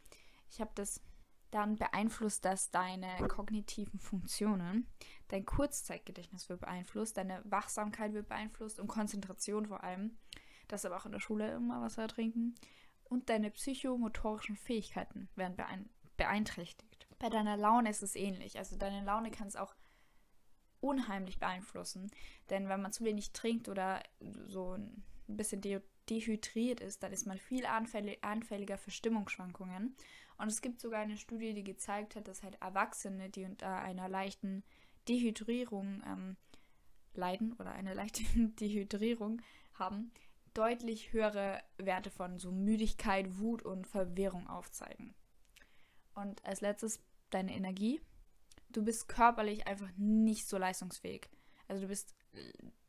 ich 0.50 0.60
habe 0.60 0.70
das, 0.74 1.00
dann 1.54 1.76
beeinflusst 1.76 2.44
das 2.44 2.70
deine 2.72 3.28
kognitiven 3.28 4.00
Funktionen. 4.00 4.88
Dein 5.28 5.46
Kurzzeitgedächtnis 5.46 6.48
wird 6.48 6.60
beeinflusst, 6.60 7.16
deine 7.16 7.42
Wachsamkeit 7.44 8.12
wird 8.12 8.28
beeinflusst 8.28 8.80
und 8.80 8.88
Konzentration 8.88 9.66
vor 9.66 9.84
allem. 9.84 10.18
Das 10.66 10.84
aber 10.84 10.96
auch 10.96 11.06
in 11.06 11.12
der 11.12 11.20
Schule 11.20 11.52
immer 11.52 11.80
Wasser 11.80 12.08
trinken. 12.08 12.56
Und 13.04 13.28
deine 13.28 13.52
psychomotorischen 13.52 14.56
Fähigkeiten 14.56 15.28
werden 15.36 15.56
beeinträchtigt. 16.16 17.06
Bei 17.20 17.28
deiner 17.28 17.56
Laune 17.56 17.90
ist 17.90 18.02
es 18.02 18.16
ähnlich. 18.16 18.58
Also 18.58 18.76
deine 18.76 19.04
Laune 19.04 19.30
kann 19.30 19.46
es 19.46 19.56
auch 19.56 19.74
unheimlich 20.80 21.38
beeinflussen. 21.38 22.10
Denn 22.50 22.68
wenn 22.68 22.82
man 22.82 22.92
zu 22.92 23.04
wenig 23.04 23.32
trinkt 23.32 23.68
oder 23.68 24.02
so 24.48 24.72
ein 24.72 25.04
bisschen 25.28 25.60
de 25.60 25.80
dehydriert 26.10 26.80
ist, 26.80 27.02
dann 27.02 27.12
ist 27.12 27.26
man 27.26 27.38
viel 27.38 27.64
anfälliger 27.64 28.76
für 28.76 28.90
Stimmungsschwankungen. 28.90 29.96
Und 30.36 30.48
es 30.48 30.62
gibt 30.62 30.80
sogar 30.80 31.00
eine 31.00 31.16
Studie, 31.16 31.54
die 31.54 31.64
gezeigt 31.64 32.16
hat, 32.16 32.28
dass 32.28 32.42
halt 32.42 32.60
Erwachsene, 32.60 33.30
die 33.30 33.44
unter 33.44 33.76
einer 33.76 34.08
leichten 34.08 34.64
Dehydrierung 35.08 36.02
ähm, 36.06 36.36
leiden 37.14 37.52
oder 37.54 37.72
eine 37.72 37.94
leichte 37.94 38.22
Dehydrierung 38.34 39.42
haben, 39.74 40.12
deutlich 40.54 41.12
höhere 41.12 41.62
Werte 41.78 42.10
von 42.10 42.38
so 42.38 42.50
Müdigkeit, 42.50 43.38
Wut 43.38 43.62
und 43.62 43.86
Verwirrung 43.86 44.46
aufzeigen. 44.48 45.14
Und 46.14 46.44
als 46.44 46.60
letztes 46.60 47.00
deine 47.34 47.54
Energie. 47.54 48.00
Du 48.70 48.82
bist 48.82 49.08
körperlich 49.08 49.66
einfach 49.66 49.90
nicht 49.96 50.48
so 50.48 50.56
leistungsfähig. 50.56 51.28
Also 51.68 51.82
du 51.82 51.88
bist, 51.88 52.14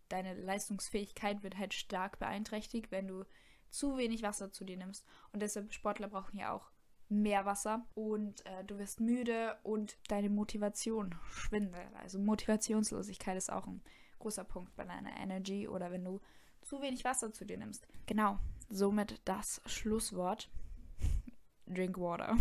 deine 0.09 0.33
Leistungsfähigkeit 0.35 1.43
wird 1.43 1.57
halt 1.57 1.73
stark 1.73 2.19
beeinträchtigt, 2.19 2.91
wenn 2.91 3.07
du 3.07 3.25
zu 3.69 3.97
wenig 3.97 4.21
Wasser 4.21 4.51
zu 4.51 4.63
dir 4.63 4.77
nimmst. 4.77 5.05
Und 5.31 5.41
deshalb 5.41 5.73
Sportler 5.73 6.07
brauchen 6.07 6.37
ja 6.37 6.53
auch 6.53 6.71
mehr 7.09 7.45
Wasser 7.45 7.85
und 7.93 8.45
äh, 8.45 8.63
du 8.63 8.77
wirst 8.79 8.99
müde 8.99 9.57
und 9.63 9.97
deine 10.07 10.29
Motivation 10.29 11.15
schwindet. 11.29 11.93
Also 12.01 12.19
Motivationslosigkeit 12.19 13.37
ist 13.37 13.51
auch 13.51 13.67
ein 13.67 13.81
großer 14.19 14.43
Punkt 14.43 14.75
bei 14.75 14.85
deiner 14.85 15.15
Energy 15.17 15.67
oder 15.67 15.91
wenn 15.91 16.03
du 16.03 16.19
zu 16.61 16.81
wenig 16.81 17.05
Wasser 17.05 17.31
zu 17.31 17.45
dir 17.45 17.57
nimmst. 17.57 17.87
Genau, 18.07 18.39
somit 18.69 19.21
das 19.25 19.61
Schlusswort. 19.65 20.49
Drink 21.67 21.97
water. 21.97 22.37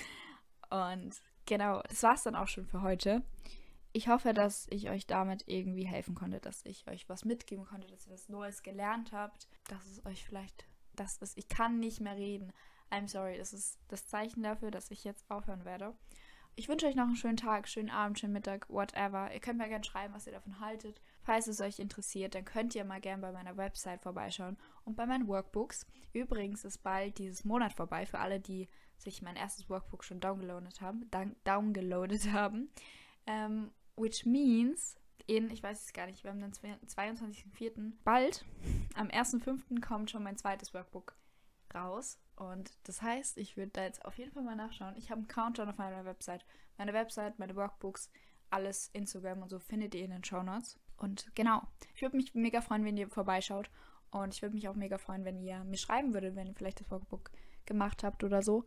und 0.70 1.20
genau, 1.46 1.82
das 1.88 2.02
war 2.02 2.14
es 2.14 2.22
dann 2.22 2.34
auch 2.34 2.48
schon 2.48 2.66
für 2.66 2.82
heute. 2.82 3.22
Ich 3.92 4.08
hoffe, 4.08 4.34
dass 4.34 4.66
ich 4.70 4.90
euch 4.90 5.06
damit 5.06 5.44
irgendwie 5.46 5.86
helfen 5.86 6.14
konnte, 6.14 6.40
dass 6.40 6.64
ich 6.64 6.86
euch 6.88 7.08
was 7.08 7.24
mitgeben 7.24 7.64
konnte, 7.64 7.88
dass 7.88 8.06
ihr 8.06 8.12
was 8.12 8.28
Neues 8.28 8.62
gelernt 8.62 9.12
habt, 9.12 9.48
dass 9.68 9.84
es 9.86 10.04
euch 10.04 10.24
vielleicht 10.24 10.66
das 10.94 11.16
ist. 11.18 11.38
Ich 11.38 11.48
kann 11.48 11.78
nicht 11.78 12.00
mehr 12.00 12.16
reden. 12.16 12.52
I'm 12.90 13.08
sorry, 13.08 13.36
das 13.38 13.52
ist 13.52 13.78
das 13.88 14.06
Zeichen 14.06 14.42
dafür, 14.42 14.70
dass 14.70 14.90
ich 14.90 15.04
jetzt 15.04 15.30
aufhören 15.30 15.64
werde. 15.64 15.94
Ich 16.58 16.68
wünsche 16.68 16.86
euch 16.86 16.96
noch 16.96 17.06
einen 17.06 17.14
schönen 17.14 17.36
Tag, 17.36 17.68
schönen 17.68 17.88
Abend, 17.88 18.18
schönen 18.18 18.32
Mittag, 18.32 18.68
whatever. 18.68 19.32
Ihr 19.32 19.38
könnt 19.38 19.58
mir 19.58 19.68
gerne 19.68 19.84
schreiben, 19.84 20.12
was 20.12 20.26
ihr 20.26 20.32
davon 20.32 20.58
haltet. 20.58 21.00
Falls 21.22 21.46
es 21.46 21.60
euch 21.60 21.78
interessiert, 21.78 22.34
dann 22.34 22.44
könnt 22.44 22.74
ihr 22.74 22.84
mal 22.84 23.00
gerne 23.00 23.22
bei 23.22 23.30
meiner 23.30 23.56
Website 23.56 24.02
vorbeischauen 24.02 24.56
und 24.84 24.96
bei 24.96 25.06
meinen 25.06 25.28
Workbooks. 25.28 25.86
Übrigens 26.12 26.64
ist 26.64 26.78
bald 26.78 27.18
dieses 27.18 27.44
Monat 27.44 27.74
vorbei 27.74 28.06
für 28.06 28.18
alle, 28.18 28.40
die 28.40 28.66
sich 28.96 29.22
mein 29.22 29.36
erstes 29.36 29.70
Workbook 29.70 30.02
schon 30.02 30.18
downgeloadet 30.18 30.80
haben. 30.80 31.08
Downgeloadet 31.44 32.32
haben. 32.32 32.70
Um, 33.26 33.34
ähm, 33.34 33.70
which 33.94 34.26
means, 34.26 34.96
in, 35.28 35.50
ich 35.50 35.62
weiß 35.62 35.84
es 35.84 35.92
gar 35.92 36.06
nicht, 36.06 36.24
wir 36.24 36.32
haben 36.32 36.40
den 36.40 36.52
22.04. 36.52 37.92
Bald, 38.02 38.44
am 38.94 39.06
1.05. 39.08 39.80
kommt 39.80 40.10
schon 40.10 40.24
mein 40.24 40.36
zweites 40.36 40.74
Workbook 40.74 41.14
raus. 41.72 42.18
Und 42.38 42.70
das 42.84 43.02
heißt, 43.02 43.36
ich 43.36 43.56
würde 43.56 43.72
da 43.72 43.82
jetzt 43.82 44.04
auf 44.04 44.16
jeden 44.16 44.30
Fall 44.30 44.44
mal 44.44 44.54
nachschauen. 44.54 44.94
Ich 44.96 45.10
habe 45.10 45.18
einen 45.18 45.28
Countdown 45.28 45.68
auf 45.68 45.78
meiner 45.78 46.04
Website. 46.04 46.44
Meine 46.76 46.92
Website, 46.92 47.38
meine 47.40 47.56
Workbooks, 47.56 48.10
alles 48.50 48.90
Instagram 48.92 49.42
und 49.42 49.48
so 49.48 49.58
findet 49.58 49.94
ihr 49.96 50.04
in 50.04 50.12
den 50.12 50.22
Show 50.22 50.42
Notes. 50.44 50.78
Und 50.96 51.34
genau, 51.34 51.62
ich 51.94 52.02
würde 52.02 52.16
mich 52.16 52.34
mega 52.34 52.60
freuen, 52.60 52.84
wenn 52.84 52.96
ihr 52.96 53.08
vorbeischaut. 53.08 53.70
Und 54.10 54.34
ich 54.34 54.42
würde 54.42 54.54
mich 54.54 54.68
auch 54.68 54.76
mega 54.76 54.98
freuen, 54.98 55.24
wenn 55.24 55.42
ihr 55.42 55.64
mir 55.64 55.76
schreiben 55.76 56.14
würdet, 56.14 56.36
wenn 56.36 56.46
ihr 56.46 56.54
vielleicht 56.54 56.80
das 56.80 56.90
Workbook 56.90 57.30
gemacht 57.66 58.04
habt 58.04 58.22
oder 58.22 58.40
so. 58.40 58.64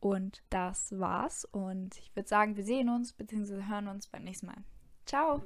Und 0.00 0.42
das 0.50 0.98
war's. 0.98 1.46
Und 1.46 1.96
ich 1.96 2.14
würde 2.14 2.28
sagen, 2.28 2.56
wir 2.56 2.64
sehen 2.64 2.90
uns 2.90 3.14
bzw. 3.14 3.64
hören 3.64 3.88
uns 3.88 4.06
beim 4.06 4.24
nächsten 4.24 4.46
Mal. 4.46 4.62
Ciao! 5.06 5.42